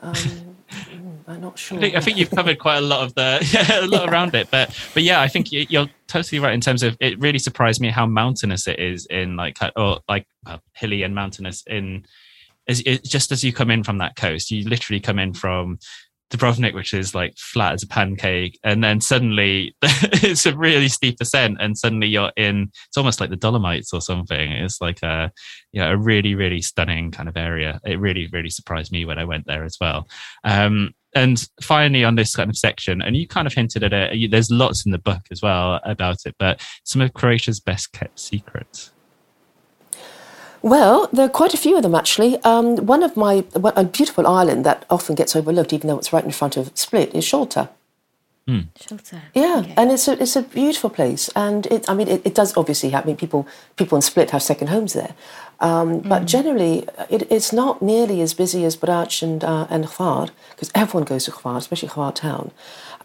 Um, 0.00 0.14
mm, 0.14 1.18
I'm 1.26 1.40
not 1.40 1.58
sure. 1.58 1.76
I 1.76 1.80
think, 1.80 1.94
I 1.96 2.00
think, 2.00 2.18
you've 2.18 2.30
covered 2.30 2.58
quite 2.58 2.78
a 2.78 2.82
lot 2.82 3.02
of 3.02 3.14
the 3.14 3.46
yeah, 3.52 3.80
a 3.84 3.86
lot 3.86 4.04
yeah. 4.04 4.10
around 4.10 4.34
it, 4.34 4.48
but 4.50 4.76
but 4.94 5.02
yeah, 5.02 5.20
I 5.20 5.26
think 5.26 5.48
you're 5.50 5.88
totally 6.06 6.38
right 6.38 6.54
in 6.54 6.60
terms 6.60 6.84
of 6.84 6.96
it. 7.00 7.18
Really 7.18 7.40
surprised 7.40 7.80
me 7.80 7.88
how 7.88 8.06
mountainous 8.06 8.68
it 8.68 8.78
is 8.78 9.06
in 9.06 9.36
like 9.36 9.58
or 9.74 10.00
like 10.08 10.26
well, 10.46 10.62
hilly 10.72 11.02
and 11.02 11.14
mountainous 11.14 11.64
in. 11.66 12.06
Just 13.02 13.32
as 13.32 13.42
you 13.42 13.50
come 13.50 13.70
in 13.70 13.82
from 13.82 13.96
that 13.98 14.14
coast, 14.14 14.50
you 14.50 14.68
literally 14.68 15.00
come 15.00 15.18
in 15.18 15.32
from 15.32 15.78
Dubrovnik, 16.30 16.74
which 16.74 16.92
is 16.92 17.14
like 17.14 17.36
flat 17.36 17.74
as 17.74 17.82
a 17.82 17.88
pancake, 17.88 18.58
and 18.62 18.84
then 18.84 19.00
suddenly 19.00 19.74
it's 19.82 20.46
a 20.46 20.56
really 20.56 20.88
steep 20.88 21.16
ascent, 21.20 21.58
and 21.60 21.76
suddenly 21.76 22.08
you're 22.08 22.32
in. 22.36 22.70
It's 22.88 22.96
almost 22.96 23.20
like 23.20 23.30
the 23.30 23.36
Dolomites 23.36 23.92
or 23.92 24.00
something. 24.00 24.52
It's 24.52 24.80
like 24.80 25.02
a, 25.02 25.32
you 25.72 25.80
know, 25.80 25.90
a 25.92 25.96
really, 25.96 26.34
really 26.34 26.60
stunning 26.60 27.10
kind 27.10 27.28
of 27.28 27.36
area. 27.36 27.80
It 27.84 27.98
really, 27.98 28.28
really 28.32 28.50
surprised 28.50 28.92
me 28.92 29.04
when 29.04 29.18
I 29.18 29.24
went 29.24 29.46
there 29.46 29.64
as 29.64 29.76
well. 29.80 30.06
Um, 30.44 30.94
and 31.14 31.42
finally, 31.62 32.04
on 32.04 32.16
this 32.16 32.36
kind 32.36 32.50
of 32.50 32.56
section, 32.56 33.00
and 33.00 33.16
you 33.16 33.26
kind 33.26 33.46
of 33.46 33.54
hinted 33.54 33.82
at 33.82 33.92
it. 33.92 34.30
There's 34.30 34.50
lots 34.50 34.84
in 34.84 34.92
the 34.92 34.98
book 34.98 35.22
as 35.30 35.40
well 35.40 35.80
about 35.84 36.18
it, 36.26 36.34
but 36.38 36.60
some 36.84 37.00
of 37.00 37.14
Croatia's 37.14 37.60
best 37.60 37.92
kept 37.92 38.20
secrets. 38.20 38.92
Well, 40.62 41.08
there 41.12 41.26
are 41.26 41.30
quite 41.30 41.54
a 41.54 41.56
few 41.56 41.76
of 41.76 41.82
them 41.82 41.94
actually. 41.94 42.42
Um, 42.42 42.76
one 42.86 43.02
of 43.02 43.16
my 43.16 43.44
a 43.54 43.84
beautiful 43.84 44.26
island 44.26 44.64
that 44.64 44.84
often 44.90 45.14
gets 45.14 45.36
overlooked, 45.36 45.72
even 45.72 45.88
though 45.88 45.98
it's 45.98 46.12
right 46.12 46.24
in 46.24 46.32
front 46.32 46.56
of 46.56 46.70
Split, 46.74 47.14
is 47.14 47.24
Šolta. 47.24 47.68
Mm. 48.48 48.68
Šolta. 48.80 49.20
Yeah, 49.34 49.58
okay. 49.58 49.74
and 49.76 49.92
it's 49.92 50.08
a 50.08 50.20
it's 50.20 50.34
a 50.34 50.42
beautiful 50.42 50.88
place, 50.88 51.28
and 51.36 51.66
it 51.66 51.88
I 51.88 51.94
mean 51.94 52.08
it, 52.08 52.22
it 52.24 52.34
does 52.34 52.56
obviously 52.56 52.90
have 52.90 53.04
I 53.04 53.08
mean 53.08 53.16
people 53.16 53.46
people 53.76 53.96
in 53.96 54.02
Split 54.02 54.30
have 54.30 54.42
second 54.42 54.68
homes 54.68 54.94
there, 54.94 55.14
um, 55.60 56.00
mm. 56.00 56.08
but 56.08 56.24
generally 56.24 56.88
it, 57.10 57.30
it's 57.30 57.52
not 57.52 57.82
nearly 57.82 58.22
as 58.22 58.32
busy 58.32 58.64
as 58.64 58.74
Brač 58.74 59.22
and 59.22 59.44
uh, 59.44 59.66
and 59.68 59.84
Hvar 59.84 60.30
because 60.50 60.70
everyone 60.74 61.04
goes 61.04 61.26
to 61.26 61.30
Hvar, 61.30 61.58
especially 61.58 61.90
Hvar 61.90 62.14
town, 62.14 62.50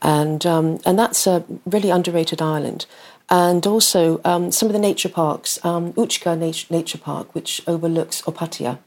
and 0.01 0.45
um, 0.45 0.79
and 0.85 0.97
that's 0.97 1.27
a 1.27 1.43
really 1.65 1.89
underrated 1.89 2.41
island 2.41 2.85
and 3.29 3.65
also 3.65 4.21
um, 4.23 4.51
some 4.51 4.67
of 4.67 4.73
the 4.73 4.79
nature 4.79 5.09
parks, 5.09 5.63
um, 5.65 5.93
Učka 5.93 6.38
nature, 6.38 6.67
nature, 6.69 6.97
Park, 6.97 7.33
which 7.33 7.62
overlooks 7.67 8.21
Opatija 8.23 8.77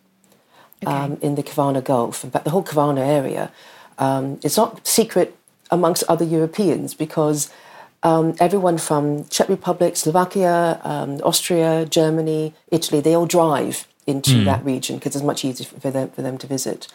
okay. 0.83 0.93
um, 0.93 1.19
in 1.21 1.35
the 1.35 1.43
Kvarner 1.43 1.83
Gulf. 1.83 2.25
In 2.25 2.31
fact, 2.31 2.45
the 2.45 2.51
whole 2.51 2.65
Kvarner 2.65 3.07
area, 3.07 3.51
um, 3.99 4.39
it's 4.43 4.57
not 4.57 4.87
secret 4.87 5.37
amongst 5.71 6.05
other 6.09 6.25
Europeans 6.25 6.95
because 6.95 7.51
um, 8.03 8.35
everyone 8.39 8.79
from 8.79 9.25
Czech 9.25 9.49
Republic, 9.49 9.97
Slovakia, 9.97 10.81
um, 10.85 11.21
Austria, 11.25 11.87
Germany, 11.87 12.55
Italy, 12.71 13.01
they 13.01 13.15
all 13.15 13.27
drive 13.27 13.89
into 14.07 14.31
mm. 14.31 14.45
that 14.45 14.65
region 14.65 14.97
because 14.97 15.17
it's 15.17 15.25
much 15.25 15.45
easier 15.45 15.67
for 15.67 15.91
them, 15.91 16.11
for 16.11 16.23
them 16.23 16.39
to 16.39 16.47
visit. 16.47 16.87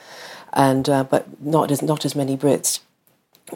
And, 0.54 0.88
uh, 0.88 1.04
but 1.04 1.42
not 1.42 1.72
as, 1.72 1.82
not 1.82 2.06
as 2.06 2.16
many 2.16 2.38
Brits. 2.38 2.80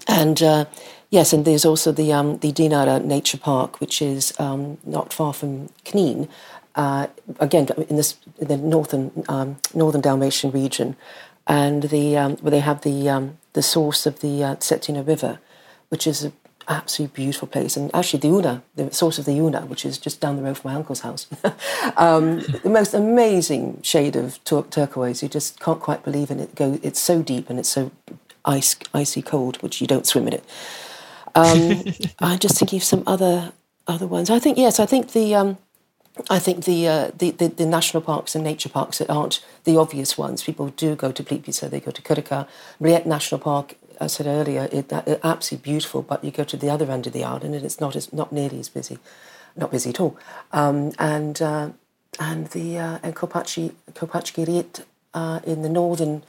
And 0.08 0.42
uh, 0.42 0.66
yes, 1.10 1.34
and 1.34 1.46
there's 1.46 1.66
also 1.66 1.92
the 1.92 2.14
um, 2.14 2.38
the 2.40 2.52
Dinara 2.52 3.04
Nature 3.04 3.38
Park, 3.38 3.80
which 3.80 4.02
is 4.02 4.34
um, 4.40 4.78
not 4.84 5.14
far 5.14 5.34
from 5.34 5.70
Knin. 5.94 6.28
Uh, 6.76 7.08
again, 7.40 7.68
in 7.90 7.96
this 7.96 8.18
in 8.38 8.48
the 8.48 8.58
northern 8.58 9.24
um, 9.30 9.58
northern 9.74 10.02
Dalmatian 10.02 10.52
region, 10.52 10.96
and 11.48 11.84
the 11.84 12.18
um, 12.18 12.38
where 12.38 12.52
they 12.52 12.60
have 12.60 12.82
the 12.82 13.10
um, 13.10 13.38
the 13.54 13.64
source 13.64 14.06
of 14.06 14.20
the 14.20 14.44
uh, 14.44 15.04
River, 15.04 15.40
which 15.90 16.06
is 16.06 16.24
an 16.24 16.34
absolutely 16.68 17.24
beautiful 17.24 17.48
place, 17.48 17.78
and 17.78 17.94
actually 17.96 18.20
the 18.20 18.28
Una, 18.28 18.64
the 18.76 18.94
source 18.94 19.18
of 19.18 19.26
the 19.26 19.34
Una, 19.34 19.62
which 19.62 19.86
is 19.86 19.98
just 19.98 20.20
down 20.20 20.36
the 20.36 20.44
road 20.44 20.58
from 20.58 20.72
my 20.72 20.76
uncle's 20.76 21.02
house, 21.02 21.28
um, 21.98 22.40
the 22.64 22.70
most 22.70 22.94
amazing 22.94 23.82
shade 23.82 24.16
of 24.16 24.44
tur- 24.44 24.66
turquoise. 24.70 25.24
You 25.24 25.30
just 25.30 25.60
can't 25.60 25.80
quite 25.80 26.04
believe 26.04 26.30
in 26.32 26.40
it. 26.40 26.56
Go, 26.56 26.80
it's 26.84 27.00
so 27.00 27.22
deep 27.22 27.50
and 27.50 27.60
it's 27.60 27.70
so 27.70 27.92
ice, 28.46 28.76
icy 28.94 29.22
cold, 29.22 29.62
which 29.62 29.82
you 29.82 29.88
don't 29.88 30.08
swim 30.08 30.28
in 30.28 30.34
it. 30.34 30.44
Um, 31.36 31.84
I'm 32.20 32.40
just 32.40 32.58
thinking 32.58 32.78
of 32.78 32.84
some 32.84 33.04
other 33.06 33.52
other 33.88 34.08
ones. 34.08 34.30
I 34.30 34.40
think 34.40 34.58
yes, 34.58 34.80
I 34.80 34.86
think 34.86 35.12
the 35.12 35.36
um, 35.36 35.58
I 36.30 36.40
think 36.40 36.64
the, 36.64 36.88
uh, 36.88 37.12
the, 37.18 37.32
the, 37.32 37.48
the 37.48 37.66
national 37.66 38.02
parks 38.02 38.36
and 38.36 38.44
nature 38.44 38.70
parks 38.70 39.00
that 39.00 39.10
aren't 39.10 39.44
the 39.66 39.78
obvious 39.78 40.18
ones. 40.18 40.44
People 40.44 40.70
do 40.70 40.96
go 40.96 41.12
to 41.12 41.24
Plitvice, 41.24 41.70
they 41.70 41.80
go 41.80 41.92
to 41.92 42.02
Krka, 42.02 42.48
Mljet 42.82 43.06
National 43.06 43.40
Park. 43.40 43.76
I 44.00 44.08
said 44.08 44.26
earlier, 44.26 44.70
it, 44.72 44.92
it, 44.92 45.20
absolutely 45.24 45.72
beautiful, 45.72 46.02
but 46.02 46.24
you 46.24 46.32
go 46.32 46.44
to 46.46 46.58
the 46.58 46.70
other 46.70 46.90
end 46.90 47.08
of 47.08 47.14
the 47.14 47.24
island 47.24 47.56
and 47.56 47.66
it's 47.66 47.80
not 47.80 47.96
as 47.96 48.12
not 48.14 48.32
nearly 48.32 48.60
as 48.60 48.70
busy, 48.70 48.98
not 49.56 49.72
busy 49.72 49.90
at 49.90 50.00
all. 50.00 50.18
Um, 50.52 50.94
and 51.00 51.42
uh, 51.42 51.70
and 52.20 52.48
the 52.48 52.78
uh, 52.78 53.00
and 53.04 53.16
Kopachi 53.16 53.74
Kopački 53.94 54.84
uh, 55.14 55.40
in 55.46 55.62
the 55.62 55.70
northern 55.70 56.24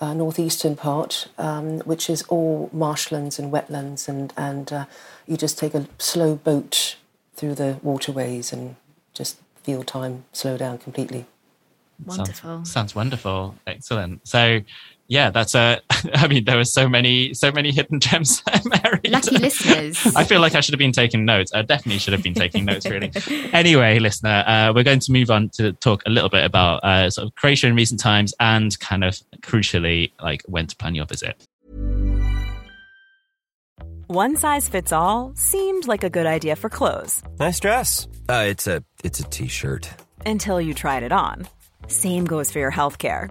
uh, 0.00 0.14
northeastern 0.14 0.76
part, 0.76 1.28
um, 1.38 1.80
which 1.80 2.08
is 2.08 2.22
all 2.28 2.70
marshlands 2.72 3.38
and 3.38 3.52
wetlands, 3.52 4.08
and 4.08 4.32
and 4.36 4.72
uh, 4.72 4.84
you 5.26 5.36
just 5.36 5.58
take 5.58 5.74
a 5.74 5.86
slow 5.98 6.36
boat 6.36 6.96
through 7.34 7.54
the 7.54 7.78
waterways 7.82 8.52
and 8.52 8.76
just 9.14 9.38
feel 9.62 9.82
time 9.82 10.24
slow 10.32 10.56
down 10.56 10.78
completely. 10.78 11.26
Wonderful. 12.04 12.34
Sounds, 12.34 12.70
sounds 12.70 12.94
wonderful. 12.94 13.56
Excellent. 13.66 14.26
So 14.26 14.60
yeah, 15.08 15.30
that's 15.30 15.54
a. 15.54 15.80
I 16.14 16.28
mean, 16.28 16.44
there 16.44 16.56
were 16.56 16.64
so 16.64 16.88
many, 16.88 17.32
so 17.32 17.50
many 17.50 17.72
hidden 17.72 17.98
gems. 17.98 18.42
Mary. 18.64 19.00
Lucky 19.08 19.38
listeners. 19.38 20.14
I 20.14 20.24
feel 20.24 20.40
like 20.40 20.54
I 20.54 20.60
should 20.60 20.74
have 20.74 20.78
been 20.78 20.92
taking 20.92 21.24
notes. 21.24 21.52
I 21.54 21.62
definitely 21.62 21.98
should 21.98 22.12
have 22.12 22.22
been 22.22 22.34
taking 22.34 22.66
notes. 22.66 22.86
Really. 22.86 23.10
anyway, 23.52 23.98
listener, 23.98 24.44
uh, 24.46 24.72
we're 24.74 24.84
going 24.84 25.00
to 25.00 25.12
move 25.12 25.30
on 25.30 25.48
to 25.54 25.72
talk 25.72 26.02
a 26.06 26.10
little 26.10 26.28
bit 26.28 26.44
about 26.44 26.84
uh, 26.84 27.08
sort 27.08 27.26
of 27.26 27.34
Croatia 27.36 27.68
in 27.68 27.74
recent 27.74 28.00
times 28.00 28.34
and 28.38 28.78
kind 28.80 29.02
of 29.02 29.18
crucially, 29.40 30.12
like 30.22 30.42
when 30.46 30.66
to 30.66 30.76
plan 30.76 30.94
your 30.94 31.06
visit. 31.06 31.42
One 34.08 34.36
size 34.36 34.68
fits 34.68 34.92
all 34.92 35.32
seemed 35.34 35.86
like 35.86 36.04
a 36.04 36.10
good 36.10 36.26
idea 36.26 36.56
for 36.56 36.68
clothes. 36.68 37.22
Nice 37.38 37.60
dress. 37.60 38.08
Uh, 38.28 38.44
it's 38.46 38.66
a 38.66 38.84
it's 39.04 39.20
a 39.20 39.24
t-shirt. 39.24 39.88
Until 40.26 40.60
you 40.60 40.74
tried 40.74 41.02
it 41.02 41.12
on. 41.12 41.48
Same 41.86 42.26
goes 42.26 42.50
for 42.50 42.58
your 42.58 42.70
health 42.70 42.98
care. 42.98 43.30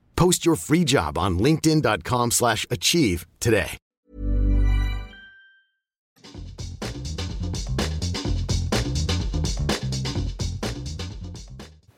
Post 0.21 0.45
your 0.45 0.55
free 0.55 0.83
job 0.83 1.17
on 1.17 1.39
linkedin.com 1.39 2.29
slash 2.29 2.67
achieve 2.69 3.25
today. 3.39 3.79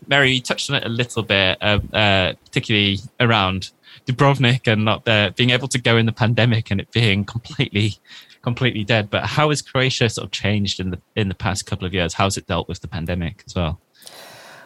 Mary, 0.07 0.31
you 0.31 0.39
touched 0.39 0.69
on 0.69 0.77
it 0.77 0.85
a 0.85 0.87
little 0.87 1.21
bit, 1.21 1.57
uh, 1.59 1.79
uh, 1.91 2.31
particularly 2.45 2.99
around 3.19 3.71
Dubrovnik 4.05 4.71
and 4.71 4.85
not 4.85 5.03
there, 5.03 5.31
being 5.31 5.49
able 5.49 5.67
to 5.67 5.77
go 5.77 5.97
in 5.97 6.05
the 6.05 6.13
pandemic 6.13 6.71
and 6.71 6.79
it 6.79 6.89
being 6.93 7.25
completely, 7.25 7.97
completely 8.41 8.85
dead. 8.85 9.09
But 9.09 9.25
how 9.25 9.49
has 9.49 9.61
Croatia 9.61 10.07
sort 10.07 10.23
of 10.23 10.31
changed 10.31 10.79
in 10.79 10.91
the 10.91 11.01
in 11.17 11.27
the 11.27 11.35
past 11.35 11.65
couple 11.65 11.85
of 11.85 11.93
years? 11.93 12.13
How's 12.13 12.37
it 12.37 12.47
dealt 12.47 12.69
with 12.69 12.79
the 12.79 12.87
pandemic 12.87 13.43
as 13.45 13.53
well? 13.53 13.81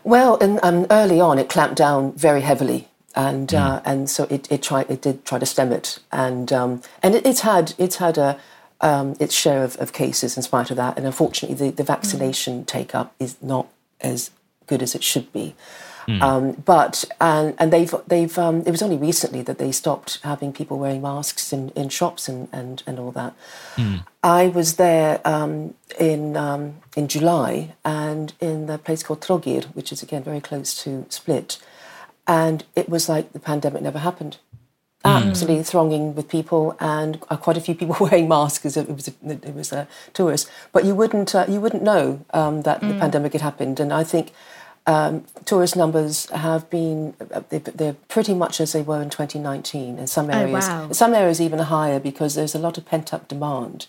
Well, 0.03 0.37
and 0.41 0.59
um, 0.61 0.85
early 0.91 1.19
on, 1.19 1.39
it 1.39 1.49
clamped 1.49 1.77
down 1.77 2.13
very 2.13 2.41
heavily, 2.41 2.87
and 3.17 3.49
mm. 3.49 3.59
uh, 3.59 3.81
and 3.83 4.09
so 4.09 4.25
it, 4.29 4.49
it 4.49 4.61
tried 4.61 4.89
it 4.89 5.01
did 5.01 5.25
try 5.25 5.39
to 5.39 5.45
stem 5.45 5.73
it, 5.73 5.99
and 6.11 6.53
um, 6.53 6.81
and 7.03 7.15
it, 7.15 7.25
it's 7.25 7.41
had 7.41 7.73
it's 7.77 7.97
had 7.97 8.17
a 8.17 8.39
um, 8.79 9.15
its 9.19 9.33
share 9.33 9.63
of, 9.63 9.75
of, 9.77 9.91
cases 9.91 10.37
in 10.37 10.43
spite 10.43 10.69
of 10.69 10.77
that, 10.77 10.97
and 10.97 11.05
unfortunately, 11.07 11.55
the, 11.55 11.75
the 11.75 11.83
vaccination 11.83 12.61
mm. 12.61 12.67
take 12.67 12.93
up 12.93 13.15
is 13.19 13.35
not 13.41 13.67
as 13.99 14.29
good 14.67 14.83
as 14.83 14.93
it 14.93 15.03
should 15.03 15.33
be. 15.33 15.55
Mm. 16.07 16.21
Um, 16.21 16.51
but 16.63 17.03
and 17.19 17.53
and 17.57 17.73
they've 17.73 17.93
they've 18.07 18.37
um, 18.37 18.61
it 18.65 18.71
was 18.71 18.81
only 18.81 18.97
recently 18.97 19.41
that 19.41 19.57
they 19.57 19.73
stopped 19.73 20.19
having 20.23 20.53
people 20.53 20.77
wearing 20.77 21.01
masks 21.01 21.51
in, 21.51 21.69
in 21.69 21.89
shops 21.89 22.29
and, 22.29 22.47
and, 22.53 22.81
and 22.87 22.97
all 22.97 23.11
that. 23.11 23.33
Mm. 23.75 24.05
I 24.23 24.47
was 24.47 24.75
there 24.75 25.19
um, 25.25 25.73
in 25.99 26.37
um, 26.37 26.75
in 26.95 27.09
July 27.09 27.73
and 27.83 28.33
in 28.39 28.67
the 28.67 28.77
place 28.77 29.03
called 29.03 29.21
Trogir, 29.21 29.65
which 29.75 29.91
is 29.91 30.01
again 30.01 30.23
very 30.23 30.39
close 30.39 30.81
to 30.83 31.05
Split, 31.09 31.57
and 32.27 32.63
it 32.75 32.89
was 32.89 33.09
like 33.09 33.33
the 33.33 33.39
pandemic 33.39 33.81
never 33.81 33.99
happened. 33.99 34.37
Mm. 35.05 35.29
Absolutely 35.29 35.63
thronging 35.63 36.15
with 36.15 36.27
people, 36.27 36.75
and 36.79 37.21
uh, 37.29 37.37
quite 37.37 37.57
a 37.57 37.61
few 37.61 37.75
people 37.75 37.95
wearing 37.99 38.27
masks 38.27 38.59
because 38.59 38.77
it 38.77 38.89
was 38.89 39.07
a, 39.07 39.13
it 39.29 39.55
was 39.55 39.71
a 39.71 39.87
tourist. 40.13 40.49
But 40.71 40.85
you 40.85 40.95
wouldn't 40.95 41.33
uh, 41.33 41.45
you 41.47 41.61
wouldn't 41.61 41.83
know 41.83 42.25
um, 42.33 42.63
that 42.63 42.81
the 42.81 42.93
hmm. 42.93 42.99
pandemic 42.99 43.33
had 43.33 43.41
happened, 43.41 43.79
and 43.79 43.93
I 43.93 44.03
think 44.03 44.31
um, 44.87 45.25
tourist 45.43 45.75
numbers 45.75 46.29
have 46.29 46.69
been 46.69 47.13
they're 47.49 47.97
pretty 48.07 48.33
much 48.33 48.61
as 48.61 48.71
they 48.71 48.81
were 48.81 49.01
in 49.01 49.09
2019 49.09 49.99
in 49.99 50.07
some 50.07 50.29
areas 50.29 50.65
oh, 50.69 50.87
wow. 50.87 50.91
some 50.93 51.13
areas 51.13 51.41
even 51.41 51.59
higher 51.59 51.99
because 51.99 52.35
there's 52.35 52.55
a 52.55 52.59
lot 52.59 52.77
of 52.77 52.85
pent 52.85 53.13
up 53.13 53.27
demand 53.27 53.87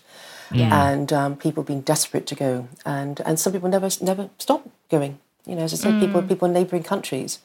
yeah. 0.51 0.89
and 0.89 1.13
um, 1.13 1.37
people 1.37 1.63
being 1.63 1.79
desperate 1.81 2.27
to 2.27 2.35
go 2.35 2.67
and 2.85 3.21
and 3.25 3.39
some 3.39 3.53
people 3.53 3.69
never 3.69 3.89
never 4.01 4.29
stop 4.37 4.69
going 4.91 5.17
you 5.45 5.55
know 5.55 5.61
as 5.61 5.73
I 5.73 5.77
said 5.77 5.93
mm. 5.93 6.01
people 6.01 6.21
people 6.21 6.47
in 6.49 6.53
neighboring 6.53 6.83
countries 6.83 7.39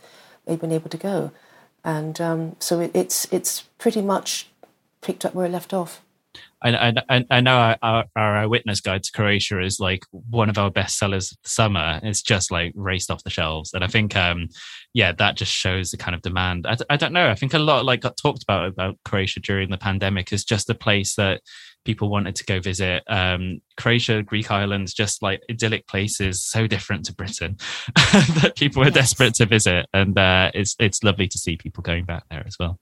they've 0.46 0.60
been 0.60 0.72
able 0.72 0.90
to 0.90 0.96
go 0.96 1.30
and 1.84 2.20
um, 2.20 2.56
so 2.58 2.80
it, 2.80 2.90
it's 2.94 3.26
it's 3.32 3.62
pretty 3.78 4.02
much 4.02 4.48
picked 5.00 5.24
up 5.24 5.34
where 5.34 5.46
it 5.46 5.52
left 5.52 5.72
off 5.72 6.02
I, 6.64 6.94
I, 7.10 7.24
I 7.30 7.40
know 7.40 7.56
our, 7.56 7.76
our, 7.82 8.04
our, 8.16 8.48
guide 8.48 9.02
to 9.02 9.12
Croatia 9.12 9.60
is 9.60 9.78
like 9.78 10.04
one 10.10 10.48
of 10.48 10.56
our 10.56 10.70
best 10.70 10.96
sellers 10.96 11.30
of 11.30 11.38
the 11.42 11.48
summer. 11.50 12.00
It's 12.02 12.22
just 12.22 12.50
like 12.50 12.72
raced 12.74 13.10
off 13.10 13.22
the 13.22 13.28
shelves. 13.28 13.74
And 13.74 13.84
I 13.84 13.86
think, 13.86 14.16
um, 14.16 14.48
yeah, 14.94 15.12
that 15.12 15.36
just 15.36 15.52
shows 15.52 15.90
the 15.90 15.98
kind 15.98 16.14
of 16.14 16.22
demand. 16.22 16.66
I, 16.66 16.76
I 16.88 16.96
don't 16.96 17.12
know. 17.12 17.28
I 17.28 17.34
think 17.34 17.52
a 17.52 17.58
lot 17.58 17.84
like 17.84 18.00
got 18.00 18.16
talked 18.16 18.42
about 18.42 18.68
about 18.68 18.98
Croatia 19.04 19.40
during 19.40 19.70
the 19.70 19.76
pandemic 19.76 20.32
is 20.32 20.42
just 20.42 20.70
a 20.70 20.74
place 20.74 21.16
that 21.16 21.42
people 21.84 22.08
wanted 22.08 22.34
to 22.36 22.44
go 22.44 22.60
visit. 22.60 23.02
Um, 23.06 23.60
Croatia, 23.76 24.22
Greek 24.22 24.50
islands, 24.50 24.94
just 24.94 25.22
like 25.22 25.42
idyllic 25.50 25.86
places, 25.86 26.42
so 26.42 26.66
different 26.66 27.04
to 27.06 27.14
Britain 27.14 27.56
that 27.96 28.54
people 28.56 28.80
were 28.80 28.86
yes. 28.86 28.94
desperate 28.94 29.34
to 29.34 29.46
visit. 29.46 29.86
And 29.92 30.18
uh, 30.18 30.50
it's, 30.54 30.76
it's 30.78 31.02
lovely 31.02 31.28
to 31.28 31.38
see 31.38 31.56
people 31.56 31.82
going 31.82 32.04
back 32.04 32.24
there 32.30 32.44
as 32.46 32.56
well. 32.58 32.78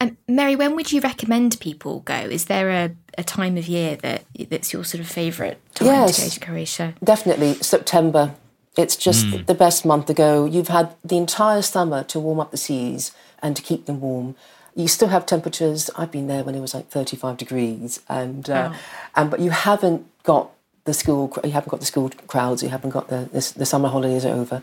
Um, 0.00 0.16
Mary, 0.26 0.56
when 0.56 0.74
would 0.74 0.90
you 0.90 1.00
recommend 1.00 1.60
people 1.60 2.00
go? 2.00 2.14
Is 2.14 2.46
there 2.46 2.70
a, 2.70 2.90
a 3.16 3.22
time 3.22 3.56
of 3.56 3.68
year 3.68 3.94
that 3.96 4.24
that's 4.50 4.72
your 4.72 4.82
sort 4.84 5.00
of 5.00 5.06
favourite 5.06 5.58
time 5.76 5.86
yes, 5.86 6.16
to 6.16 6.22
go 6.22 6.28
to 6.28 6.40
Croatia? 6.40 6.94
Definitely 7.04 7.54
September. 7.54 8.34
It's 8.76 8.96
just 8.96 9.26
mm. 9.26 9.46
the 9.46 9.54
best 9.54 9.84
month 9.84 10.06
to 10.06 10.14
go. 10.14 10.44
You've 10.44 10.68
had 10.68 10.94
the 11.04 11.18
entire 11.18 11.62
summer 11.62 12.02
to 12.04 12.18
warm 12.18 12.40
up 12.40 12.50
the 12.50 12.56
seas 12.56 13.12
and 13.40 13.54
to 13.54 13.62
keep 13.62 13.86
them 13.86 14.00
warm. 14.00 14.34
You 14.74 14.88
still 14.88 15.08
have 15.08 15.26
temperatures. 15.26 15.90
I've 15.96 16.10
been 16.10 16.28
there 16.28 16.44
when 16.44 16.54
it 16.54 16.60
was 16.60 16.74
like 16.74 16.88
35 16.88 17.36
degrees, 17.36 18.00
and 18.08 18.48
uh, 18.48 18.72
oh. 18.72 18.78
and 19.16 19.30
but 19.30 19.40
you 19.40 19.50
haven't 19.50 20.06
got 20.22 20.50
the 20.84 20.94
school. 20.94 21.32
You 21.44 21.50
haven't 21.50 21.70
got 21.70 21.80
the 21.80 21.86
school 21.86 22.10
crowds. 22.26 22.62
You 22.62 22.68
haven't 22.68 22.90
got 22.90 23.08
the 23.08 23.28
the, 23.32 23.52
the 23.56 23.66
summer 23.66 23.88
holidays 23.88 24.24
are 24.24 24.34
over, 24.34 24.62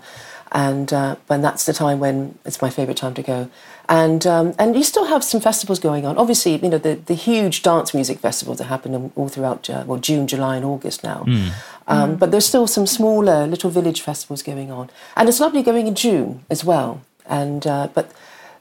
and 0.52 0.92
uh, 0.92 1.16
and 1.30 1.44
that's 1.44 1.66
the 1.66 1.74
time 1.74 2.00
when 2.00 2.38
it's 2.46 2.62
my 2.62 2.70
favourite 2.70 2.98
time 2.98 3.14
to 3.14 3.24
go. 3.24 3.50
And 3.88 4.26
um, 4.28 4.54
and 4.60 4.76
you 4.76 4.84
still 4.84 5.06
have 5.06 5.24
some 5.24 5.40
festivals 5.42 5.80
going 5.80 6.06
on. 6.06 6.18
Obviously, 6.18 6.58
you 6.58 6.70
know 6.70 6.78
the, 6.78 6.96
the 6.96 7.14
huge 7.14 7.62
dance 7.64 7.94
music 7.94 8.20
festivals 8.20 8.58
that 8.58 8.66
happen 8.66 9.12
all 9.16 9.30
throughout 9.30 9.70
uh, 9.70 9.84
well 9.86 10.00
June, 10.00 10.28
July, 10.28 10.58
and 10.58 10.66
August 10.66 11.04
now. 11.04 11.24
Mm. 11.28 11.52
Um, 11.88 12.16
mm. 12.16 12.20
But 12.20 12.32
there's 12.32 12.46
still 12.46 12.68
some 12.68 12.86
smaller 12.86 13.48
little 13.48 13.70
village 13.70 14.02
festivals 14.02 14.44
going 14.44 14.72
on, 14.72 14.90
and 15.16 15.30
it's 15.30 15.40
lovely 15.40 15.64
going 15.64 15.88
in 15.88 15.96
June 15.96 16.44
as 16.50 16.64
well. 16.66 17.02
And 17.26 17.66
uh, 17.66 17.90
but 17.94 18.12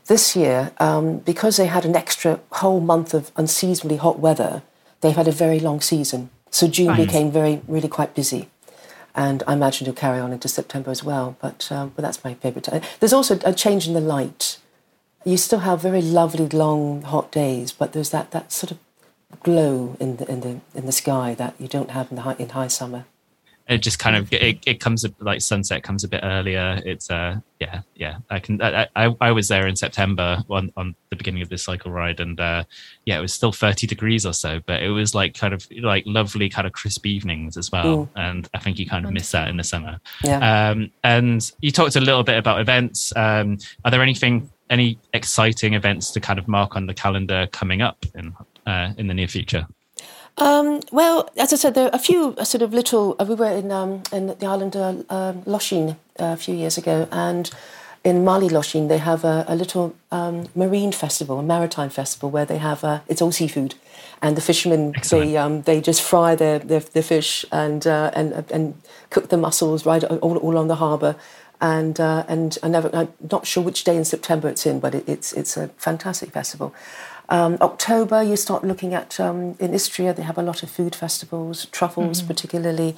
this 0.09 0.37
year, 0.37 0.73
um, 0.79 1.19
because 1.19 1.57
they 1.57 1.67
had 1.67 1.85
an 1.85 1.97
extra 1.97 2.41
whole 2.53 2.81
month 2.81 3.15
of 3.15 3.31
unseasonably 3.37 3.97
hot 3.97 4.19
weather, 4.19 4.63
they've 5.01 5.17
had 5.17 5.29
a 5.29 5.33
very 5.33 5.61
long 5.61 5.81
season. 5.81 6.31
So 6.51 6.67
June 6.67 6.89
right. 6.89 7.07
became 7.07 7.31
very 7.31 7.63
really 7.69 7.89
quite 7.89 8.15
busy 8.15 8.49
and 9.19 9.43
I 9.49 9.55
imagine 9.55 9.89
it'll 9.89 9.99
carry 9.99 10.21
on 10.21 10.33
into 10.33 10.49
September 10.49 10.91
as 10.91 11.03
well. 11.03 11.37
But 11.41 11.71
um, 11.73 11.93
but 11.95 12.03
that's 12.03 12.23
my 12.23 12.35
favourite 12.35 12.65
time. 12.65 12.83
There's 13.01 13.13
also 13.13 13.39
a 13.45 13.53
change 13.53 13.89
in 13.89 13.95
the 13.95 14.01
light. 14.01 14.59
You 15.25 15.37
still 15.37 15.59
have 15.61 15.83
very 15.83 16.01
lovely 16.01 16.49
long 16.49 17.03
hot 17.03 17.33
days, 17.33 17.73
but 17.73 17.93
there's 17.93 18.11
that, 18.11 18.31
that 18.31 18.53
sort 18.53 18.71
of 18.71 18.79
glow 19.43 19.97
in 19.99 20.17
the 20.17 20.31
in 20.31 20.41
the 20.41 20.61
in 20.75 20.87
the 20.87 20.93
sky 20.93 21.35
that 21.35 21.55
you 21.59 21.67
don't 21.67 21.91
have 21.91 22.11
in 22.11 22.17
the 22.17 22.23
high, 22.23 22.37
in 22.39 22.51
high 22.51 22.69
summer 22.69 23.05
it 23.69 23.79
just 23.79 23.99
kind 23.99 24.17
of 24.17 24.33
it, 24.33 24.59
it 24.67 24.81
comes 24.81 25.05
like 25.21 25.43
sunset 25.43 25.83
comes 25.83 26.03
a 26.03 26.09
bit 26.09 26.21
earlier. 26.23 26.81
It's 26.87 27.11
uh 27.11 27.37
yeah 27.61 27.83
yeah. 27.95 28.19
I 28.31 28.39
can 28.39 28.63
i 28.63 28.87
i, 28.97 29.15
I 29.21 29.33
was 29.33 29.49
there 29.49 29.67
in 29.67 29.77
september 29.77 30.43
on 30.49 30.73
on 30.77 30.95
the 31.11 31.17
beginning 31.17 31.43
of 31.43 31.49
this 31.49 31.65
cycle 31.65 31.91
ride 31.91 32.21
and 32.21 32.39
uh 32.39 32.65
yeah 33.05 33.19
it 33.19 33.21
was 33.21 33.35
still 33.35 33.53
30 33.53 33.87
degrees 33.87 34.25
or 34.25 34.33
so 34.33 34.61
but 34.67 34.83
it 34.83 34.91
was 34.91 35.15
like 35.15 35.35
kind 35.35 35.53
of 35.53 35.67
like 35.81 36.05
lovely 36.07 36.49
kind 36.49 36.67
of 36.67 36.73
crisp 36.73 37.05
evenings 37.05 37.57
as 37.57 37.71
well. 37.73 37.85
Mm. 37.85 38.09
and 38.17 38.49
i 38.55 38.59
think 38.59 38.79
you 38.79 38.87
kind 38.87 39.05
of 39.05 39.13
miss 39.13 39.31
that 39.33 39.49
in 39.49 39.57
the 39.57 39.65
summer. 39.65 40.01
Yeah. 40.25 40.71
Um 40.71 40.91
and 41.05 41.51
you 41.61 41.71
talked 41.71 41.97
a 41.97 42.01
little 42.01 42.25
bit 42.25 42.39
about 42.39 42.61
events. 42.61 43.13
Um 43.17 43.59
are 43.85 43.91
there 43.91 44.03
anything 44.03 44.51
any 44.71 44.99
exciting 45.13 45.75
events 45.75 46.11
to 46.13 46.21
kind 46.21 46.39
of 46.39 46.47
mark 46.47 46.77
on 46.77 46.87
the 46.87 46.95
calendar 46.95 47.49
coming 47.53 47.83
up 47.83 48.05
in 48.15 48.35
uh, 48.67 48.93
in 48.99 49.07
the 49.07 49.15
near 49.15 49.29
future 49.29 49.67
um, 50.39 50.81
well, 50.93 51.29
as 51.37 51.53
I 51.53 51.57
said, 51.57 51.75
there 51.75 51.87
are 51.87 51.95
a 51.95 51.99
few 51.99 52.35
uh, 52.39 52.45
sort 52.45 52.63
of 52.63 52.73
little. 52.73 53.17
Uh, 53.19 53.25
we 53.29 53.35
were 53.35 53.51
in 53.51 53.71
um, 53.73 54.03
in 54.13 54.29
the 54.29 54.47
island 54.47 54.77
of 54.77 55.05
uh, 55.11 55.33
Lošinj 55.47 55.91
uh, 55.91 55.95
a 56.19 56.37
few 56.37 56.55
years 56.55 56.79
ago, 56.79 57.09
and 57.11 57.51
in 58.05 58.25
Mali 58.25 58.49
Lošinj 58.49 58.89
they 58.89 58.99
have 58.99 59.25
a, 59.25 59.45
a 59.49 59.57
little 59.57 59.95
um, 60.13 60.47
marine 60.55 60.93
festival, 60.93 61.39
a 61.39 61.43
maritime 61.43 61.91
festival, 61.91 62.31
where 62.31 62.45
they 62.45 62.59
have 62.59 62.85
uh, 62.85 63.01
it's 63.09 63.21
all 63.21 63.33
seafood, 63.33 63.75
and 64.23 64.37
the 64.37 64.41
fishermen 64.41 64.93
Excellent. 64.97 65.25
they 65.25 65.37
um, 65.37 65.63
they 65.63 65.81
just 65.81 66.03
fry 66.03 66.35
their 66.35 66.59
their, 66.61 66.81
their 66.81 67.03
fish 67.03 67.45
and 67.51 67.87
uh, 67.87 68.11
and 68.15 68.33
and 68.53 68.75
cook 69.11 69.29
the 69.29 69.37
mussels 69.37 69.85
right 69.85 70.05
all, 70.05 70.37
all 70.39 70.57
on 70.57 70.69
the 70.69 70.77
harbour. 70.77 71.17
And 71.61 71.99
and 71.99 72.57
I 72.63 72.69
never, 72.69 72.89
I'm 72.95 73.09
not 73.33 73.45
sure 73.45 73.65
which 73.65 73.83
day 73.83 73.97
in 73.97 74.05
September 74.05 74.49
it's 74.49 74.65
in, 74.65 74.79
but 74.79 74.95
it, 74.95 75.09
it's 75.09 75.33
it's 75.33 75.57
a 75.57 75.67
fantastic 75.77 76.31
festival. 76.31 76.73
Um, 77.31 77.59
October, 77.61 78.23
you 78.23 78.37
start 78.37 78.65
looking 78.65 78.95
at 78.95 79.21
um, 79.21 79.55
in 79.61 79.75
Istria, 79.75 80.15
they 80.15 80.23
have 80.23 80.39
a 80.39 80.43
lot 80.43 80.63
of 80.63 80.71
food 80.71 80.95
festivals, 80.95 81.67
truffles 81.67 82.19
mm-hmm. 82.19 82.27
particularly. 82.27 82.97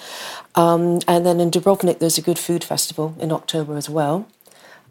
Um, 0.54 1.00
and 1.08 1.26
then 1.26 1.40
in 1.40 1.50
Dubrovnik, 1.50 1.98
there's 1.98 2.18
a 2.18 2.22
good 2.22 2.38
food 2.38 2.62
festival 2.62 3.16
in 3.18 3.32
October 3.32 3.76
as 3.76 3.90
well. 3.90 4.28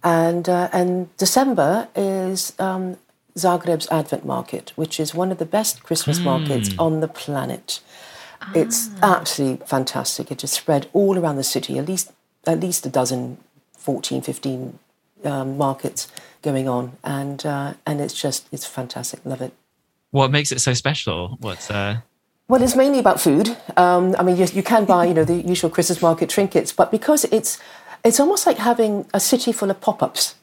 And, 0.04 0.48
uh, 0.50 0.70
and 0.74 1.16
December 1.18 1.88
is 1.96 2.54
um, 2.60 2.98
Zagreb's 3.38 3.88
Advent 3.90 4.26
Market, 4.26 4.74
which 4.76 5.00
is 5.00 5.14
one 5.14 5.32
of 5.32 5.38
the 5.38 5.46
best 5.46 5.84
Christmas 5.84 6.20
mm. 6.20 6.26
markets 6.26 6.72
on 6.78 7.00
the 7.00 7.08
planet. 7.08 7.80
Ah. 8.42 8.52
It's 8.56 8.90
absolutely 9.02 9.66
fantastic. 9.66 10.32
It 10.32 10.44
is 10.44 10.52
spread 10.52 10.90
all 10.92 11.18
around 11.18 11.38
the 11.38 11.44
city, 11.44 11.78
at 11.78 11.88
least, 11.88 12.12
at 12.46 12.60
least 12.60 12.86
a 12.86 12.90
dozen, 12.90 13.38
14, 13.78 14.22
15 14.22 14.80
um, 15.24 15.58
markets 15.58 16.08
going 16.42 16.68
on, 16.68 16.98
and 17.04 17.46
uh, 17.46 17.74
and 17.86 18.02
it's 18.02 18.14
just 18.14 18.48
it's 18.52 18.66
fantastic. 18.66 19.20
Love 19.26 19.42
it. 19.42 19.54
What 20.12 20.32
makes 20.32 20.52
it 20.52 20.60
so 20.60 20.74
special? 20.74 21.38
What's 21.40 21.70
uh... 21.70 22.02
Well, 22.48 22.64
it's 22.64 22.76
mainly 22.76 22.98
about 22.98 23.22
food. 23.22 23.56
Um, 23.78 24.16
I 24.18 24.24
mean, 24.24 24.38
you, 24.38 24.46
you 24.54 24.64
can 24.64 24.86
buy 24.86 25.06
you 25.06 25.14
know 25.14 25.24
the 25.24 25.36
usual 25.36 25.70
Christmas 25.70 26.02
market 26.02 26.30
trinkets, 26.30 26.72
but 26.72 26.92
because 26.92 27.26
it's 27.26 27.60
it's 28.04 28.20
almost 28.20 28.48
like 28.48 28.58
having 28.58 29.06
a 29.14 29.20
city 29.20 29.52
full 29.52 29.70
of 29.70 29.80
pop-ups. 29.82 30.36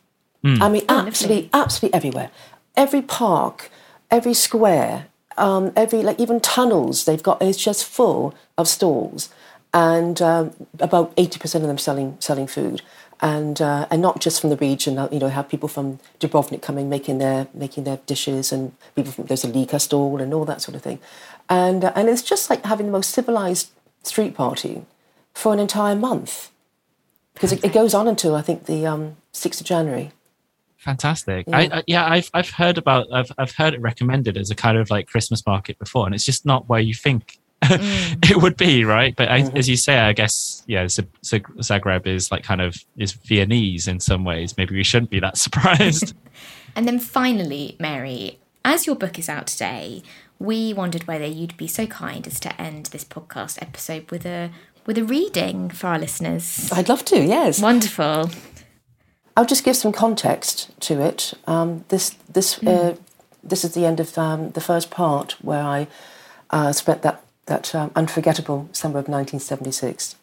Mm. 0.44 0.60
I 0.60 0.68
mean, 0.68 0.82
oh, 0.88 1.06
absolutely, 1.06 1.50
absolutely 1.52 1.96
everywhere. 1.96 2.30
Every 2.76 3.02
park, 3.02 3.70
every 4.10 4.34
square, 4.34 5.06
um, 5.36 5.72
every 5.74 6.02
like 6.02 6.20
even 6.20 6.40
tunnels 6.40 7.04
they've 7.04 7.22
got 7.22 7.42
is 7.42 7.56
just 7.56 7.84
full 7.84 8.34
of 8.56 8.68
stalls, 8.68 9.30
and 9.74 10.22
um, 10.22 10.52
about 10.78 11.12
eighty 11.16 11.38
percent 11.38 11.64
of 11.64 11.68
them 11.68 11.78
selling 11.78 12.16
selling 12.20 12.46
food 12.46 12.82
and 13.20 13.60
uh, 13.60 13.86
and 13.90 14.02
not 14.02 14.20
just 14.20 14.40
from 14.40 14.50
the 14.50 14.56
region. 14.56 14.98
Uh, 14.98 15.08
you 15.10 15.18
know, 15.18 15.28
have 15.28 15.48
people 15.48 15.68
from 15.68 15.98
Dubrovnik 16.20 16.62
coming, 16.62 16.88
making 16.88 17.18
their 17.18 17.48
making 17.54 17.84
their 17.84 17.98
dishes, 18.06 18.52
and 18.52 18.72
people 18.94 19.12
from 19.12 19.24
there's 19.26 19.44
a 19.44 19.48
Lika 19.48 19.78
stall 19.78 20.20
and 20.20 20.34
all 20.34 20.44
that 20.44 20.60
sort 20.62 20.74
of 20.74 20.82
thing, 20.82 20.98
and 21.48 21.84
uh, 21.84 21.92
and 21.94 22.08
it's 22.08 22.22
just 22.22 22.50
like 22.50 22.64
having 22.64 22.86
the 22.86 22.92
most 22.92 23.10
civilized 23.10 23.70
street 24.02 24.34
party 24.34 24.82
for 25.34 25.52
an 25.52 25.58
entire 25.58 25.96
month 25.96 26.50
because 27.34 27.52
it, 27.52 27.62
it, 27.64 27.72
goes 27.72 27.92
on 27.92 28.08
until 28.08 28.34
I 28.34 28.40
think 28.40 28.64
the 28.64 28.86
um, 28.86 29.16
sixth 29.32 29.60
of 29.60 29.66
January. 29.66 30.12
Fantastic. 30.78 31.46
Yeah. 31.48 31.58
I, 31.58 31.62
I, 31.62 31.82
yeah, 31.86 32.06
I've 32.08 32.30
I've 32.32 32.50
heard 32.50 32.78
about 32.78 33.06
I've 33.12 33.32
I've 33.38 33.52
heard 33.52 33.74
it 33.74 33.80
recommended 33.80 34.36
as 34.36 34.50
a 34.50 34.54
kind 34.54 34.78
of 34.78 34.90
like 34.90 35.06
Christmas 35.06 35.44
market 35.46 35.78
before, 35.78 36.06
and 36.06 36.14
it's 36.14 36.24
just 36.24 36.46
not 36.46 36.68
where 36.68 36.80
you 36.80 36.94
think 36.94 37.38
Mm. 37.62 38.24
it 38.30 38.36
would 38.36 38.56
be, 38.56 38.84
right? 38.84 39.14
But 39.16 39.30
I, 39.30 39.42
Mhm. 39.42 39.56
as 39.56 39.68
you 39.68 39.76
say, 39.76 39.98
I 39.98 40.12
guess 40.12 40.62
yeah, 40.66 40.86
Z- 40.88 41.04
Z- 41.24 41.40
Zagreb 41.58 42.06
is 42.06 42.30
like 42.30 42.42
kind 42.44 42.60
of 42.60 42.76
is 42.96 43.12
Viennese 43.12 43.88
in 43.88 43.98
some 44.00 44.24
ways. 44.24 44.56
Maybe 44.56 44.74
we 44.76 44.84
shouldn't 44.84 45.10
be 45.10 45.20
that 45.20 45.36
surprised. 45.44 46.14
And 46.76 46.86
then 46.86 46.98
finally, 46.98 47.74
Mary, 47.80 48.38
as 48.62 48.86
your 48.86 48.96
book 48.96 49.18
is 49.18 49.30
out 49.30 49.46
today, 49.46 50.02
we 50.38 50.74
wondered 50.74 51.06
whether 51.06 51.24
you'd 51.24 51.56
be 51.56 51.66
so 51.66 51.86
kind 51.86 52.26
as 52.26 52.38
to 52.40 52.60
end 52.60 52.86
this 52.86 53.02
podcast 53.02 53.62
episode 53.62 54.10
with 54.10 54.26
a 54.26 54.50
with 54.84 54.98
a 54.98 55.04
reading 55.04 55.70
for 55.70 55.86
our 55.86 55.98
listeners. 55.98 56.70
I'd 56.70 56.90
love 56.90 57.02
to, 57.06 57.18
yes. 57.18 57.62
Wonderful. 57.62 58.28
I'll 59.38 59.46
just 59.46 59.64
give 59.64 59.74
some 59.76 59.92
context 59.92 60.70
to 60.80 61.00
it. 61.00 61.32
Um, 61.46 61.84
this 61.88 62.10
this 62.30 62.62
uh, 62.62 62.96
this 63.42 63.64
is 63.64 63.72
the 63.72 63.86
end 63.86 63.98
of 63.98 64.18
um, 64.18 64.50
the 64.50 64.60
first 64.60 64.90
part 64.90 65.36
where 65.40 65.62
I 65.62 65.86
uh, 66.50 66.72
spent 66.72 67.00
that 67.02 67.22
that 67.46 67.74
um, 67.74 67.90
unforgettable 67.96 68.68
summer 68.72 68.98
of 68.98 69.08
1976. 69.08 70.16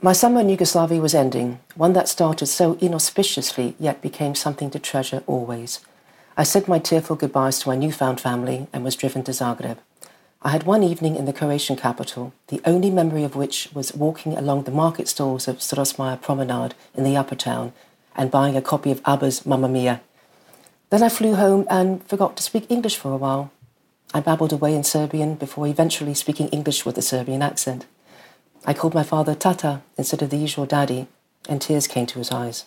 My 0.00 0.12
summer 0.12 0.40
in 0.40 0.48
Yugoslavia 0.48 1.00
was 1.00 1.14
ending, 1.14 1.58
one 1.74 1.92
that 1.94 2.08
started 2.08 2.46
so 2.46 2.74
inauspiciously 2.80 3.74
yet 3.78 4.02
became 4.02 4.34
something 4.34 4.70
to 4.70 4.78
treasure 4.78 5.22
always. 5.26 5.80
I 6.36 6.42
said 6.42 6.68
my 6.68 6.78
tearful 6.78 7.16
goodbyes 7.16 7.58
to 7.60 7.68
my 7.68 7.76
newfound 7.76 8.20
family 8.20 8.68
and 8.72 8.84
was 8.84 8.94
driven 8.94 9.24
to 9.24 9.32
Zagreb. 9.32 9.78
I 10.42 10.50
had 10.50 10.64
one 10.64 10.82
evening 10.82 11.16
in 11.16 11.24
the 11.24 11.32
Croatian 11.32 11.76
capital, 11.76 12.34
the 12.48 12.60
only 12.66 12.90
memory 12.90 13.24
of 13.24 13.34
which 13.34 13.70
was 13.72 13.94
walking 13.94 14.36
along 14.36 14.64
the 14.64 14.70
market 14.70 15.08
stalls 15.08 15.48
of 15.48 15.58
Strossmayer 15.58 16.20
Promenade 16.20 16.74
in 16.94 17.04
the 17.04 17.16
upper 17.16 17.34
town 17.34 17.72
and 18.14 18.30
buying 18.30 18.56
a 18.56 18.62
copy 18.62 18.90
of 18.90 19.00
ABBA's 19.06 19.46
Mamma 19.46 19.68
Mia. 19.68 20.02
Then 20.90 21.02
I 21.02 21.08
flew 21.08 21.34
home 21.34 21.66
and 21.68 22.04
forgot 22.04 22.36
to 22.36 22.42
speak 22.42 22.70
English 22.70 22.96
for 22.96 23.12
a 23.12 23.16
while. 23.16 23.50
I 24.16 24.20
babbled 24.20 24.54
away 24.54 24.74
in 24.74 24.82
Serbian 24.82 25.34
before 25.34 25.66
eventually 25.66 26.14
speaking 26.14 26.48
English 26.48 26.86
with 26.86 26.96
a 26.96 27.02
Serbian 27.02 27.42
accent. 27.42 27.84
I 28.64 28.72
called 28.72 28.94
my 28.94 29.02
father 29.02 29.34
Tata 29.34 29.82
instead 29.98 30.22
of 30.22 30.30
the 30.30 30.38
usual 30.38 30.64
daddy, 30.64 31.06
and 31.50 31.60
tears 31.60 31.86
came 31.86 32.06
to 32.06 32.18
his 32.18 32.32
eyes. 32.32 32.64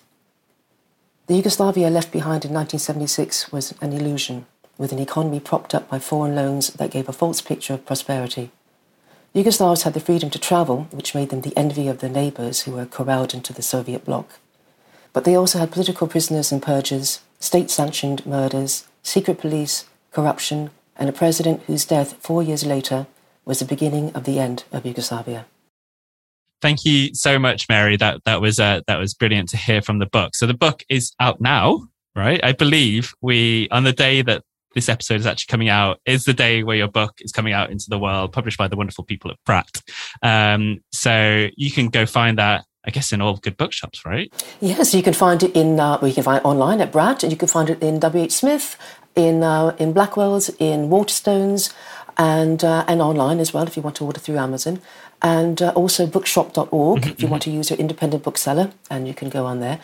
The 1.26 1.34
Yugoslavia 1.34 1.90
left 1.90 2.12
behind 2.12 2.46
in 2.46 2.54
1976 2.54 3.52
was 3.52 3.74
an 3.82 3.94
illusion, 3.94 4.46
with 4.78 4.92
an 4.92 5.00
economy 5.00 5.40
propped 5.40 5.74
up 5.74 5.90
by 5.90 5.98
foreign 5.98 6.36
loans 6.36 6.68
that 6.74 6.92
gave 6.92 7.10
a 7.10 7.14
false 7.14 7.42
picture 7.42 7.74
of 7.74 7.84
prosperity. 7.84 8.52
Yugoslavs 9.34 9.82
had 9.82 9.96
the 9.96 10.00
freedom 10.00 10.30
to 10.30 10.38
travel, 10.38 10.88
which 10.92 11.16
made 11.16 11.30
them 11.30 11.42
the 11.42 11.58
envy 11.58 11.88
of 11.88 11.98
their 11.98 12.12
neighbours 12.12 12.62
who 12.62 12.74
were 12.74 12.86
corralled 12.86 13.34
into 13.34 13.54
the 13.54 13.64
Soviet 13.64 14.06
bloc. 14.06 14.38
But 15.14 15.24
they 15.24 15.34
also 15.34 15.58
had 15.58 15.72
political 15.72 16.06
prisoners 16.06 16.52
and 16.52 16.62
purges, 16.62 17.22
state 17.40 17.72
sanctioned 17.72 18.24
murders, 18.24 18.88
secret 19.02 19.40
police, 19.40 19.86
corruption, 20.12 20.70
and 21.00 21.10
a 21.10 21.14
president 21.14 21.64
whose 21.64 21.86
death 21.86 22.14
four 22.20 22.44
years 22.44 22.66
later 22.66 23.08
was 23.46 23.60
the 23.60 23.66
beginning 23.66 24.12
of 24.14 24.26
the 24.26 24.38
end 24.38 24.66
of 24.72 24.86
Yugoslavia. 24.86 25.46
Thank 26.62 26.86
you 26.86 27.16
so 27.16 27.40
much, 27.40 27.68
Mary. 27.70 27.96
That 27.98 28.22
that 28.26 28.42
was 28.42 28.60
uh, 28.60 28.82
that 28.86 29.00
was 29.00 29.14
brilliant 29.14 29.50
to 29.50 29.58
hear 29.58 29.82
from 29.82 30.00
the 30.00 30.06
book. 30.06 30.36
So 30.36 30.46
the 30.46 30.54
book 30.54 30.84
is 30.90 31.14
out 31.20 31.40
now, 31.40 31.88
right? 32.16 32.40
I 32.44 32.52
believe 32.52 33.14
we 33.22 33.70
on 33.72 33.86
the 33.86 33.94
day 33.94 34.22
that 34.22 34.44
this 34.76 34.90
episode 34.90 35.20
is 35.20 35.26
actually 35.26 35.50
coming 35.50 35.70
out 35.70 36.00
is 36.06 36.26
the 36.26 36.34
day 36.34 36.64
where 36.64 36.76
your 36.76 36.88
book 36.88 37.14
is 37.22 37.32
coming 37.32 37.54
out 37.54 37.72
into 37.72 37.86
the 37.90 37.98
world, 37.98 38.32
published 38.32 38.58
by 38.58 38.68
the 38.68 38.76
wonderful 38.76 39.04
people 39.04 39.32
at 39.32 39.38
Bradt. 39.48 39.82
Um, 40.22 40.80
so 40.92 41.48
you 41.56 41.72
can 41.72 41.88
go 41.88 42.06
find 42.06 42.38
that, 42.38 42.66
I 42.86 42.92
guess, 42.92 43.12
in 43.12 43.22
all 43.22 43.38
good 43.38 43.58
bookshops, 43.58 44.06
right? 44.06 44.32
Yes, 44.62 44.94
you 44.94 45.02
can 45.02 45.14
find 45.14 45.42
it 45.42 45.56
in. 45.56 45.80
Uh, 45.80 45.98
well, 46.02 46.08
you 46.08 46.14
can 46.14 46.24
find 46.24 46.40
it 46.40 46.46
online 46.46 46.82
at 46.82 46.92
Bradt, 46.92 47.24
and 47.24 47.32
you 47.32 47.38
can 47.38 47.48
find 47.48 47.70
it 47.70 47.82
in 47.82 48.00
W. 48.00 48.24
H. 48.26 48.34
Smith, 48.34 48.78
in 49.16 49.44
uh, 49.44 49.76
in 49.80 49.94
Blackwell's, 49.94 50.50
in 50.60 50.90
Waterstones, 50.90 51.74
and 52.18 52.64
uh, 52.64 52.86
and 52.88 53.02
online 53.02 53.40
as 53.40 53.54
well 53.54 53.64
if 53.68 53.76
you 53.76 53.84
want 53.84 53.96
to 53.98 54.06
order 54.06 54.20
through 54.20 54.38
Amazon, 54.38 54.82
and 55.22 55.62
uh, 55.62 55.70
also 55.76 56.06
bookshop.org 56.06 57.08
if 57.08 57.22
you 57.22 57.28
want 57.28 57.44
to 57.44 57.52
use 57.52 57.70
your 57.70 57.80
independent 57.80 58.24
bookseller, 58.24 58.72
and 58.90 59.08
you 59.08 59.14
can 59.14 59.30
go 59.30 59.46
on 59.46 59.60
there. 59.60 59.80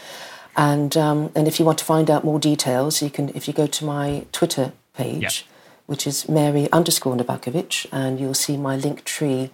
And 0.57 0.95
um, 0.95 1.31
and 1.35 1.47
if 1.47 1.59
you 1.59 1.65
want 1.65 1.77
to 1.79 1.85
find 1.85 2.09
out 2.09 2.23
more 2.23 2.39
details, 2.39 3.01
you 3.01 3.09
can 3.09 3.29
if 3.35 3.47
you 3.47 3.53
go 3.53 3.67
to 3.67 3.85
my 3.85 4.25
Twitter 4.31 4.71
page, 4.93 5.21
Yeah. 5.21 5.29
which 5.87 6.07
is 6.07 6.29
Mary 6.29 6.71
underscore 6.71 7.15
Novakovich, 7.15 7.85
and 7.91 8.19
you'll 8.19 8.33
see 8.33 8.55
my 8.57 8.75
link 8.77 9.03
tree 9.03 9.49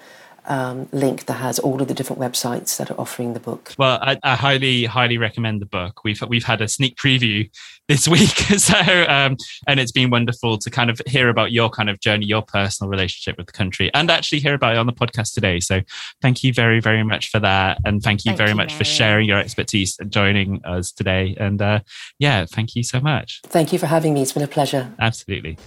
um, 0.46 0.88
link 0.92 1.26
that 1.26 1.34
has 1.34 1.60
all 1.60 1.82
of 1.82 1.88
the 1.88 1.94
different 1.94 2.22
websites 2.22 2.78
that 2.78 2.90
are 2.90 3.00
offering 3.00 3.34
the 3.34 3.40
book. 3.40 3.74
Well, 3.78 4.00
I, 4.02 4.18
I 4.24 4.36
highly, 4.36 4.86
highly 4.86 5.18
recommend 5.18 5.62
the 5.62 5.66
book. 5.66 6.04
We've 6.04 6.22
we've 6.28 6.44
had 6.44 6.62
a 6.62 6.68
sneak 6.68 6.96
preview 6.96 7.50
this 7.88 8.08
week, 8.08 8.30
so 8.58 9.06
um, 9.08 9.38
and 9.68 9.80
it's 9.80 9.92
been 9.92 10.10
wonderful 10.10 10.58
to 10.58 10.70
kind 10.70 10.90
of 10.90 11.02
hear 11.08 11.30
about 11.30 11.52
your 11.52 11.70
kind 11.70 11.90
of 11.90 12.00
journey, 12.00 12.26
your 12.26 12.42
personal 12.42 12.90
relationship 12.90 13.38
with 13.38 13.48
the 13.48 13.54
country, 13.54 13.92
and 13.94 14.10
actually 14.10 14.40
hear 14.40 14.54
about 14.54 14.74
it 14.74 14.78
on 14.78 14.88
the 14.88 14.94
podcast 14.94 15.34
today. 15.34 15.60
So, 15.60 15.82
thank 16.22 16.44
you 16.44 16.54
very, 16.54 16.80
very 16.80 17.04
much 17.04 17.30
for 17.30 17.40
that, 17.40 17.80
and 17.86 18.02
thank 18.02 18.26
you 18.26 18.30
Thank 18.30 18.38
very 18.38 18.50
you, 18.52 18.56
much 18.56 18.74
for 18.74 18.84
sharing 18.84 19.28
your 19.28 19.40
expertise 19.40 19.98
and 20.00 20.12
joining 20.12 20.64
us 20.66 20.92
today. 20.92 21.36
And 21.40 21.62
uh, 21.62 21.80
yeah, 22.20 22.46
thank 22.46 22.76
you 22.76 22.84
so 22.84 23.00
much. 23.00 23.42
Thank 23.44 23.74
you 23.74 23.80
for 23.80 23.88
having 23.88 24.14
me. 24.14 24.22
It's 24.22 24.34
been 24.34 24.44
a 24.44 24.48
pleasure. 24.48 24.92
Absolutely. 25.00 25.58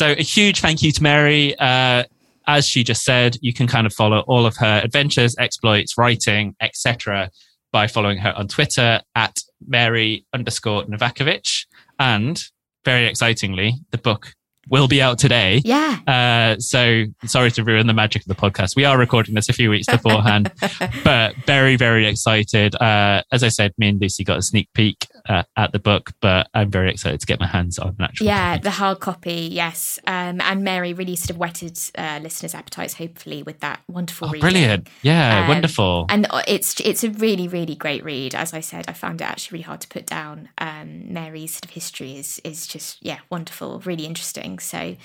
So 0.00 0.12
a 0.12 0.22
huge 0.22 0.62
thank 0.62 0.82
you 0.82 0.92
to 0.92 1.02
Mary. 1.02 1.54
Uh, 1.58 2.04
as 2.46 2.66
she 2.66 2.82
just 2.82 3.04
said, 3.04 3.36
you 3.42 3.52
can 3.52 3.66
kind 3.66 3.86
of 3.86 3.92
follow 3.92 4.20
all 4.20 4.46
of 4.46 4.56
her 4.56 4.80
adventures, 4.82 5.36
exploits, 5.38 5.98
writing, 5.98 6.56
etc., 6.62 7.30
by 7.70 7.86
following 7.86 8.16
her 8.16 8.32
on 8.34 8.48
Twitter 8.48 9.02
at 9.14 9.36
Mary 9.68 10.24
underscore 10.32 10.84
Novakovich. 10.84 11.66
And 11.98 12.42
very 12.82 13.08
excitingly, 13.08 13.74
the 13.90 13.98
book 13.98 14.32
will 14.70 14.88
be 14.88 15.02
out 15.02 15.18
today. 15.18 15.60
Yeah. 15.66 15.98
Uh, 16.06 16.58
so 16.58 17.04
sorry 17.26 17.50
to 17.50 17.62
ruin 17.62 17.86
the 17.86 17.92
magic 17.92 18.22
of 18.22 18.28
the 18.28 18.34
podcast. 18.34 18.76
We 18.76 18.86
are 18.86 18.96
recording 18.96 19.34
this 19.34 19.50
a 19.50 19.52
few 19.52 19.68
weeks 19.68 19.86
beforehand, 19.86 20.50
but 21.04 21.36
very, 21.44 21.76
very 21.76 22.06
excited. 22.06 22.74
Uh, 22.76 23.22
as 23.32 23.42
I 23.42 23.48
said, 23.48 23.74
me 23.76 23.90
and 23.90 24.00
Lucy 24.00 24.24
got 24.24 24.38
a 24.38 24.42
sneak 24.42 24.70
peek 24.72 25.06
uh, 25.28 25.42
at 25.56 25.72
the 25.72 25.78
book, 25.78 26.12
but 26.20 26.48
I'm 26.54 26.70
very 26.70 26.90
excited 26.90 27.20
to 27.20 27.26
get 27.26 27.40
my 27.40 27.46
hands 27.46 27.78
on 27.78 27.88
an 27.88 27.96
actual 28.00 28.26
Yeah, 28.26 28.54
copy. 28.54 28.62
the 28.62 28.70
hard 28.70 29.00
copy, 29.00 29.48
yes. 29.52 29.98
Um, 30.06 30.40
and 30.40 30.62
Mary 30.64 30.92
really 30.92 31.16
sort 31.16 31.30
of 31.30 31.38
whetted 31.38 31.78
uh, 31.96 32.20
listeners' 32.22 32.54
appetites, 32.54 32.94
hopefully, 32.94 33.42
with 33.42 33.60
that 33.60 33.80
wonderful 33.88 34.28
Oh, 34.28 34.32
reading. 34.32 34.40
brilliant. 34.50 34.88
Yeah, 35.02 35.42
Um, 35.42 35.48
wonderful. 35.48 36.06
And 36.08 36.26
it's 36.48 36.80
it's 36.80 37.04
a 37.04 37.10
really, 37.10 37.48
really 37.48 37.74
great 37.74 38.04
read. 38.04 38.34
As 38.34 38.54
I 38.54 38.60
said, 38.60 38.86
I 38.88 38.92
found 38.92 39.20
it 39.20 39.24
actually 39.24 39.56
really 39.58 39.64
hard 39.64 39.80
to 39.82 39.88
put 39.88 40.06
down. 40.06 40.48
Um, 40.58 41.12
Mary's 41.12 41.54
sort 41.54 41.64
of 41.66 41.70
history 41.70 42.16
is 42.16 42.40
is 42.44 42.66
just, 42.66 42.98
yeah, 43.04 43.18
wonderful, 43.30 43.80
really 43.80 44.06
interesting. 44.06 44.58
So 44.58 44.96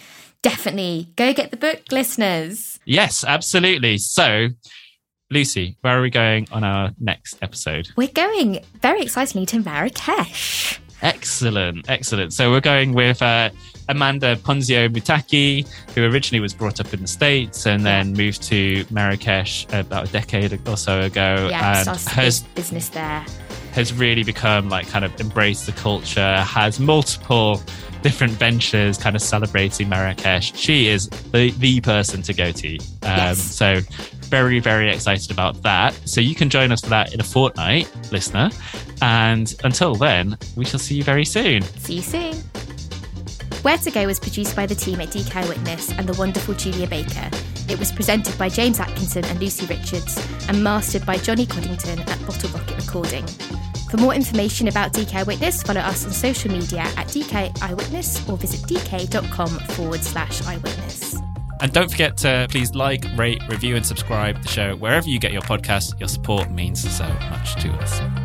definitely 0.41 1.09
go 1.15 1.33
get 1.33 1.51
the 1.51 1.57
book, 1.57 1.81
listeners. 1.91 2.79
Yes, 2.85 3.23
absolutely. 3.23 3.97
So, 3.97 4.49
Lucy, 5.31 5.75
where 5.81 5.97
are 5.97 6.01
we 6.01 6.11
going 6.11 6.47
on 6.51 6.63
our 6.63 6.91
next 6.99 7.37
episode? 7.41 7.89
We're 7.95 8.09
going 8.09 8.63
very 8.81 9.01
excitingly 9.01 9.47
to 9.47 9.59
Marrakesh. 9.59 10.79
Excellent, 11.01 11.89
excellent. 11.89 12.31
So 12.31 12.51
we're 12.51 12.61
going 12.61 12.93
with 12.93 13.21
uh, 13.21 13.49
Amanda 13.89 14.35
Ponzio 14.37 14.87
Mouttaki, 14.87 15.67
who 15.93 16.05
originally 16.05 16.39
was 16.39 16.53
brought 16.53 16.79
up 16.79 16.93
in 16.93 17.01
the 17.01 17.07
States 17.07 17.65
and 17.65 17.83
then 17.85 18.13
moved 18.13 18.43
to 18.43 18.85
Marrakesh 18.91 19.65
about 19.73 20.09
a 20.09 20.11
decade 20.11 20.59
or 20.67 20.77
so 20.77 21.01
ago, 21.01 21.47
Yeah, 21.49 21.79
and 21.87 21.99
started 21.99 22.55
business 22.55 22.89
there. 22.89 23.25
Has 23.75 23.93
really 23.93 24.23
become 24.23 24.69
like 24.69 24.87
kind 24.87 25.03
of 25.05 25.19
embraced 25.19 25.65
the 25.65 25.73
culture, 25.73 26.37
has 26.39 26.79
multiple 26.79 27.61
different 28.01 28.33
ventures 28.33 28.97
kind 28.97 29.15
of 29.15 29.21
celebrating 29.21 29.89
Marrakesh. 29.89 30.55
She 30.55 30.87
is 30.87 31.09
the, 31.31 31.51
the 31.57 31.81
person 31.81 32.21
to 32.21 32.33
go 32.33 32.51
to. 32.51 32.77
Um, 32.77 32.85
Yes. 33.03 33.41
So, 33.41 33.79
very, 34.29 34.59
very 34.59 34.89
excited 34.91 35.31
about 35.31 35.61
that. 35.63 35.93
So, 36.07 36.21
you 36.21 36.35
can 36.35 36.49
join 36.49 36.71
us 36.71 36.81
for 36.81 36.89
that 36.89 37.13
in 37.13 37.19
a 37.19 37.23
fortnight, 37.23 37.91
listener. 38.11 38.49
And 39.01 39.53
until 39.63 39.95
then, 39.95 40.37
we 40.55 40.65
shall 40.65 40.79
see 40.79 40.95
you 40.95 41.03
very 41.03 41.25
soon. 41.25 41.63
See 41.63 41.95
you 41.95 42.01
soon. 42.01 42.35
Where 43.63 43.77
to 43.79 43.89
Go 43.89 44.05
was 44.05 44.19
produced 44.19 44.55
by 44.55 44.67
the 44.67 44.75
team 44.75 45.01
at 45.01 45.09
DK 45.09 45.35
Eyewitness 45.43 45.91
and 45.93 46.07
the 46.07 46.13
wonderful 46.19 46.53
Julia 46.53 46.85
Baker. 46.85 47.29
It 47.67 47.79
was 47.79 47.91
presented 47.91 48.37
by 48.37 48.49
James 48.49 48.79
Atkinson 48.79 49.25
and 49.25 49.39
Lucy 49.41 49.65
Richards 49.65 50.15
and 50.47 50.63
mastered 50.63 51.03
by 51.07 51.17
Johnny 51.17 51.47
Coddington 51.47 51.99
at 52.01 52.27
Bottle 52.27 52.51
Rocket 52.51 52.77
Recording. 52.85 53.25
For 53.89 53.97
more 53.97 54.13
information 54.13 54.67
about 54.67 54.93
DK 54.93 55.15
Eyewitness, 55.15 55.63
follow 55.63 55.81
us 55.81 56.05
on 56.05 56.11
social 56.11 56.51
media 56.51 56.81
at 56.81 57.07
DK 57.07 57.61
Eyewitness 57.61 58.27
or 58.27 58.37
visit 58.37 58.61
dk.com 58.61 59.47
forward 59.47 60.01
slash 60.01 60.41
eyewitness. 60.43 61.17
And 61.61 61.71
don't 61.71 61.89
forget 61.89 62.17
to 62.17 62.47
please 62.49 62.75
like, 62.75 63.05
rate, 63.15 63.41
review, 63.47 63.75
and 63.75 63.85
subscribe 63.85 64.41
the 64.41 64.49
show 64.49 64.75
wherever 64.75 65.07
you 65.07 65.19
get 65.19 65.31
your 65.31 65.41
podcasts. 65.41 65.97
Your 65.99 66.09
support 66.09 66.51
means 66.51 66.79
so 66.95 67.07
much 67.07 67.55
to 67.61 67.71
us. 67.73 68.24